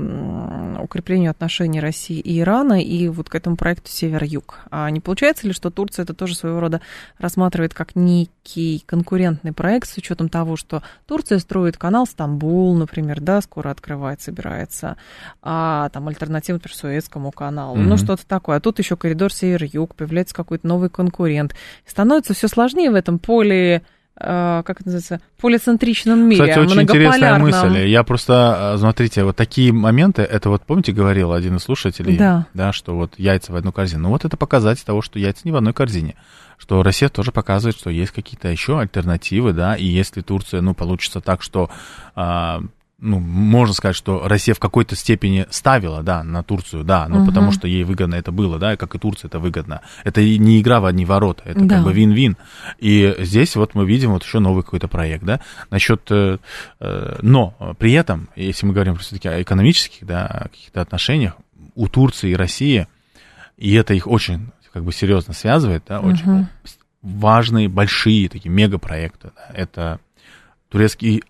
укреплению 0.81 1.31
отношений 1.31 1.81
России 1.81 2.19
и 2.19 2.41
Ирана 2.41 2.83
и 2.83 3.09
вот 3.09 3.29
к 3.29 3.35
этому 3.35 3.57
проекту 3.57 3.91
Север-Юг? 3.91 4.61
А 4.71 4.91
не 4.91 5.01
получается 5.01 5.47
ли, 5.47 5.53
что 5.53 5.71
Турция 5.71 6.05
это 6.05 6.15
тоже 6.15 6.35
своего 6.35 6.61
рода 6.61 6.81
рассматривает 7.19 7.75
как 7.75 7.97
некий 7.97 8.83
конкурентный 8.87 9.53
проект 9.53 9.89
с 9.89 9.97
учетом 9.97 10.29
того, 10.29 10.57
что 10.57 10.83
Турция 11.07 11.39
строит 11.39 11.77
канал 11.77 12.07
Стамбул, 12.07 12.75
например, 12.75 13.21
да, 13.21 13.41
скоро 13.41 13.71
открывать 13.71 14.23
собирается, 14.23 14.97
а 15.43 15.89
там 15.91 16.09
альтернатива, 16.09 16.57
например, 16.57 16.77
Суэцкому 16.77 17.33
каналу, 17.33 17.77
mm-hmm. 17.77 17.87
ну 17.87 17.97
что-то 17.97 18.27
такое. 18.27 18.57
А 18.57 18.61
тут 18.61 18.79
еще 18.79 18.97
коридор 18.97 19.33
Север-Юг, 19.33 19.95
появляется 19.95 20.35
какой-то 20.35 20.67
новый 20.67 20.91
конкурент. 20.91 21.55
Становится 21.87 22.35
все 22.35 22.49
сложнее 22.49 22.91
в 22.91 22.95
этом 22.95 23.19
поле 23.19 23.73
Э, 23.73 23.81
как 24.23 24.81
это 24.81 24.91
называется, 24.91 25.21
полицентричном 25.41 26.21
мире, 26.21 26.43
Кстати, 26.43 26.59
очень 26.59 26.83
интересная 26.83 27.39
мысль. 27.39 27.87
Я 27.89 28.05
просто, 28.05 28.75
э, 28.75 28.79
смотрите, 28.79 29.25
вот 29.25 29.37
такие 29.37 29.73
моменты, 29.73 30.23
это 30.23 30.49
вот, 30.49 30.63
помните, 30.63 30.93
говорил 30.93 31.33
один 31.33 31.57
из 31.57 31.63
слушателей, 31.63 32.17
да. 32.17 32.47
да, 32.55 32.73
что 32.73 32.95
вот 32.95 33.15
яйца 33.19 33.53
в 33.53 33.57
одну 33.57 33.73
корзину. 33.73 34.05
Ну 34.05 34.09
вот 34.11 34.25
это 34.25 34.37
показатель 34.37 34.85
того, 34.85 35.03
что 35.03 35.19
яйца 35.19 35.43
не 35.45 35.53
в 35.53 35.57
одной 35.57 35.73
корзине. 35.73 36.15
Что 36.59 36.83
Россия 36.83 37.09
тоже 37.09 37.33
показывает, 37.33 37.77
что 37.77 37.91
есть 37.91 38.13
какие-то 38.13 38.49
еще 38.49 38.79
альтернативы, 38.79 39.53
да, 39.53 39.75
и 39.75 39.85
если 39.85 40.21
Турция, 40.21 40.61
ну, 40.61 40.75
получится 40.75 41.21
так, 41.21 41.43
что 41.43 41.71
а, 42.15 42.61
ну, 43.03 43.19
можно 43.19 43.75
сказать, 43.75 43.97
что 43.97 44.29
Россия 44.29 44.55
в 44.55 44.61
какой-то 44.61 44.95
степени 44.95 45.45
ставила, 45.51 46.05
да, 46.05 46.23
на 46.23 46.45
Турцию, 46.45 46.85
да, 46.85 47.09
но 47.09 47.19
угу. 47.19 47.27
потому 47.27 47.51
что 47.51 47.67
ей 47.67 47.83
выгодно 47.83 48.15
это 48.15 48.31
было, 48.31 48.61
да, 48.61 48.75
и 48.75 48.77
как 48.77 48.95
и 48.95 48.99
Турция 48.99 49.29
это 49.29 49.41
выгодно. 49.41 49.81
Это 50.05 50.23
не 50.23 50.61
игра 50.61 50.79
в 50.79 50.87
одни 50.87 51.05
ворота, 51.05 51.43
это 51.45 51.61
да. 51.63 51.77
как 51.77 51.85
бы 51.85 51.93
вин-вин. 51.93 52.37
И 52.79 53.13
здесь 53.19 53.57
вот 53.57 53.75
мы 53.75 53.87
видим 53.87 54.13
вот 54.13 54.23
еще 54.23 54.39
новый 54.39 54.63
какой-то 54.63 54.87
проект, 54.87 55.25
да, 55.25 55.41
насчет, 55.69 56.03
э, 56.13 56.39
э, 56.79 57.19
но 57.23 57.75
при 57.79 57.93
этом, 57.93 58.29
если 58.37 58.67
мы 58.67 58.73
говорим 58.73 58.95
все-таки 58.97 59.29
о 59.29 59.43
экономических, 59.43 60.07
да, 60.07 60.47
каких-то 60.53 60.81
отношениях, 60.81 61.35
у 61.75 61.89
Турции 61.89 62.31
и 62.31 62.37
России, 62.37 62.87
и 63.57 63.75
это 63.75 63.95
их 63.95 64.07
очень 64.07 64.53
как 64.73 64.85
бы 64.85 64.93
серьезно 64.93 65.35
связывает, 65.35 65.83
да, 65.89 65.99
очень 65.99 66.31
угу. 66.31 66.47
важные, 67.03 67.69
большие 67.69 68.29
такие 68.29 68.51
мегапроекты, 68.51 69.33
да, 69.35 69.51
это 69.53 70.01
турецкий 70.69 71.25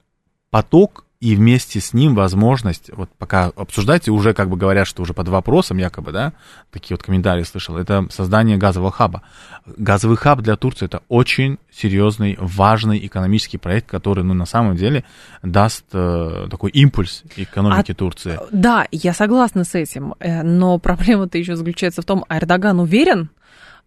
поток 0.50 1.06
и 1.22 1.36
вместе 1.36 1.80
с 1.80 1.94
ним 1.94 2.16
возможность, 2.16 2.90
вот 2.92 3.08
пока 3.16 3.52
обсуждаете, 3.54 4.10
уже 4.10 4.34
как 4.34 4.50
бы 4.50 4.56
говорят, 4.56 4.88
что 4.88 5.02
уже 5.02 5.14
под 5.14 5.28
вопросом 5.28 5.78
якобы, 5.78 6.10
да, 6.10 6.32
такие 6.72 6.96
вот 6.96 7.04
комментарии 7.04 7.44
слышал, 7.44 7.76
это 7.76 8.08
создание 8.10 8.56
газового 8.56 8.90
хаба. 8.90 9.22
Газовый 9.64 10.16
хаб 10.16 10.40
для 10.40 10.56
Турции 10.56 10.86
это 10.86 11.02
очень 11.08 11.58
серьезный, 11.70 12.36
важный 12.40 13.06
экономический 13.06 13.56
проект, 13.56 13.88
который, 13.88 14.24
ну, 14.24 14.34
на 14.34 14.46
самом 14.46 14.74
деле 14.74 15.04
даст 15.44 15.84
э, 15.92 16.48
такой 16.50 16.72
импульс 16.72 17.22
экономике 17.36 17.92
а, 17.92 17.94
Турции. 17.94 18.40
Да, 18.50 18.88
я 18.90 19.14
согласна 19.14 19.62
с 19.62 19.76
этим, 19.76 20.16
э, 20.18 20.42
но 20.42 20.78
проблема-то 20.78 21.38
еще 21.38 21.54
заключается 21.54 22.02
в 22.02 22.04
том, 22.04 22.24
а 22.26 22.38
Эрдоган 22.38 22.80
уверен, 22.80 23.30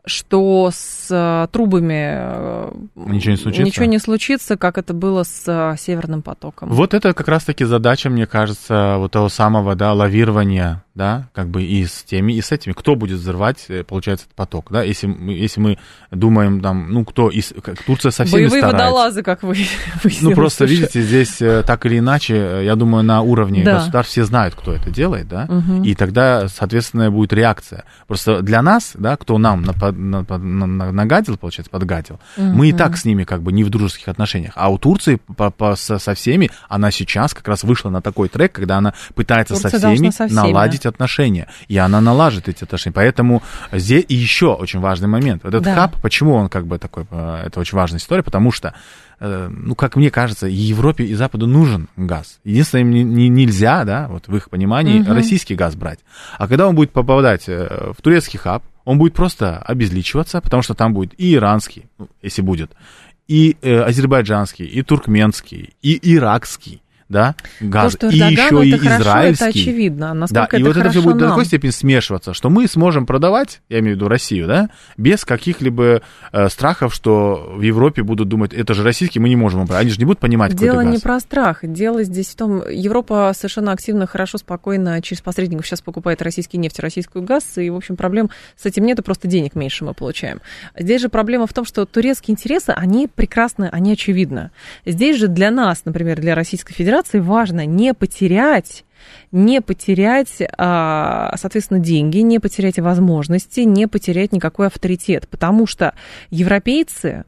что 0.05 0.69
с 0.73 1.07
э, 1.09 1.47
трубами 1.51 2.13
э, 2.17 2.71
ничего 2.95 3.31
не 3.31 3.37
случится, 3.37 3.63
ничего 3.63 3.85
не 3.85 3.99
случится 3.99 4.57
как 4.57 4.77
это 4.77 4.93
было 4.93 5.23
с 5.23 5.43
э, 5.47 5.75
Северным 5.77 6.21
потоком. 6.21 6.69
Вот 6.69 6.93
это 6.93 7.13
как 7.13 7.27
раз-таки 7.27 7.65
задача, 7.65 8.09
мне 8.09 8.25
кажется, 8.25 8.95
вот 8.97 9.11
того 9.11 9.29
самого, 9.29 9.75
да, 9.75 9.93
лавирования 9.93 10.84
да, 10.95 11.27
как 11.33 11.49
бы 11.49 11.63
и 11.63 11.85
с 11.85 12.03
теми, 12.03 12.33
и 12.33 12.41
с 12.41 12.53
этими. 12.53 12.71
Кто 12.71 12.95
будет 12.95 13.19
взрывать, 13.19 13.65
э, 13.67 13.83
получается, 13.83 14.25
этот 14.25 14.35
поток, 14.35 14.67
да, 14.71 14.81
если, 14.81 15.13
если 15.31 15.59
мы 15.59 15.77
думаем, 16.09 16.61
там, 16.61 16.89
ну, 16.89 17.03
кто, 17.03 17.29
из, 17.29 17.53
Турция 17.85 18.11
со 18.11 18.23
всеми 18.23 18.43
Боевые 18.43 18.61
старается. 18.61 18.85
водолазы, 18.85 19.23
как 19.23 19.43
вы 19.43 19.55
Ну, 20.21 20.31
просто, 20.31 20.59
слушай. 20.59 20.71
видите, 20.71 21.01
здесь 21.01 21.41
э, 21.41 21.63
так 21.67 21.85
или 21.85 21.99
иначе, 21.99 22.35
э, 22.35 22.65
я 22.65 22.75
думаю, 22.75 23.03
на 23.03 23.21
уровне 23.21 23.65
да. 23.65 23.79
государств 23.79 24.13
все 24.13 24.23
знают, 24.23 24.55
кто 24.55 24.71
это 24.71 24.89
делает, 24.89 25.27
да, 25.27 25.47
угу. 25.49 25.83
и 25.83 25.95
тогда, 25.95 26.47
соответственно, 26.47 27.11
будет 27.11 27.33
реакция. 27.33 27.83
Просто 28.07 28.41
для 28.41 28.61
нас, 28.61 28.93
да, 28.93 29.17
кто 29.17 29.37
нам 29.37 29.63
напад, 29.63 29.97
напад, 29.97 30.41
нагадил, 30.41 31.37
получается, 31.37 31.69
подгадил, 31.71 32.21
угу. 32.37 32.45
мы 32.47 32.69
и 32.69 32.73
так 32.73 32.95
с 32.95 33.03
ними 33.03 33.25
как 33.25 33.43
бы 33.43 33.51
не 33.51 33.65
в 33.65 33.69
дружеских 33.69 34.07
отношениях, 34.07 34.53
а 34.55 34.71
у 34.71 34.77
Турции 34.77 35.19
по, 35.35 35.51
по, 35.51 35.75
со, 35.75 35.99
со 35.99 36.13
всеми, 36.13 36.51
она 36.69 36.89
сейчас 36.89 37.33
как 37.33 37.49
раз 37.49 37.63
вышла 37.63 37.89
на 37.89 38.01
такой 38.01 38.29
трек, 38.29 38.53
когда 38.53 38.77
она 38.77 38.93
пытается 39.13 39.57
со 39.57 39.67
всеми, 39.67 40.09
со 40.09 40.27
всеми 40.27 40.37
наладить 40.37 40.84
налаживать 40.85 40.95
отношения. 40.95 41.47
И 41.67 41.77
она 41.77 42.01
налажит 42.01 42.47
эти 42.47 42.63
отношения. 42.63 42.93
Поэтому 42.93 43.41
здесь 43.71 44.05
и 44.07 44.15
еще 44.15 44.53
очень 44.53 44.79
важный 44.79 45.07
момент. 45.07 45.43
Вот 45.43 45.53
этот 45.53 45.63
да. 45.63 45.75
хаб, 45.75 46.01
почему 46.01 46.33
он 46.33 46.49
как 46.49 46.65
бы 46.65 46.77
такой, 46.77 47.05
э, 47.09 47.43
это 47.47 47.59
очень 47.59 47.77
важная 47.77 47.99
история, 47.99 48.23
потому 48.23 48.51
что 48.51 48.73
э, 49.19 49.49
ну, 49.49 49.75
как 49.75 49.95
мне 49.95 50.09
кажется, 50.09 50.47
Европе 50.47 51.03
и 51.03 51.15
Западу 51.15 51.47
нужен 51.47 51.87
газ. 51.97 52.39
Единственное, 52.43 52.83
им 52.83 52.91
не, 52.91 53.03
не, 53.03 53.29
нельзя, 53.29 53.83
да, 53.83 54.07
вот 54.07 54.27
в 54.27 54.35
их 54.35 54.49
понимании, 54.49 55.01
угу. 55.01 55.13
российский 55.13 55.55
газ 55.55 55.75
брать. 55.75 55.99
А 56.37 56.47
когда 56.47 56.67
он 56.67 56.75
будет 56.75 56.91
попадать 56.91 57.47
в 57.47 57.95
турецкий 58.01 58.39
хаб, 58.39 58.63
он 58.83 58.97
будет 58.97 59.13
просто 59.13 59.57
обезличиваться, 59.57 60.41
потому 60.41 60.61
что 60.61 60.75
там 60.75 60.93
будет 60.93 61.19
и 61.19 61.33
иранский, 61.33 61.85
ну, 61.97 62.07
если 62.21 62.43
будет, 62.43 62.71
и 63.27 63.57
э, 63.61 63.79
азербайджанский, 63.81 64.65
и 64.65 64.83
туркменский, 64.83 65.73
и 65.81 65.99
иракский 66.15 66.81
да, 67.07 67.35
газ, 67.59 67.95
То, 67.95 68.09
и 68.09 68.15
еще 68.15 68.65
и 68.65 68.71
это 68.71 68.85
израильский. 68.97 69.43
Хорошо, 69.43 69.45
это 69.45 69.45
очевидно. 69.45 70.13
Насколько 70.13 70.41
да, 70.41 70.47
это 70.47 70.57
и 70.57 70.63
вот 70.63 70.77
это 70.77 70.89
все 70.89 71.01
будет 71.01 71.15
нам. 71.15 71.19
до 71.19 71.29
такой 71.29 71.45
степени 71.45 71.69
смешиваться, 71.69 72.33
что 72.33 72.49
мы 72.49 72.67
сможем 72.67 73.05
продавать, 73.05 73.61
я 73.69 73.79
имею 73.79 73.95
в 73.95 73.97
виду 73.97 74.07
Россию, 74.07 74.47
да, 74.47 74.69
без 74.97 75.23
каких-либо 75.23 76.01
э, 76.31 76.49
страхов, 76.49 76.95
что 76.95 77.53
в 77.55 77.61
Европе 77.61 78.01
будут 78.01 78.27
думать, 78.27 78.53
это 78.53 78.73
же 78.73 78.83
российский, 78.83 79.19
мы 79.19 79.29
не 79.29 79.35
можем 79.35 79.65
брать. 79.65 79.81
Они 79.81 79.91
же 79.91 79.99
не 79.99 80.05
будут 80.05 80.19
понимать, 80.19 80.55
Дело 80.55 80.81
не 80.81 80.97
про 80.97 81.19
страх. 81.19 81.59
Дело 81.61 82.03
здесь 82.03 82.29
в 82.29 82.35
том, 82.35 82.67
Европа 82.67 83.31
совершенно 83.35 83.71
активно, 83.71 84.07
хорошо, 84.07 84.37
спокойно 84.39 85.01
через 85.01 85.21
посредников 85.21 85.67
сейчас 85.67 85.81
покупает 85.81 86.21
российский 86.23 86.57
нефть, 86.57 86.79
российскую 86.79 87.23
газ, 87.23 87.57
и, 87.57 87.69
в 87.69 87.75
общем, 87.75 87.97
проблем 87.97 88.31
с 88.55 88.65
этим 88.65 88.83
нет, 88.85 89.03
просто 89.03 89.27
денег 89.27 89.53
меньше 89.53 89.85
мы 89.85 89.93
получаем. 89.93 90.41
Здесь 90.77 91.01
же 91.01 91.09
проблема 91.09 91.45
в 91.45 91.53
том, 91.53 91.65
что 91.65 91.85
турецкие 91.85 92.33
интересы, 92.33 92.71
они 92.71 93.07
прекрасны, 93.07 93.69
они 93.71 93.93
очевидны. 93.93 94.49
Здесь 94.85 95.17
же 95.17 95.27
для 95.27 95.51
нас, 95.51 95.83
например, 95.85 96.19
для 96.19 96.33
Российской 96.33 96.73
Федерации 96.73 96.94
важно 97.21 97.65
не 97.65 97.93
потерять 97.93 98.85
не 99.31 99.61
потерять, 99.61 100.41
а, 100.57 101.33
соответственно, 101.37 101.79
деньги, 101.79 102.19
не 102.19 102.39
потерять 102.39 102.79
возможности, 102.79 103.61
не 103.61 103.87
потерять 103.87 104.31
никакой 104.31 104.67
авторитет, 104.67 105.27
потому 105.29 105.67
что 105.67 105.93
европейцы 106.29 107.25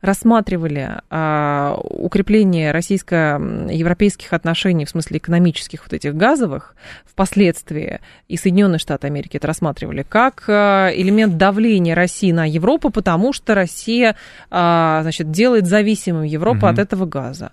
рассматривали 0.00 1.00
а, 1.10 1.76
укрепление 1.82 2.70
российско-европейских 2.70 4.32
отношений, 4.32 4.84
в 4.84 4.90
смысле 4.90 5.18
экономических 5.18 5.82
вот 5.82 5.92
этих 5.92 6.14
газовых, 6.14 6.76
впоследствии, 7.04 7.98
и 8.28 8.36
Соединенные 8.36 8.78
Штаты 8.78 9.08
Америки 9.08 9.36
это 9.38 9.48
рассматривали, 9.48 10.04
как 10.08 10.44
а, 10.46 10.90
элемент 10.94 11.36
давления 11.36 11.96
России 11.96 12.30
на 12.30 12.48
Европу, 12.48 12.90
потому 12.90 13.32
что 13.32 13.56
Россия, 13.56 14.14
значит, 14.50 15.32
делает 15.32 15.66
зависимым 15.66 16.22
Европу 16.22 16.58
угу. 16.58 16.66
от 16.66 16.78
этого 16.78 17.04
газа. 17.04 17.50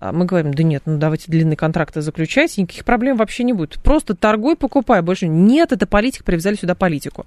А 0.00 0.12
мы 0.12 0.26
говорим, 0.26 0.54
да 0.54 0.62
нет, 0.62 0.82
ну 0.86 0.96
давайте 0.96 1.24
длинные 1.26 1.56
контракты 1.56 2.02
заключайте, 2.02 2.62
никаких 2.62 2.84
проблем 2.84 3.16
вообще 3.16 3.42
не 3.42 3.52
будет. 3.52 3.82
Просто 3.82 4.14
торгуй, 4.14 4.54
покупай, 4.54 5.02
больше 5.02 5.26
нет, 5.26 5.72
это 5.72 5.88
политика, 5.88 6.22
привязали 6.22 6.54
сюда 6.54 6.76
политику. 6.76 7.26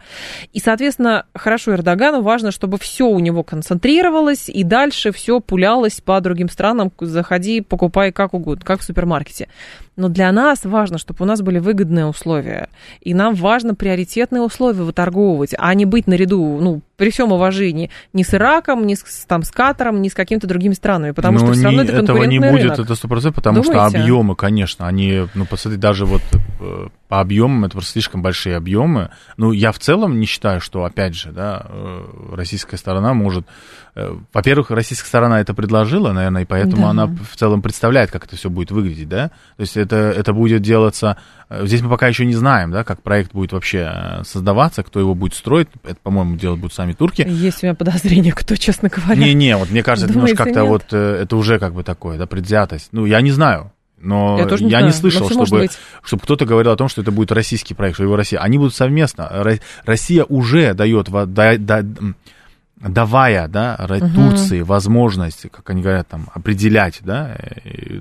И, 0.53 0.59
соответственно, 0.59 1.25
хорошо 1.35 1.73
Эрдогану 1.73 2.21
важно, 2.21 2.51
чтобы 2.51 2.77
все 2.77 3.07
у 3.07 3.19
него 3.19 3.43
концентрировалось, 3.43 4.47
и 4.47 4.63
дальше 4.63 5.11
все 5.11 5.41
пулялось 5.41 5.99
по 5.99 6.21
другим 6.21 6.47
странам, 6.47 6.93
заходи, 7.01 7.59
покупай 7.59 8.13
как 8.13 8.33
угодно, 8.33 8.63
как 8.63 8.79
в 8.79 8.83
супермаркете. 8.83 9.49
Но 9.97 10.07
для 10.07 10.31
нас 10.31 10.63
важно, 10.63 10.97
чтобы 10.97 11.23
у 11.23 11.25
нас 11.25 11.41
были 11.41 11.59
выгодные 11.59 12.05
условия. 12.05 12.69
И 13.01 13.13
нам 13.13 13.35
важно 13.35 13.75
приоритетные 13.75 14.41
условия 14.41 14.83
выторговывать, 14.83 15.53
а 15.57 15.73
не 15.73 15.85
быть 15.85 16.07
наряду, 16.07 16.59
ну, 16.61 16.81
при 16.95 17.09
всем 17.09 17.31
уважении, 17.31 17.89
ни 18.13 18.23
с 18.23 18.33
Ираком, 18.33 18.85
ни 18.87 18.93
с, 18.93 19.03
там, 19.27 19.43
с 19.43 19.51
Катаром, 19.51 20.01
ни 20.01 20.07
с 20.07 20.13
какими-то 20.13 20.47
другими 20.47 20.73
странами, 20.73 21.11
потому 21.11 21.39
Но 21.39 21.45
что 21.45 21.53
все 21.53 21.63
равно 21.63 21.81
это 21.81 21.97
этого 21.97 22.23
не 22.23 22.39
будет, 22.39 22.77
рынок. 22.77 22.79
это 22.79 22.93
100%, 22.93 23.31
потому 23.33 23.63
Думаете? 23.63 23.89
что 23.89 23.99
объемы, 23.99 24.35
конечно, 24.35 24.87
они, 24.87 25.27
ну, 25.33 25.45
посмотри, 25.45 25.79
даже 25.79 26.05
вот 26.05 26.21
по 27.07 27.19
объемам, 27.19 27.65
это 27.65 27.73
просто 27.73 27.91
слишком 27.91 28.21
большие 28.21 28.55
объемы. 28.55 29.09
Ну, 29.35 29.51
я 29.51 29.73
в 29.73 29.79
целом 29.79 30.19
не 30.19 30.25
считаю, 30.25 30.61
что, 30.61 30.85
опять 30.85 31.13
же, 31.13 31.31
да, 31.31 31.65
э, 31.67 32.05
российская 32.31 32.77
сторона 32.77 33.13
может... 33.13 33.45
Э, 33.95 34.15
во-первых, 34.31 34.71
российская 34.71 35.07
сторона 35.07 35.41
это 35.41 35.53
предложила, 35.53 36.13
наверное, 36.13 36.43
и 36.43 36.45
поэтому 36.45 36.83
да. 36.83 36.89
она 36.91 37.07
в 37.07 37.35
целом 37.35 37.61
представляет, 37.61 38.11
как 38.11 38.23
это 38.23 38.37
все 38.37 38.49
будет 38.49 38.71
выглядеть, 38.71 39.09
да. 39.09 39.27
То 39.57 39.61
есть 39.61 39.75
это, 39.75 39.97
это 39.97 40.31
будет 40.31 40.61
делаться... 40.61 41.17
Здесь 41.49 41.81
мы 41.81 41.89
пока 41.89 42.07
еще 42.07 42.25
не 42.25 42.33
знаем, 42.33 42.71
да, 42.71 42.85
как 42.85 43.01
проект 43.01 43.33
будет 43.33 43.51
вообще 43.51 44.21
создаваться, 44.23 44.83
кто 44.83 45.01
его 45.01 45.13
будет 45.13 45.33
строить. 45.33 45.67
Это, 45.83 45.97
по-моему, 46.01 46.37
делать 46.37 46.61
будут 46.61 46.73
сами 46.73 46.93
турки. 46.93 47.25
Есть 47.27 47.61
у 47.61 47.65
меня 47.65 47.75
подозрение, 47.75 48.31
кто, 48.31 48.55
честно 48.55 48.87
говоря. 48.87 49.21
Не-не, 49.21 49.57
вот 49.57 49.69
мне 49.69 49.83
кажется, 49.83 50.07
Думаете, 50.07 50.33
это 50.33 50.43
немножко 50.43 50.61
как-то 50.61 50.63
вот... 50.63 50.93
Это 50.93 51.35
уже 51.35 51.59
как 51.59 51.73
бы 51.73 51.83
такое, 51.83 52.17
да, 52.17 52.25
предвзятость. 52.25 52.89
Ну, 52.93 53.05
я 53.05 53.19
не 53.19 53.31
знаю. 53.31 53.73
Но 54.01 54.37
я, 54.39 54.45
тоже 54.45 54.63
не, 54.63 54.71
я 54.71 54.79
знаю. 54.79 54.87
не 54.87 54.97
слышал, 54.97 55.29
чтобы, 55.29 55.69
чтобы 56.03 56.23
кто-то 56.23 56.45
говорил 56.45 56.71
о 56.71 56.75
том, 56.75 56.89
что 56.89 57.01
это 57.01 57.11
будет 57.11 57.31
российский 57.31 57.73
проект, 57.73 57.95
что 57.95 58.03
его 58.03 58.15
Россия. 58.15 58.39
Они 58.39 58.57
будут 58.57 58.75
совместно. 58.75 59.29
Россия 59.85 60.23
уже 60.23 60.73
дает, 60.73 61.09
да, 61.09 61.57
да, 61.57 61.83
давая 62.77 63.47
да, 63.47 63.77
угу. 63.89 64.09
Турции 64.09 64.61
возможность, 64.61 65.49
как 65.51 65.69
они 65.69 65.81
говорят, 65.81 66.07
там, 66.07 66.29
определять 66.33 66.99
да, 67.03 67.35
э, 67.37 67.99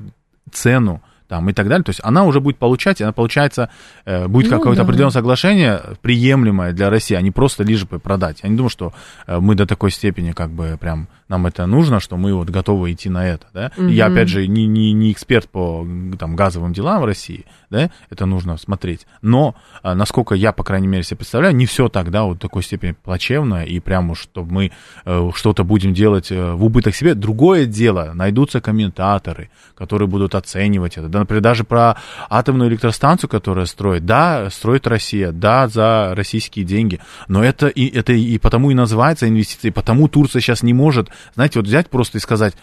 цену 0.52 1.02
там, 1.28 1.48
и 1.48 1.52
так 1.52 1.68
далее. 1.68 1.84
То 1.84 1.90
есть 1.90 2.00
она 2.02 2.24
уже 2.24 2.40
будет 2.40 2.58
получать, 2.58 3.00
она 3.00 3.12
получается, 3.12 3.70
э, 4.04 4.26
будет 4.26 4.50
ну, 4.50 4.58
какое-то 4.58 4.82
да. 4.82 4.84
определенное 4.84 5.12
соглашение 5.12 5.80
приемлемое 6.02 6.72
для 6.72 6.90
России, 6.90 7.14
а 7.14 7.20
не 7.20 7.30
просто 7.30 7.62
лишь 7.62 7.84
бы 7.84 7.98
продать. 7.98 8.40
Я 8.42 8.48
не 8.48 8.56
думаю, 8.56 8.70
что 8.70 8.92
э, 9.26 9.38
мы 9.38 9.54
до 9.54 9.66
такой 9.66 9.90
степени 9.92 10.32
как 10.32 10.50
бы 10.50 10.76
прям 10.80 11.08
нам 11.30 11.46
это 11.46 11.64
нужно, 11.66 12.00
что 12.00 12.16
мы 12.16 12.34
вот 12.34 12.50
готовы 12.50 12.92
идти 12.92 13.08
на 13.08 13.26
это, 13.26 13.46
да. 13.54 13.70
Угу. 13.76 13.86
Я, 13.86 14.06
опять 14.06 14.28
же, 14.28 14.48
не, 14.48 14.66
не, 14.66 14.92
не 14.92 15.12
эксперт 15.12 15.48
по 15.48 15.86
там, 16.18 16.34
газовым 16.34 16.72
делам 16.72 17.00
в 17.00 17.04
России, 17.04 17.46
да, 17.70 17.88
это 18.10 18.26
нужно 18.26 18.56
смотреть. 18.56 19.06
Но, 19.22 19.54
э, 19.84 19.94
насколько 19.94 20.34
я, 20.34 20.50
по 20.50 20.64
крайней 20.64 20.88
мере, 20.88 21.04
себе 21.04 21.18
представляю, 21.18 21.54
не 21.54 21.66
все 21.66 21.88
так, 21.88 22.10
да, 22.10 22.24
вот 22.24 22.38
в 22.38 22.40
такой 22.40 22.64
степени 22.64 22.96
плачевно, 23.00 23.64
и 23.64 23.78
прямо, 23.78 24.16
чтобы 24.16 24.52
мы 24.52 24.72
э, 25.04 25.30
что-то 25.36 25.62
будем 25.62 25.94
делать 25.94 26.32
э, 26.32 26.52
в 26.52 26.64
убыток 26.64 26.96
себе. 26.96 27.14
Другое 27.14 27.66
дело, 27.66 28.10
найдутся 28.12 28.60
комментаторы, 28.60 29.50
которые 29.76 30.08
будут 30.08 30.34
оценивать 30.34 30.98
это, 30.98 31.08
да, 31.08 31.20
например, 31.20 31.44
даже 31.44 31.62
про 31.62 31.96
атомную 32.28 32.68
электростанцию, 32.70 33.30
которая 33.30 33.66
строит. 33.66 34.04
Да, 34.04 34.50
строит 34.50 34.88
Россия, 34.88 35.30
да, 35.30 35.68
за 35.68 36.12
российские 36.16 36.64
деньги, 36.64 36.98
но 37.28 37.44
это 37.44 37.68
и, 37.68 37.86
это 37.86 38.12
и 38.12 38.36
потому 38.38 38.72
и 38.72 38.74
называется 38.74 39.28
инвестицией, 39.28 39.72
потому 39.72 40.08
Турция 40.08 40.40
сейчас 40.40 40.64
не 40.64 40.74
может, 40.74 41.08
знаете, 41.34 41.58
вот 41.58 41.66
взять 41.66 41.90
просто 41.90 42.18
и 42.18 42.20
сказать, 42.20 42.54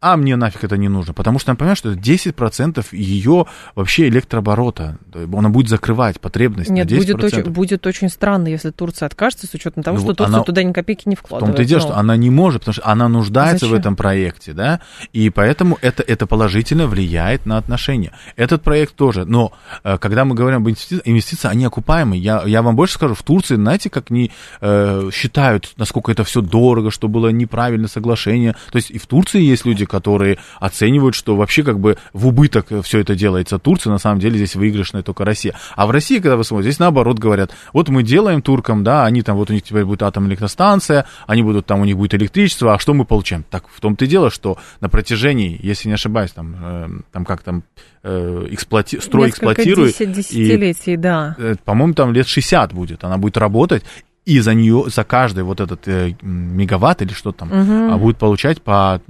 а 0.00 0.16
мне 0.16 0.36
нафиг 0.36 0.64
это 0.64 0.76
не 0.76 0.88
нужно, 0.88 1.12
потому 1.12 1.38
что 1.38 1.50
она 1.50 1.56
понимает, 1.56 1.78
что 1.78 1.90
это 1.90 2.00
10% 2.00 2.86
ее 2.92 3.46
вообще 3.74 4.08
электрооборота, 4.08 4.98
она 5.12 5.48
будет 5.48 5.68
закрывать 5.68 6.20
потребность 6.20 6.70
Нет, 6.70 6.90
на 6.90 6.94
10%. 6.94 6.98
Будет 6.98 7.24
очень, 7.24 7.42
будет 7.42 7.86
очень 7.86 8.08
странно, 8.08 8.48
если 8.48 8.70
Турция 8.70 9.06
откажется, 9.06 9.46
с 9.46 9.54
учетом 9.54 9.82
того, 9.82 9.96
ну, 9.96 10.04
что 10.04 10.14
Турция 10.14 10.36
она, 10.36 10.44
туда 10.44 10.62
ни 10.62 10.72
копейки 10.72 11.08
не 11.08 11.16
вкладывает. 11.16 11.54
В 11.54 11.56
том-то 11.56 11.62
и 11.62 11.66
дело, 11.66 11.80
но... 11.80 11.86
что 11.86 11.96
она 11.98 12.16
не 12.16 12.30
может, 12.30 12.60
потому 12.60 12.74
что 12.74 12.86
она 12.86 13.08
нуждается 13.08 13.66
Зачем? 13.66 13.76
в 13.76 13.80
этом 13.80 13.96
проекте, 13.96 14.52
да, 14.52 14.80
и 15.12 15.30
поэтому 15.30 15.78
это, 15.82 16.02
это 16.02 16.26
положительно 16.26 16.86
влияет 16.86 17.44
на 17.46 17.56
отношения. 17.56 18.12
Этот 18.36 18.62
проект 18.62 18.94
тоже, 18.94 19.24
но 19.24 19.52
э, 19.82 19.98
когда 19.98 20.24
мы 20.24 20.34
говорим 20.36 20.58
об 20.58 20.68
инвестициях, 20.68 21.02
инвестиции, 21.04 21.48
они 21.48 21.64
окупаемые. 21.64 22.22
Я, 22.22 22.42
я 22.46 22.62
вам 22.62 22.76
больше 22.76 22.94
скажу, 22.94 23.14
в 23.14 23.22
Турции, 23.22 23.56
знаете, 23.56 23.90
как 23.90 24.10
они 24.10 24.30
э, 24.60 25.10
считают, 25.12 25.72
насколько 25.76 26.12
это 26.12 26.22
все 26.22 26.40
дорого, 26.40 26.90
что 26.90 27.08
было 27.08 27.28
неправильное 27.28 27.88
соглашение. 27.88 28.54
То 28.70 28.76
есть 28.76 28.90
и 28.90 28.98
в 28.98 29.06
Турции 29.06 29.42
есть 29.42 29.64
люди, 29.64 29.87
которые 29.88 30.38
оценивают, 30.60 31.14
что 31.14 31.36
вообще 31.36 31.62
как 31.62 31.78
бы 31.80 31.96
в 32.12 32.26
убыток 32.26 32.66
все 32.84 33.00
это 33.00 33.14
делается 33.14 33.58
Турция, 33.58 33.90
на 33.90 33.98
самом 33.98 34.20
деле 34.20 34.36
здесь 34.36 34.54
выигрышная 34.54 35.02
только 35.02 35.24
Россия. 35.24 35.54
А 35.74 35.86
в 35.86 35.90
России, 35.90 36.18
когда 36.18 36.36
вы 36.36 36.44
смотрите, 36.44 36.70
здесь 36.70 36.80
наоборот 36.80 37.18
говорят, 37.18 37.50
вот 37.72 37.88
мы 37.88 38.02
делаем 38.02 38.42
туркам, 38.42 38.84
да, 38.84 39.04
они 39.04 39.22
там, 39.22 39.36
вот 39.36 39.50
у 39.50 39.52
них 39.52 39.62
теперь 39.62 39.84
будет 39.84 40.02
атомная 40.02 40.30
электростанция, 40.30 41.06
они 41.26 41.42
будут, 41.42 41.66
там 41.66 41.80
у 41.80 41.84
них 41.84 41.96
будет 41.96 42.14
электричество, 42.14 42.74
а 42.74 42.78
что 42.78 42.94
мы 42.94 43.04
получаем? 43.04 43.44
Так 43.50 43.64
в 43.68 43.80
том-то 43.80 44.04
и 44.04 44.08
дело, 44.08 44.30
что 44.30 44.58
на 44.80 44.88
протяжении, 44.88 45.58
если 45.62 45.88
не 45.88 45.94
ошибаюсь, 45.94 46.32
там, 46.32 46.56
э, 46.60 46.88
там 47.12 47.24
как 47.24 47.42
там, 47.42 47.64
э, 48.02 48.46
эксплуати... 48.50 49.00
строй 49.00 49.30
эксплуатирует. 49.30 49.96
десятилетий, 49.98 50.94
и, 50.94 50.96
да. 50.96 51.34
Э, 51.38 51.54
по-моему, 51.64 51.94
там 51.94 52.12
лет 52.12 52.28
60 52.28 52.72
будет, 52.72 53.04
она 53.04 53.18
будет 53.18 53.36
работать, 53.36 53.84
и 54.24 54.40
за 54.40 54.52
нее, 54.52 54.84
за 54.88 55.04
каждый 55.04 55.42
вот 55.42 55.60
этот 55.60 55.88
э, 55.88 56.14
мегаватт 56.20 57.00
или 57.00 57.12
что 57.12 57.32
там, 57.32 57.50
угу. 57.50 57.98
будет 57.98 58.18
получать 58.18 58.60
по 58.60 59.00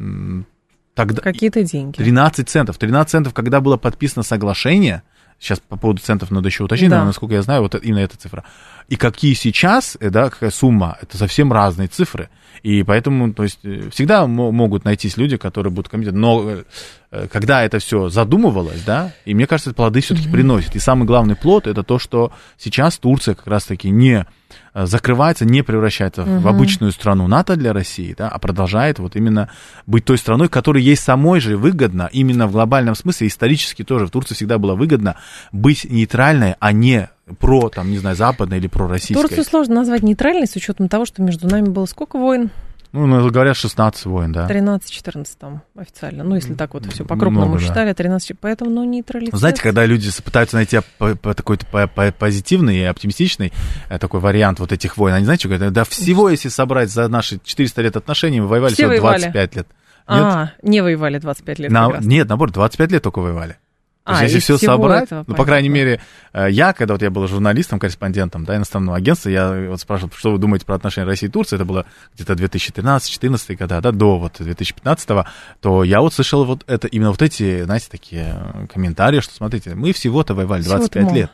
Тогда 0.98 1.22
Какие-то 1.22 1.62
деньги. 1.62 1.94
13 1.94 2.48
центов. 2.48 2.76
13 2.76 3.08
центов, 3.08 3.32
когда 3.32 3.60
было 3.60 3.76
подписано 3.76 4.24
соглашение, 4.24 5.04
сейчас 5.38 5.60
по 5.60 5.76
поводу 5.76 6.00
центов 6.00 6.32
надо 6.32 6.48
еще 6.48 6.64
уточнить, 6.64 6.90
да. 6.90 6.98
но 6.98 7.04
насколько 7.04 7.36
я 7.36 7.42
знаю, 7.42 7.62
вот 7.62 7.76
именно 7.76 8.00
эта 8.00 8.16
цифра. 8.16 8.42
И 8.88 8.96
какие 8.96 9.34
сейчас, 9.34 9.96
э, 10.00 10.10
да, 10.10 10.28
какая 10.28 10.50
сумма, 10.50 10.98
это 11.00 11.16
совсем 11.16 11.52
разные 11.52 11.86
цифры. 11.86 12.30
И 12.64 12.82
поэтому, 12.82 13.32
то 13.32 13.44
есть, 13.44 13.60
э, 13.62 13.90
всегда 13.92 14.26
могут 14.26 14.84
найтись 14.84 15.16
люди, 15.16 15.36
которые 15.36 15.72
будут 15.72 15.88
комментировать. 15.88 16.20
Но 16.20 16.64
э, 17.12 17.28
когда 17.28 17.62
это 17.62 17.78
все 17.78 18.08
задумывалось, 18.08 18.82
да, 18.82 19.12
и 19.24 19.34
мне 19.34 19.46
кажется, 19.46 19.72
плоды 19.74 20.00
все-таки 20.00 20.26
mm-hmm. 20.26 20.32
приносят. 20.32 20.74
И 20.74 20.80
самый 20.80 21.04
главный 21.04 21.36
плод 21.36 21.68
это 21.68 21.84
то, 21.84 22.00
что 22.00 22.32
сейчас 22.56 22.98
Турция 22.98 23.36
как 23.36 23.46
раз-таки 23.46 23.88
не 23.90 24.26
закрывается, 24.86 25.44
не 25.44 25.62
превращается 25.62 26.22
угу. 26.22 26.40
в 26.40 26.48
обычную 26.48 26.92
страну 26.92 27.26
НАТО 27.26 27.56
для 27.56 27.72
России, 27.72 28.14
да, 28.16 28.28
а 28.28 28.38
продолжает 28.38 28.98
вот 28.98 29.16
именно 29.16 29.50
быть 29.86 30.04
той 30.04 30.18
страной, 30.18 30.48
которой 30.48 30.82
ей 30.82 30.96
самой 30.96 31.40
же 31.40 31.56
выгодно, 31.56 32.08
именно 32.12 32.46
в 32.46 32.52
глобальном 32.52 32.94
смысле, 32.94 33.28
исторически 33.28 33.84
тоже 33.84 34.06
в 34.06 34.10
Турции 34.10 34.34
всегда 34.34 34.58
было 34.58 34.74
выгодно 34.74 35.16
быть 35.52 35.84
нейтральной, 35.84 36.54
а 36.58 36.72
не 36.72 37.08
про, 37.38 37.68
там, 37.68 37.90
не 37.90 37.98
знаю, 37.98 38.16
западной 38.16 38.58
или 38.58 38.68
про 38.68 38.88
российской. 38.88 39.20
Турцию 39.20 39.44
сложно 39.44 39.74
назвать 39.76 40.02
нейтральной 40.02 40.46
с 40.46 40.56
учетом 40.56 40.88
того, 40.88 41.04
что 41.04 41.22
между 41.22 41.48
нами 41.48 41.68
было 41.68 41.86
сколько 41.86 42.18
войн? 42.18 42.50
Ну, 42.92 43.06
ну 43.06 43.30
говорят, 43.30 43.56
16 43.56 44.06
войн, 44.06 44.32
да. 44.32 44.48
13-14 44.48 45.26
там 45.38 45.62
официально. 45.76 46.24
Ну, 46.24 46.34
если 46.34 46.54
так 46.54 46.72
вот 46.74 46.86
все 46.86 47.04
по-крупному 47.04 47.46
Много, 47.46 47.60
считали, 47.60 47.92
13, 47.92 48.38
поэтому, 48.40 48.70
ну, 48.70 48.84
нейтрализация. 48.84 49.38
Знаете, 49.38 49.62
когда 49.62 49.84
люди 49.84 50.10
пытаются 50.22 50.56
найти 50.56 50.80
такой 50.98 51.56
позитивный 51.56 52.78
и 52.78 52.82
оптимистичный 52.84 53.52
э, 53.90 53.98
такой 53.98 54.20
вариант 54.20 54.60
вот 54.60 54.72
этих 54.72 54.96
войн, 54.96 55.14
они, 55.14 55.24
знаете, 55.24 55.40
что 55.40 55.48
говорят? 55.48 55.72
Да 55.72 55.84
всего, 55.84 56.30
если 56.30 56.48
собрать 56.48 56.90
за 56.90 57.08
наши 57.08 57.38
400 57.42 57.82
лет 57.82 57.96
отношений, 57.96 58.40
мы 58.40 58.46
воевали 58.46 58.72
всего 58.72 58.96
25 58.96 59.56
лет. 59.56 59.66
Нет? 60.08 60.22
А, 60.22 60.52
не 60.62 60.82
воевали 60.82 61.18
25 61.18 61.58
лет. 61.58 61.70
На, 61.70 61.98
нет, 62.00 62.28
наоборот, 62.28 62.54
25 62.54 62.92
лет 62.92 63.02
только 63.02 63.18
воевали. 63.20 63.58
А, 64.08 64.22
если 64.22 64.38
все 64.38 64.56
собрать, 64.56 65.04
этого, 65.04 65.24
ну, 65.26 65.34
по 65.34 65.44
крайней 65.44 65.68
мере, 65.68 66.00
э, 66.32 66.46
я, 66.50 66.72
когда 66.72 66.94
вот 66.94 67.02
я 67.02 67.10
был 67.10 67.26
журналистом, 67.28 67.78
корреспондентом, 67.78 68.44
да, 68.44 68.56
иностранного 68.56 68.96
агентства, 68.96 69.28
я 69.28 69.52
вот 69.68 69.80
спрашивал, 69.80 70.10
что 70.16 70.32
вы 70.32 70.38
думаете 70.38 70.64
про 70.64 70.76
отношения 70.76 71.06
России 71.06 71.26
и 71.26 71.30
Турции, 71.30 71.56
это 71.56 71.66
было 71.66 71.84
где-то 72.14 72.32
2013-2014 72.32 73.56
года, 73.56 73.80
да, 73.82 73.92
до 73.92 74.18
вот 74.18 74.36
2015 74.38 75.08
то 75.60 75.84
я 75.84 76.00
вот 76.00 76.14
слышал 76.14 76.44
вот 76.44 76.64
это, 76.66 76.88
именно 76.88 77.10
вот 77.10 77.20
эти, 77.20 77.62
знаете, 77.62 77.88
такие 77.90 78.34
э, 78.34 78.66
комментарии, 78.68 79.20
что, 79.20 79.34
смотрите, 79.34 79.74
мы 79.74 79.92
всего-то 79.92 80.34
воевали 80.34 80.62
25 80.62 81.04
всего 81.04 81.14
лет. 81.14 81.30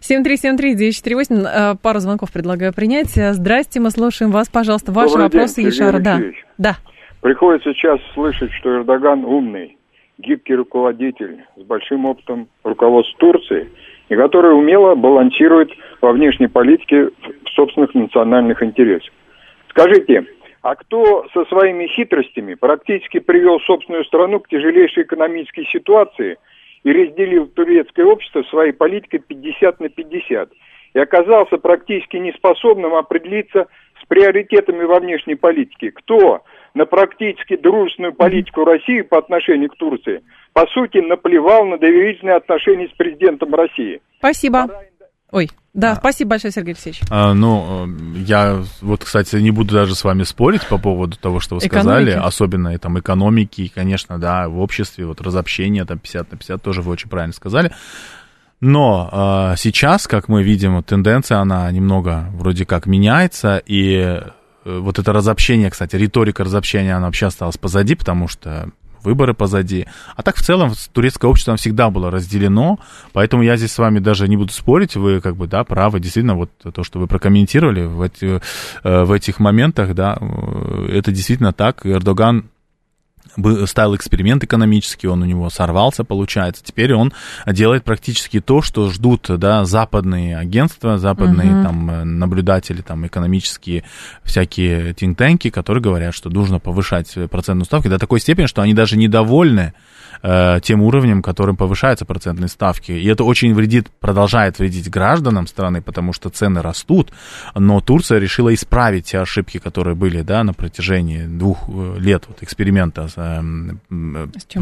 7373948, 0.00 1.46
э, 1.46 1.74
пару 1.76 2.00
звонков 2.00 2.32
предлагаю 2.32 2.72
принять. 2.72 3.10
Здрасте, 3.14 3.80
мы 3.80 3.90
слушаем 3.90 4.30
вас, 4.30 4.48
пожалуйста, 4.48 4.92
ваши 4.92 5.10
Добрый 5.10 5.24
вопросы, 5.24 5.56
день, 5.56 5.66
Ешара. 5.66 5.98
Да. 5.98 6.20
да. 6.56 6.76
Приходится 7.20 7.72
сейчас 7.74 8.00
слышать, 8.14 8.50
что 8.52 8.78
Эрдоган 8.78 9.24
умный 9.24 9.76
гибкий 10.18 10.54
руководитель 10.54 11.44
с 11.56 11.62
большим 11.62 12.06
опытом 12.06 12.48
руководства 12.62 13.18
Турции, 13.18 13.68
и 14.08 14.16
который 14.16 14.56
умело 14.56 14.94
балансирует 14.94 15.70
во 16.00 16.12
внешней 16.12 16.48
политике 16.48 17.10
в 17.44 17.48
собственных 17.50 17.94
национальных 17.94 18.62
интересах. 18.62 19.12
Скажите, 19.70 20.24
а 20.62 20.76
кто 20.76 21.26
со 21.34 21.44
своими 21.46 21.86
хитростями 21.86 22.54
практически 22.54 23.18
привел 23.18 23.60
собственную 23.60 24.04
страну 24.04 24.40
к 24.40 24.48
тяжелейшей 24.48 25.02
экономической 25.02 25.66
ситуации 25.66 26.38
и 26.84 26.92
разделил 26.92 27.48
турецкое 27.48 28.06
общество 28.06 28.42
своей 28.44 28.72
политикой 28.72 29.18
50 29.18 29.80
на 29.80 29.88
50 29.88 30.50
и 30.94 30.98
оказался 30.98 31.58
практически 31.58 32.16
неспособным 32.16 32.94
определиться 32.94 33.66
с 34.00 34.06
приоритетами 34.06 34.84
во 34.84 35.00
внешней 35.00 35.34
политике? 35.34 35.90
Кто 35.90 36.42
на 36.74 36.86
практически 36.86 37.56
дружественную 37.56 38.14
политику 38.14 38.64
России 38.64 39.02
по 39.02 39.18
отношению 39.18 39.70
к 39.70 39.76
Турции, 39.76 40.22
по 40.52 40.66
сути, 40.66 40.98
наплевал 40.98 41.64
на 41.66 41.78
доверительные 41.78 42.36
отношения 42.36 42.88
с 42.88 42.96
президентом 42.96 43.54
России. 43.54 44.00
Спасибо. 44.18 44.68
Ой, 45.30 45.50
да, 45.72 45.92
а. 45.92 45.94
спасибо 45.96 46.30
большое, 46.30 46.52
Сергей 46.52 46.74
Алексеевич. 46.74 47.00
А, 47.10 47.34
ну, 47.34 47.88
я 48.14 48.62
вот, 48.82 49.04
кстати, 49.04 49.36
не 49.36 49.50
буду 49.50 49.74
даже 49.74 49.94
с 49.94 50.04
вами 50.04 50.22
спорить 50.22 50.66
по 50.68 50.78
поводу 50.78 51.16
того, 51.16 51.40
что 51.40 51.56
вы 51.56 51.60
сказали, 51.60 52.10
экономики. 52.10 52.26
особенно 52.26 52.78
там 52.78 52.98
экономики, 52.98 53.72
конечно, 53.74 54.18
да, 54.18 54.48
в 54.48 54.60
обществе, 54.60 55.06
вот 55.06 55.20
разобщение 55.20 55.84
там 55.84 55.98
50 55.98 56.32
на 56.32 56.38
50, 56.38 56.62
тоже 56.62 56.82
вы 56.82 56.92
очень 56.92 57.08
правильно 57.08 57.32
сказали. 57.32 57.72
Но 58.60 59.10
э, 59.52 59.56
сейчас, 59.56 60.06
как 60.06 60.28
мы 60.28 60.44
видим, 60.44 60.80
тенденция, 60.84 61.38
она 61.38 61.70
немного 61.70 62.28
вроде 62.34 62.64
как 62.64 62.86
меняется, 62.86 63.60
и 63.66 64.20
Э, 64.24 64.30
вот 64.64 64.98
это 64.98 65.12
разобщение, 65.12 65.70
кстати, 65.70 65.96
риторика 65.96 66.44
разобщения, 66.44 66.96
она 66.96 67.06
вообще 67.06 67.26
осталась 67.26 67.56
позади, 67.56 67.94
потому 67.94 68.28
что 68.28 68.70
выборы 69.04 69.34
позади. 69.34 69.86
А 70.16 70.22
так 70.22 70.36
в 70.36 70.42
целом 70.42 70.72
турецкое 70.92 71.30
общество 71.30 71.56
всегда 71.56 71.90
было 71.90 72.10
разделено, 72.10 72.78
поэтому 73.12 73.42
я 73.42 73.56
здесь 73.56 73.72
с 73.72 73.78
вами 73.78 73.98
даже 73.98 74.26
не 74.28 74.36
буду 74.36 74.52
спорить, 74.52 74.96
вы 74.96 75.20
как 75.20 75.36
бы, 75.36 75.46
да, 75.46 75.62
правы, 75.64 76.00
действительно, 76.00 76.34
вот 76.34 76.50
то, 76.58 76.82
что 76.82 76.98
вы 76.98 77.06
прокомментировали 77.06 77.84
в, 77.84 78.00
эти, 78.02 78.40
э, 78.82 79.04
в 79.04 79.12
этих 79.12 79.38
моментах, 79.38 79.94
да, 79.94 80.16
э, 80.20 80.88
это 80.92 81.12
действительно 81.12 81.52
так, 81.52 81.84
Эрдоган 81.84 82.46
ставил 83.66 83.96
эксперимент 83.96 84.44
экономический, 84.44 85.08
он 85.08 85.22
у 85.22 85.24
него 85.24 85.50
сорвался, 85.50 86.04
получается. 86.04 86.62
Теперь 86.64 86.94
он 86.94 87.12
делает 87.46 87.84
практически 87.84 88.40
то, 88.40 88.62
что 88.62 88.90
ждут 88.90 89.26
да, 89.28 89.64
западные 89.64 90.36
агентства, 90.36 90.98
западные 90.98 91.50
uh-huh. 91.50 91.62
там, 91.62 92.18
наблюдатели, 92.18 92.82
там, 92.82 93.06
экономические 93.06 93.84
всякие 94.22 94.94
тинг-танки, 94.94 95.50
которые 95.50 95.82
говорят, 95.82 96.14
что 96.14 96.30
нужно 96.30 96.60
повышать 96.60 97.12
процентную 97.30 97.66
ставку 97.66 97.88
до 97.88 97.98
такой 97.98 98.20
степени, 98.20 98.46
что 98.46 98.62
они 98.62 98.74
даже 98.74 98.96
недовольны 98.96 99.74
э, 100.22 100.60
тем 100.62 100.82
уровнем, 100.82 101.22
которым 101.22 101.56
повышаются 101.56 102.04
процентные 102.04 102.48
ставки. 102.48 102.92
И 102.92 103.06
это 103.06 103.24
очень 103.24 103.54
вредит, 103.54 103.90
продолжает 104.00 104.58
вредить 104.58 104.90
гражданам 104.90 105.46
страны, 105.46 105.82
потому 105.82 106.12
что 106.12 106.30
цены 106.30 106.62
растут. 106.62 107.12
Но 107.54 107.80
Турция 107.80 108.18
решила 108.18 108.52
исправить 108.54 109.06
те 109.06 109.18
ошибки, 109.18 109.58
которые 109.58 109.94
были 109.94 110.22
да, 110.22 110.42
на 110.44 110.54
протяжении 110.54 111.24
двух 111.24 111.68
э, 111.68 111.96
лет 111.98 112.24
вот, 112.28 112.42
эксперимента 112.42 113.02
э, 113.02 113.08
э, 113.13 113.13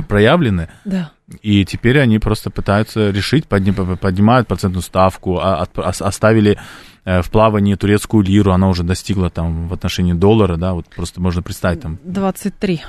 проявлены. 0.09 0.68
Да. 0.84 1.12
И 1.40 1.64
теперь 1.64 1.98
они 1.98 2.18
просто 2.18 2.50
пытаются 2.50 3.11
решить, 3.11 3.46
подним, 3.46 3.96
поднимают 3.96 4.48
процентную 4.48 4.82
ставку, 4.82 5.38
а, 5.38 5.66
оставили 5.76 6.59
э, 7.05 7.22
в 7.22 7.30
плавании 7.30 7.74
турецкую 7.74 8.24
лиру, 8.24 8.53
она 8.53 8.68
уже 8.68 8.82
достигла 8.82 9.30
там 9.30 9.68
в 9.68 9.72
отношении 9.72 10.12
доллара, 10.12 10.57
да, 10.57 10.74
вот 10.74 10.86
просто 10.86 11.20
можно 11.20 11.42
представить 11.42 11.80
там. 11.80 11.98
23. 12.05 12.82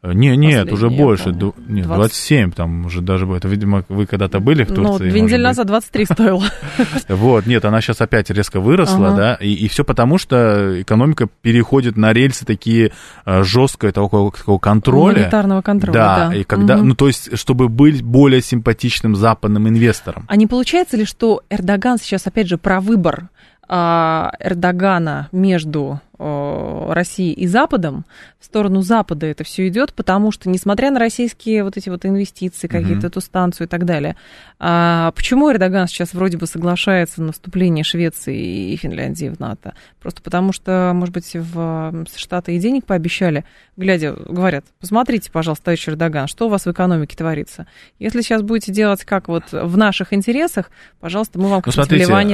Э, 0.00 0.12
не, 0.12 0.36
нет, 0.36 0.72
уже 0.72 0.90
больше. 0.90 1.32
Ду, 1.32 1.54
нет, 1.66 1.86
20... 1.86 1.96
27 1.96 2.52
там 2.52 2.86
уже 2.86 3.00
даже 3.00 3.26
это, 3.26 3.48
видимо, 3.48 3.84
вы 3.88 4.06
когда-то 4.06 4.38
были 4.38 4.64
в 4.64 4.70
ну, 4.70 4.76
Турции. 4.76 5.04
Ну, 5.04 5.10
две 5.10 5.20
недели 5.20 5.42
назад 5.42 5.66
23 5.66 6.04
стоило. 6.04 6.44
Вот, 7.08 7.46
нет, 7.46 7.64
она 7.64 7.80
сейчас 7.80 8.00
опять 8.00 8.30
резко 8.30 8.60
выросла, 8.60 9.14
да, 9.16 9.34
и, 9.34 9.52
и 9.52 9.68
все 9.68 9.84
потому, 9.84 10.18
что 10.18 10.80
экономика 10.80 11.28
переходит 11.42 11.96
на 11.96 12.12
рельсы 12.12 12.44
такие 12.44 12.92
э, 13.24 13.42
жесткого 13.42 13.92
такого, 13.92 14.30
такого 14.30 14.58
контроля. 14.58 15.20
Монетарного 15.20 15.62
контроля, 15.62 15.94
да. 15.94 16.34
и 16.34 16.44
когда, 16.44 16.76
ну, 16.76 16.94
то 16.94 17.08
есть, 17.08 17.36
чтобы 17.36 17.68
быть 17.68 18.02
более 18.02 18.40
симпатичным 18.40 19.16
западным 19.16 19.68
инвестором. 19.68 20.24
А 20.28 20.36
не 20.36 20.46
получается 20.46 20.96
ли, 20.96 21.04
что 21.04 21.42
Эрдоган 21.50 21.98
сейчас, 21.98 22.26
опять 22.26 22.48
же, 22.48 22.56
про 22.58 22.80
выбор 22.80 23.28
а, 23.68 24.32
Эрдогана 24.40 25.28
между 25.32 26.00
России 26.18 27.32
и 27.32 27.46
Западом, 27.46 28.04
в 28.40 28.44
сторону 28.44 28.82
Запада 28.82 29.26
это 29.26 29.44
все 29.44 29.68
идет, 29.68 29.94
потому 29.94 30.32
что, 30.32 30.48
несмотря 30.48 30.90
на 30.90 30.98
российские 30.98 31.64
вот 31.64 31.76
эти 31.76 31.88
вот 31.88 32.04
инвестиции, 32.04 32.66
какие-то 32.66 33.06
эту 33.06 33.20
станцию 33.20 33.66
и 33.66 33.70
так 33.70 33.84
далее, 33.84 34.16
а 34.58 35.12
почему 35.12 35.52
Эрдоган 35.52 35.86
сейчас 35.86 36.14
вроде 36.14 36.36
бы 36.36 36.46
соглашается 36.46 37.22
на 37.22 37.32
вступление 37.32 37.84
Швеции 37.84 38.72
и 38.72 38.76
Финляндии 38.76 39.28
в 39.28 39.38
НАТО? 39.38 39.74
Просто 40.00 40.20
потому 40.20 40.52
что, 40.52 40.92
может 40.94 41.14
быть, 41.14 41.30
в 41.34 42.04
Штаты 42.16 42.56
и 42.56 42.58
денег 42.58 42.84
пообещали, 42.84 43.44
глядя, 43.76 44.12
говорят, 44.12 44.64
посмотрите, 44.80 45.30
пожалуйста, 45.30 45.66
товарищ 45.66 45.88
Эрдоган, 45.88 46.26
что 46.26 46.46
у 46.46 46.48
вас 46.48 46.66
в 46.66 46.70
экономике 46.70 47.16
творится. 47.16 47.66
Если 47.98 48.22
сейчас 48.22 48.42
будете 48.42 48.72
делать 48.72 49.04
как 49.04 49.28
вот 49.28 49.44
в 49.52 49.76
наших 49.76 50.12
интересах, 50.12 50.70
пожалуйста, 51.00 51.38
мы 51.38 51.48
вам 51.48 51.62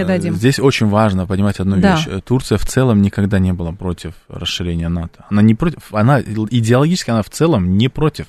ну, 0.01 0.09
дадим. 0.09 0.35
Здесь 0.35 0.59
очень 0.59 0.87
важно 0.87 1.26
понимать 1.26 1.61
одну 1.61 1.76
да. 1.76 1.97
вещь. 1.97 2.09
Турция 2.24 2.57
в 2.57 2.66
целом 2.66 3.03
никогда 3.03 3.39
не 3.39 3.53
была 3.53 3.74
против 3.75 4.14
расширения 4.29 4.89
НАТО. 4.89 5.25
Она 5.31 5.43
не 5.43 5.55
против, 5.55 5.93
она 5.93 6.20
идеологически 6.20 7.11
она 7.11 7.22
в 7.22 7.31
целом 7.31 7.77
не 7.77 7.89
против. 7.89 8.27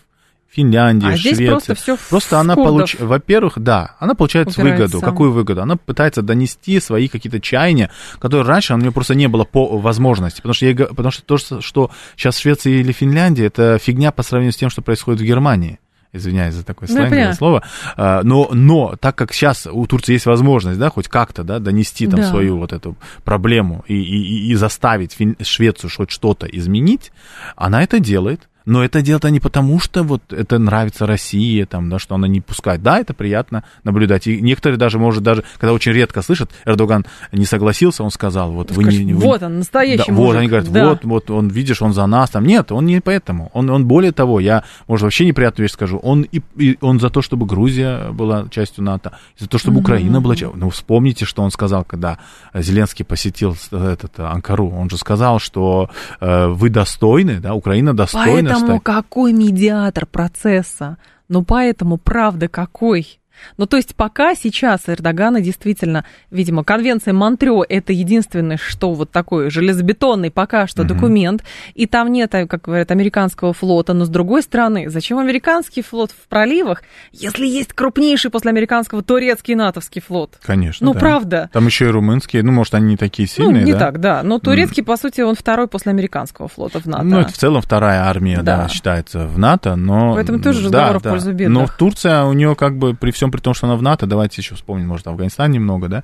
Финляндия, 0.56 1.10
а 1.10 1.18
Швеция. 1.18 1.50
просто 1.50 1.76
все 1.76 1.98
Просто 2.10 2.40
она 2.40 2.56
получает, 2.56 3.02
во-первых, 3.02 3.60
да, 3.60 3.96
она 4.00 4.16
получает 4.16 4.48
Упирается. 4.48 4.84
выгоду. 4.84 5.02
Какую 5.02 5.32
выгоду? 5.34 5.62
Она 5.62 5.76
пытается 5.76 6.22
донести 6.22 6.80
свои 6.80 7.10
какие-то 7.10 7.42
чаяния, 7.42 7.92
которые 8.20 8.48
раньше 8.48 8.74
у 8.74 8.78
нее 8.78 8.94
просто 8.94 9.16
не 9.16 9.28
было 9.28 9.44
по 9.44 9.78
возможности. 9.78 10.38
Потому 10.38 10.54
что, 10.54 10.66
я, 10.66 10.74
потому 10.74 11.12
что 11.12 11.24
то, 11.24 11.38
что 11.38 11.92
сейчас 12.16 12.38
Швеция 12.38 12.74
или 12.74 12.94
Финляндия, 12.94 13.48
это 13.48 13.78
фигня 13.80 14.14
по 14.14 14.24
сравнению 14.24 14.54
с 14.54 14.58
тем, 14.58 14.70
что 14.70 14.82
происходит 14.82 15.20
в 15.20 15.26
Германии 15.26 15.80
извиняюсь 16.16 16.56
за 16.56 16.64
такое 16.64 16.88
ну, 16.90 16.96
сленговое 16.96 17.34
слово, 17.34 17.64
а, 17.98 18.22
но, 18.24 18.50
но 18.52 18.96
так 18.96 19.16
как 19.16 19.34
сейчас 19.34 19.68
у 19.68 19.86
Турции 19.86 20.14
есть 20.14 20.26
возможность, 20.26 20.80
да, 20.80 20.90
хоть 20.90 21.08
как-то, 21.08 21.44
да, 21.44 21.60
донести 21.60 22.08
там 22.08 22.22
да. 22.22 22.30
свою 22.30 22.58
вот 22.58 22.74
эту 22.74 22.96
проблему 23.24 23.84
и, 23.88 23.96
и, 23.96 24.52
и 24.52 24.56
заставить. 24.56 25.18
Швецию 25.42 25.92
хоть 25.96 26.12
что-то 26.12 26.46
изменить, 26.48 27.12
она 27.56 27.84
это 27.84 28.00
делает, 28.00 28.50
Но 28.66 28.84
это 28.84 29.02
делают 29.02 29.26
они 29.26 29.40
потому, 29.40 29.80
что 29.80 30.04
вот 30.04 30.34
это 30.34 30.58
нравится 30.58 31.06
России, 31.06 31.64
там, 31.64 31.90
да, 31.90 32.00
что 32.00 32.16
она 32.16 32.28
не 32.28 32.42
пускает. 32.42 32.82
Да, 32.82 33.00
это 33.00 33.14
приятно 33.14 33.64
наблюдать. 33.84 34.28
И 34.28 34.42
некоторые 34.42 34.78
даже, 34.78 34.98
может, 34.98 35.24
даже, 35.24 35.44
когда 35.58 35.74
очень 35.74 35.92
редко 35.92 36.22
слышат, 36.22 36.52
Эрдоган 36.66 37.06
не 37.32 37.46
согласился, 37.46 38.04
он 38.04 38.12
сказал, 38.12 38.52
вот 38.52 38.72
вы 38.72 38.84
Скажешь, 38.84 39.00
не... 39.02 39.14
Вы, 39.14 39.22
вот 39.22 39.44
он, 39.44 39.60
настоящий 39.60 40.08
да, 40.08 40.14
мужик. 40.14 40.26
Вот, 40.26 40.36
они 40.38 40.48
говорят, 40.48 40.72
да. 40.72 40.90
вот, 40.90 41.04
вот, 41.04 41.32
он, 41.32 41.48
видишь, 41.50 41.82
он 41.82 41.94
за 41.94 42.06
нас, 42.08 42.32
там. 42.32 42.46
Нет, 42.46 42.72
он 42.72 42.86
не 42.86 43.02
поэтому. 43.02 43.52
Он, 43.54 43.70
он 43.70 43.86
более 43.86 44.12
того, 44.12 44.40
я, 44.40 44.64
может, 44.88 45.04
вообще 45.04 45.26
неприятную 45.26 45.66
вещь 45.66 45.74
скажу, 45.74 45.98
он, 45.98 46.24
и, 46.24 46.42
и, 46.58 46.78
он 46.82 47.00
за 47.00 47.10
то, 47.10 47.22
чтобы 47.22 47.46
Грузия 47.46 48.12
была 48.12 48.48
частью 48.50 48.84
НАТО, 48.84 49.18
за 49.38 49.48
то, 49.48 49.58
чтобы 49.58 49.78
mm-hmm. 49.78 49.82
Украина 49.82 50.22
была 50.22 50.36
частью... 50.36 50.58
Ну, 50.58 50.70
вспомните, 50.70 51.26
что 51.26 51.44
он 51.44 51.52
сказал, 51.52 51.84
когда 51.84 52.18
Зеленский 52.54 53.06
посетил 53.06 53.56
этот 53.72 54.20
Анкару. 54.20 54.72
Он 54.72 54.90
же 54.90 54.98
сказал, 54.98 55.40
что 55.40 55.90
э, 56.20 56.48
вы 56.48 56.70
достойны, 56.70 57.40
да, 57.40 57.54
Украина 57.54 57.94
достойна 57.94 58.55
Поэтому 58.62 58.80
какой 58.82 59.34
медиатор 59.34 60.06
процесса? 60.06 60.98
Ну, 61.28 61.44
поэтому, 61.44 61.98
правда, 61.98 62.48
какой? 62.48 63.20
Ну, 63.58 63.66
то 63.66 63.78
есть 63.78 63.96
пока 63.96 64.36
сейчас 64.36 64.82
Эрдогана 64.88 65.42
действительно, 65.42 66.06
видимо, 66.32 66.64
конвенция 66.64 67.14
Монтрё 67.14 67.64
это 67.68 67.94
единственное, 67.94 68.58
что 68.58 68.94
вот 68.94 69.12
такой 69.12 69.50
железобетонный 69.50 70.32
пока 70.32 70.68
что 70.68 70.82
угу. 70.82 70.90
документ, 70.90 71.44
и 71.74 71.86
там 71.86 72.12
нет, 72.12 72.32
как 72.32 72.62
говорят, 72.62 72.92
американского 72.92 73.54
флота, 73.54 73.94
но 73.94 74.06
с 74.06 74.10
другой 74.10 74.42
стороны, 74.42 74.90
зачем 74.90 75.20
американский 75.20 75.82
флот 75.82 76.12
в 76.12 76.28
проливах, 76.28 76.84
если 77.12 77.46
есть 77.46 77.74
крупнейший 77.74 78.32
после 78.32 78.52
американского 78.52 79.04
турецкий 79.04 79.56
натовский 79.56 80.02
флот? 80.02 80.38
Конечно, 80.44 80.86
Ну, 80.86 80.94
да. 80.94 81.00
правда. 81.00 81.50
Там 81.54 81.66
еще 81.66 81.86
и 81.86 81.90
румынские, 81.90 82.44
ну, 82.44 82.52
может, 82.52 82.74
они 82.74 82.88
не 82.88 82.98
такие 82.98 83.28
сильные, 83.28 83.62
Ну, 83.62 83.68
не 83.68 83.74
да? 83.74 83.80
так, 83.80 84.00
да, 84.00 84.24
но 84.24 84.40
турецкий, 84.40 84.84
по 84.84 84.98
сути, 84.98 85.22
он 85.22 85.36
второй 85.36 85.68
после 85.68 85.92
американского 85.92 86.48
флота 86.48 86.80
в 86.80 86.86
НАТО. 86.86 87.04
Ну, 87.04 87.20
это 87.20 87.32
в 87.32 87.38
целом 87.38 87.62
вторая 87.62 88.02
армия, 88.02 88.38
да, 88.38 88.64
Да. 88.64 88.70
считается 88.70 89.28
в 89.28 89.38
НАТО, 89.38 89.76
но... 89.76 90.14
Поэтому 90.16 90.40
тоже 90.40 90.70
да, 90.70 90.80
разговор 90.80 91.00
в 91.00 91.04
да. 91.04 91.10
пользу 91.12 91.34
бедных. 91.34 91.62
Но 91.62 91.68
Турция, 91.78 92.24
у 92.24 92.34
нее 92.34 92.56
как 92.56 92.78
бы, 92.78 92.94
при 92.96 93.12
всем 93.12 93.25
при 93.32 93.40
том, 93.40 93.54
что 93.54 93.68
она 93.68 93.76
в 93.76 93.82
НАТО, 93.82 94.06
давайте 94.08 94.42
еще 94.42 94.56
вспомним, 94.56 94.88
может, 94.88 95.08
Афганистан 95.08 95.52
немного, 95.52 95.88
да, 95.88 96.04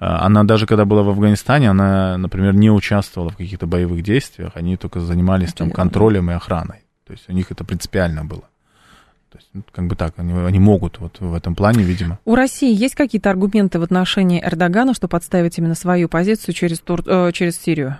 А, 0.00 0.26
она 0.26 0.44
даже 0.44 0.66
когда 0.66 0.84
была 0.84 1.02
в 1.02 1.08
Афганистане, 1.08 1.70
она, 1.70 2.16
например, 2.18 2.54
не 2.54 2.70
участвовала 2.70 3.30
в 3.30 3.36
каких-то 3.36 3.66
боевых 3.66 4.02
действиях, 4.02 4.52
они 4.54 4.76
только 4.76 5.00
занимались 5.00 5.52
там 5.52 5.70
контролем 5.70 6.30
и 6.30 6.34
охраной. 6.34 6.82
То 7.06 7.12
есть 7.12 7.28
у 7.28 7.32
них 7.32 7.50
это 7.50 7.64
принципиально 7.64 8.24
было. 8.24 8.44
То 9.30 9.38
есть, 9.38 9.48
ну, 9.52 9.62
как 9.72 9.86
бы 9.86 9.96
так, 9.96 10.14
они, 10.16 10.32
они 10.32 10.58
могут 10.58 11.00
вот 11.00 11.20
в 11.20 11.34
этом 11.34 11.54
плане, 11.54 11.82
видимо. 11.82 12.18
У 12.24 12.34
России 12.34 12.74
есть 12.74 12.94
какие-то 12.94 13.28
аргументы 13.28 13.78
в 13.78 13.82
отношении 13.82 14.42
Эрдогана, 14.42 14.94
чтобы 14.94 15.10
подставить 15.10 15.58
именно 15.58 15.74
свою 15.74 16.08
позицию 16.08 16.54
через, 16.54 16.78
Тур... 16.80 17.02
э, 17.04 17.32
через 17.32 17.60
Сирию? 17.60 17.98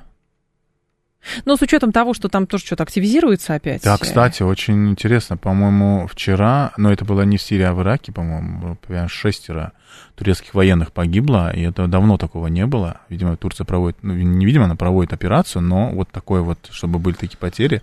Ну, 1.45 1.57
с 1.57 1.63
учетом 1.63 1.93
того, 1.93 2.15
что 2.15 2.29
там 2.29 2.47
тоже 2.47 2.65
что-то 2.65 2.85
активизируется 2.85 3.55
опять. 3.55 3.83
Да, 3.83 3.97
кстати, 3.99 4.43
очень 4.43 4.91
интересно. 4.91 5.37
По-моему, 5.37 6.07
вчера, 6.07 6.73
но 6.77 6.93
это 6.93 7.05
было 7.05 7.23
не 7.23 7.37
в 7.37 7.43
Сирии, 7.43 7.65
а 7.65 7.75
в 7.75 7.83
Ираке, 7.83 8.13
по-моему, 8.13 8.79
шестеро 9.09 9.73
турецких 10.15 10.55
военных 10.55 10.93
погибло, 10.93 11.55
и 11.55 11.63
это 11.63 11.87
давно 11.87 12.19
такого 12.19 12.49
не 12.49 12.67
было. 12.67 13.01
Видимо, 13.09 13.37
Турция 13.37 13.65
проводит, 13.65 13.99
ну, 14.03 14.15
не 14.15 14.47
видимо, 14.47 14.65
она 14.65 14.75
проводит 14.75 15.13
операцию, 15.13 15.63
но 15.63 15.91
вот 15.91 16.11
такое 16.11 16.41
вот, 16.41 16.59
чтобы 16.71 16.99
были 16.99 17.15
такие 17.15 17.39
потери. 17.39 17.83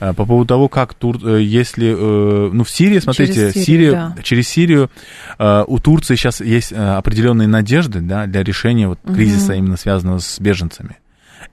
А, 0.00 0.12
По 0.12 0.24
поводу 0.24 0.48
того, 0.48 0.68
как 0.68 0.94
Тур... 0.94 1.16
э, 1.24 1.40
если, 1.40 1.94
э, 1.96 2.50
ну, 2.52 2.64
в 2.64 2.70
Сирии, 2.70 2.98
смотрите, 2.98 3.32
Через 3.32 3.52
Сирию, 3.52 3.64
Сирию, 3.64 3.92
да. 3.92 4.22
через 4.22 4.48
Сирию 4.48 4.90
э, 5.38 5.64
у 5.66 5.78
Турции 5.78 6.16
сейчас 6.16 6.40
есть 6.40 6.72
э, 6.72 6.76
определенные 6.76 7.46
надежды, 7.46 8.00
да, 8.00 8.26
для 8.26 8.42
решения 8.42 8.88
вот 8.88 8.98
кризиса 9.04 9.54
именно 9.54 9.76
связанного 9.76 10.18
с 10.18 10.40
беженцами. 10.40 10.96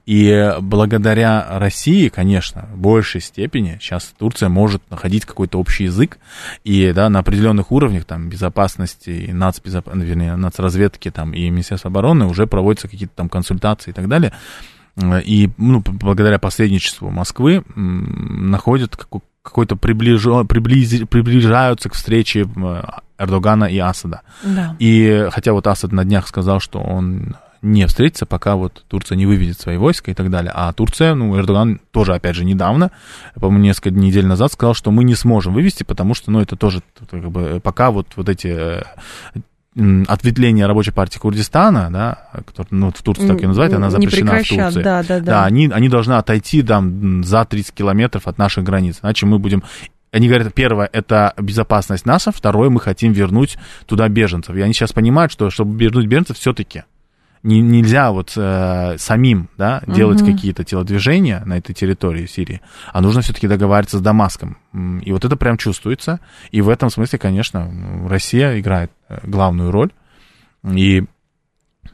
И 0.04 0.54
благодаря 0.60 1.58
России, 1.58 2.08
конечно, 2.08 2.68
в 2.72 2.78
большей 2.78 3.20
степени 3.20 3.78
сейчас 3.80 4.12
Турция 4.18 4.48
может 4.48 4.82
находить 4.90 5.24
какой-то 5.24 5.58
общий 5.58 5.84
язык, 5.84 6.18
и 6.64 6.92
да, 6.92 7.08
на 7.08 7.20
определенных 7.20 7.72
уровнях 7.72 8.04
там, 8.04 8.28
безопасности, 8.28 9.10
и 9.10 9.32
нацбезоп... 9.32 9.88
вернее, 9.94 10.36
нацразведки 10.36 11.10
там, 11.10 11.32
и 11.32 11.48
Министерства 11.50 11.90
обороны 11.90 12.26
уже 12.26 12.46
проводятся 12.46 12.88
какие-то 12.88 13.14
там 13.16 13.28
консультации 13.28 13.90
и 13.90 13.94
так 13.94 14.08
далее. 14.08 14.32
И 15.24 15.50
ну, 15.58 15.82
благодаря 15.84 16.38
посредничеству 16.38 17.10
Москвы 17.10 17.62
находят 17.74 18.96
какой- 18.96 19.20
какой-то 19.42 19.76
приближо... 19.76 20.42
приблизи- 20.44 21.04
приближаются 21.04 21.90
к 21.90 21.94
встрече 21.94 22.42
м, 22.42 22.82
Эрдогана 23.18 23.64
и 23.64 23.78
Асада. 23.78 24.22
Да. 24.42 24.74
И 24.78 25.28
хотя 25.32 25.52
вот 25.52 25.66
Асад 25.66 25.92
на 25.92 26.04
днях 26.04 26.26
сказал, 26.26 26.60
что 26.60 26.80
он 26.80 27.36
не 27.66 27.86
встретится, 27.86 28.26
пока 28.26 28.56
вот 28.56 28.84
Турция 28.88 29.16
не 29.16 29.26
выведет 29.26 29.58
свои 29.60 29.76
войска 29.76 30.10
и 30.10 30.14
так 30.14 30.30
далее. 30.30 30.52
А 30.54 30.72
Турция, 30.72 31.14
ну, 31.14 31.36
Эрдоган 31.38 31.80
тоже, 31.90 32.14
опять 32.14 32.36
же, 32.36 32.44
недавно, 32.44 32.90
по-моему, 33.34 33.64
несколько 33.64 33.90
недель 33.90 34.26
назад 34.26 34.52
сказал, 34.52 34.74
что 34.74 34.90
мы 34.90 35.04
не 35.04 35.14
сможем 35.14 35.52
вывести, 35.54 35.82
потому 35.82 36.14
что, 36.14 36.30
ну, 36.30 36.40
это 36.40 36.56
тоже, 36.56 36.82
как 37.10 37.30
бы, 37.30 37.60
пока 37.62 37.90
вот, 37.90 38.06
вот 38.16 38.28
эти 38.28 38.46
э, 38.48 38.82
м, 39.76 40.04
ответвления 40.08 40.66
рабочей 40.66 40.92
партии 40.92 41.18
Курдистана, 41.18 41.90
да, 41.90 42.28
которые, 42.46 42.68
ну, 42.70 42.92
в 42.92 43.02
Турции 43.02 43.26
так 43.26 43.42
и 43.42 43.46
называют, 43.46 43.74
она 43.74 43.90
запрещена 43.90 44.32
в 44.32 44.48
Турции. 44.48 44.82
да, 44.82 45.02
да, 45.02 45.18
да. 45.18 45.20
Да, 45.20 45.44
они, 45.44 45.68
они 45.68 45.88
должны 45.88 46.14
отойти 46.14 46.62
там 46.62 47.24
за 47.24 47.44
30 47.44 47.74
километров 47.74 48.28
от 48.28 48.38
наших 48.38 48.64
границ, 48.64 49.00
иначе 49.02 49.26
мы 49.26 49.38
будем... 49.38 49.62
Они 50.12 50.28
говорят, 50.28 50.54
первое, 50.54 50.88
это 50.92 51.34
безопасность 51.36 52.06
наша, 52.06 52.30
второе, 52.30 52.70
мы 52.70 52.80
хотим 52.80 53.12
вернуть 53.12 53.58
туда 53.86 54.08
беженцев. 54.08 54.54
И 54.56 54.60
они 54.62 54.72
сейчас 54.72 54.92
понимают, 54.92 55.30
что 55.30 55.50
чтобы 55.50 55.76
вернуть 55.76 56.06
беженцев, 56.06 56.38
все-таки 56.38 56.84
не, 57.42 57.60
нельзя 57.60 58.10
вот 58.10 58.32
э, 58.36 58.96
самим 58.98 59.48
да, 59.56 59.82
делать 59.86 60.20
Мгм. 60.20 60.32
какие-то 60.34 60.64
телодвижения 60.64 61.42
на 61.44 61.58
этой 61.58 61.74
территории 61.74 62.26
Сирии, 62.26 62.60
а 62.92 63.00
нужно 63.00 63.22
все-таки 63.22 63.48
договариваться 63.48 63.98
с 63.98 64.00
Дамаском. 64.00 64.58
И 65.02 65.12
вот 65.12 65.24
это 65.24 65.36
прям 65.36 65.56
чувствуется. 65.56 66.20
И 66.50 66.60
в 66.60 66.68
этом 66.68 66.90
смысле, 66.90 67.18
конечно, 67.18 67.70
Россия 68.08 68.58
играет 68.58 68.90
э, 69.08 69.20
главную 69.24 69.70
роль. 69.70 69.90
И 70.64 71.04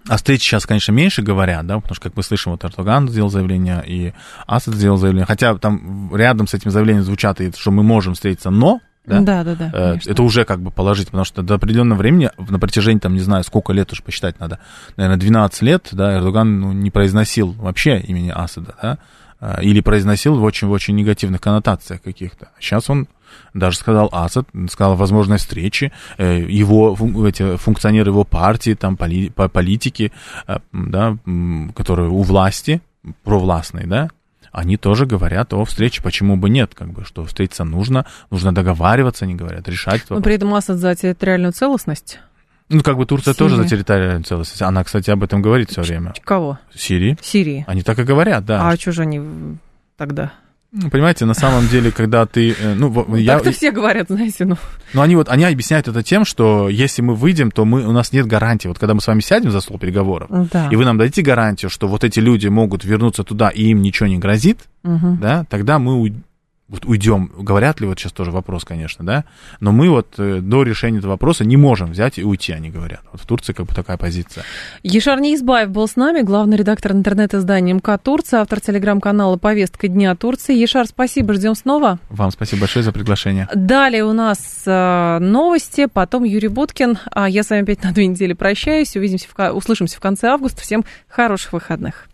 о 0.09 0.17
встрече 0.17 0.43
сейчас, 0.43 0.67
конечно, 0.67 0.93
меньше 0.93 1.23
говорят, 1.23 1.67
да, 1.67 1.77
потому 1.77 1.95
что, 1.95 2.05
как 2.05 2.17
мы 2.17 2.23
слышим, 2.23 2.53
вот 2.53 2.65
Эрдоган 2.65 3.09
сделал 3.09 3.29
заявление, 3.29 3.83
и 3.87 4.13
Асад 4.47 4.75
сделал 4.75 4.97
заявление, 4.97 5.27
хотя 5.27 5.57
там 5.59 6.15
рядом 6.15 6.47
с 6.47 6.55
этим 6.55 6.71
заявлением 6.71 7.05
звучат, 7.05 7.41
и 7.41 7.53
что 7.53 7.71
мы 7.71 7.83
можем 7.83 8.15
встретиться, 8.15 8.51
но, 8.51 8.81
да, 9.05 9.21
Да, 9.21 9.45
да, 9.45 9.55
да. 9.55 9.67
Э, 9.73 9.91
конечно. 9.91 10.11
Это 10.11 10.23
уже 10.23 10.45
как 10.45 10.61
бы 10.61 10.71
положительно, 10.71 11.11
потому 11.13 11.25
что 11.25 11.43
до 11.43 11.55
определенного 11.55 11.99
времени, 11.99 12.31
на 12.39 12.59
протяжении, 12.59 13.01
там, 13.01 13.15
не 13.15 13.21
знаю, 13.21 13.45
сколько 13.45 13.73
лет 13.73 13.93
уж 13.93 14.03
посчитать 14.03 14.39
надо, 14.41 14.59
наверное, 14.97 15.19
12 15.19 15.63
лет, 15.63 15.89
да, 15.93 16.17
Эрдоган 16.17 16.61
ну, 16.61 16.73
не 16.73 16.91
произносил 16.91 17.53
вообще 17.53 17.99
имени 18.01 18.31
Асада, 18.35 18.75
да, 18.81 18.99
э, 19.41 19.63
или 19.63 19.81
произносил 19.81 20.37
в 20.39 20.43
очень-очень 20.45 20.95
негативных 20.95 21.41
коннотациях 21.41 22.01
каких-то. 22.03 22.49
Сейчас 22.61 22.89
он 22.91 23.09
даже 23.55 23.79
сказал 23.79 24.09
Асад, 24.13 24.47
сказал 24.71 24.95
возможной 24.95 25.39
встрече, 25.39 25.91
э, 26.19 26.41
его, 26.49 26.97
эти 27.27 27.57
функционеры 27.57 28.11
его 28.11 28.25
партии, 28.25 28.75
там, 28.75 28.97
поли- 28.97 29.31
по- 29.31 29.49
политики, 29.49 30.13
э, 30.47 30.59
да, 30.73 31.17
которые 31.75 32.11
у 32.11 32.23
власти, 32.23 32.83
провластные, 33.25 33.87
да, 33.87 34.11
они 34.53 34.77
тоже 34.77 35.07
говорят 35.07 35.53
о 35.55 35.65
встрече, 35.65 36.03
почему 36.03 36.37
бы 36.37 36.51
нет, 36.51 36.75
как 36.75 36.93
бы, 36.93 37.05
что 37.05 37.25
встретиться 37.25 37.65
нужно, 37.65 38.07
нужно 38.31 38.55
договариваться, 38.55 39.25
они 39.25 39.35
говорят, 39.35 39.69
решать 39.69 40.03
Но 40.09 40.17
вопрос. 40.17 40.25
при 40.25 40.35
этом 40.35 40.55
Асад 40.55 40.77
за 40.79 40.95
территориальную 40.95 41.53
целостность. 41.53 42.21
Ну, 42.69 42.83
как 42.83 42.97
бы 42.97 43.05
Турция 43.07 43.35
тоже 43.35 43.57
за 43.57 43.63
Сирии. 43.65 43.71
территориальную 43.77 44.25
целостность. 44.25 44.63
Она, 44.63 44.85
кстати, 44.85 45.11
об 45.11 45.23
этом 45.23 45.43
говорит 45.43 45.71
все 45.71 45.83
время. 45.83 46.15
Кого? 46.25 46.59
Сирии. 46.75 47.19
Сирии. 47.21 47.65
Они 47.67 47.83
так 47.83 47.99
и 47.99 48.05
говорят, 48.05 48.45
да. 48.47 48.69
А 48.69 48.77
что 48.77 48.93
же 48.93 49.03
они 49.03 49.59
тогда? 49.97 50.33
Ну, 50.75 50.89
Понимаете, 50.89 51.27
на 51.27 51.35
самом 51.35 51.69
деле, 51.69 51.91
когда 51.91 52.25
ты... 52.25 52.53
э, 52.59 52.75
Ну, 52.75 53.15
я, 53.17 53.35
Так-то 53.35 53.53
все 53.53 53.71
говорят, 53.73 54.07
знаете, 54.09 54.47
ну. 54.47 54.57
ну, 54.95 55.03
они 55.03 55.17
вот, 55.17 55.29
они 55.29 55.45
объясняют 55.45 55.87
это 55.87 56.03
тем, 56.03 56.25
что 56.25 56.71
если 56.71 57.03
мы 57.03 57.15
выйдем, 57.15 57.51
то 57.51 57.67
мы, 57.67 57.87
у 57.87 57.93
нас 57.93 58.11
нет 58.13 58.27
гарантии. 58.27 58.69
Вот 58.69 58.79
когда 58.79 58.95
мы 58.95 59.03
с 59.03 59.07
вами 59.07 59.21
сядем 59.21 59.51
за 59.51 59.61
стол 59.61 59.79
переговоров, 59.79 60.31
Да. 60.51 60.69
и 60.71 60.77
вы 60.77 60.87
нам 60.87 60.97
дадите 60.97 61.21
гарантию, 61.21 61.69
что 61.71 61.89
вот 61.89 62.05
эти 62.05 62.21
люди 62.21 62.47
могут 62.49 62.85
вернуться 62.85 63.23
туда, 63.23 63.51
и 63.51 63.65
им 63.65 63.83
ничего 63.83 64.09
не 64.09 64.17
грозит, 64.17 64.61
Мгм. 64.83 65.19
да, 65.21 65.45
тогда 65.51 65.79
мы 65.79 66.15
вот 66.73 66.87
уйдем. 66.87 67.31
Говорят 67.39 67.81
ли, 67.81 67.87
вот 67.87 68.01
сейчас 68.01 68.13
тоже 68.13 68.31
вопрос, 68.31 68.65
конечно, 68.65 69.05
да, 69.05 69.25
но 69.61 69.73
мы 69.73 69.91
вот 69.91 70.15
э, 70.17 70.41
до 70.41 70.63
решения 70.63 70.99
этого 70.99 71.13
вопроса 71.13 71.45
не 71.45 71.59
можем 71.59 71.91
взять 71.91 72.19
и 72.19 72.25
уйти, 72.25 72.53
они 72.53 72.71
говорят. 72.71 73.03
Вот 73.13 73.21
в 73.21 73.27
Турции 73.27 73.53
как 73.53 73.67
бы 73.67 73.75
такая 73.75 73.99
позиция. 73.99 74.43
Ешар 74.83 75.21
Неизбаев 75.21 75.69
был 75.69 75.87
с 75.87 75.97
нами, 75.97 76.23
главный 76.23 76.57
редактор 76.57 76.93
интернет-издания 76.93 77.75
МК 77.75 77.99
Турция, 77.99 78.41
автор 78.41 78.61
телеграм-канала 78.61 79.37
«Повестка 79.37 79.87
дня 79.87 80.17
Турции». 80.17 80.57
Ешар, 80.57 80.87
спасибо, 80.87 81.35
ждем 81.35 81.55
снова. 81.55 81.99
Вам 82.09 82.31
спасибо 82.31 82.61
большое 82.61 82.83
за 82.83 82.93
приглашение. 82.93 83.49
Далее 83.55 84.05
у 84.05 84.15
нас 84.15 84.63
э, 84.65 85.19
новости, 85.21 85.87
потом 85.93 86.25
Юрий 86.25 86.49
Буткин. 86.49 86.99
А 87.11 87.29
я 87.29 87.43
с 87.43 87.51
вами 87.51 87.63
опять 87.63 87.83
на 87.85 87.93
две 87.93 88.07
недели 88.07 88.33
прощаюсь. 88.33 88.97
Увидимся, 88.97 89.29
в, 89.31 89.51
услышимся 89.53 89.99
в 89.99 90.01
конце 90.01 90.29
августа. 90.29 90.63
Всем 90.63 90.87
хороших 91.07 91.53
выходных. 91.53 92.09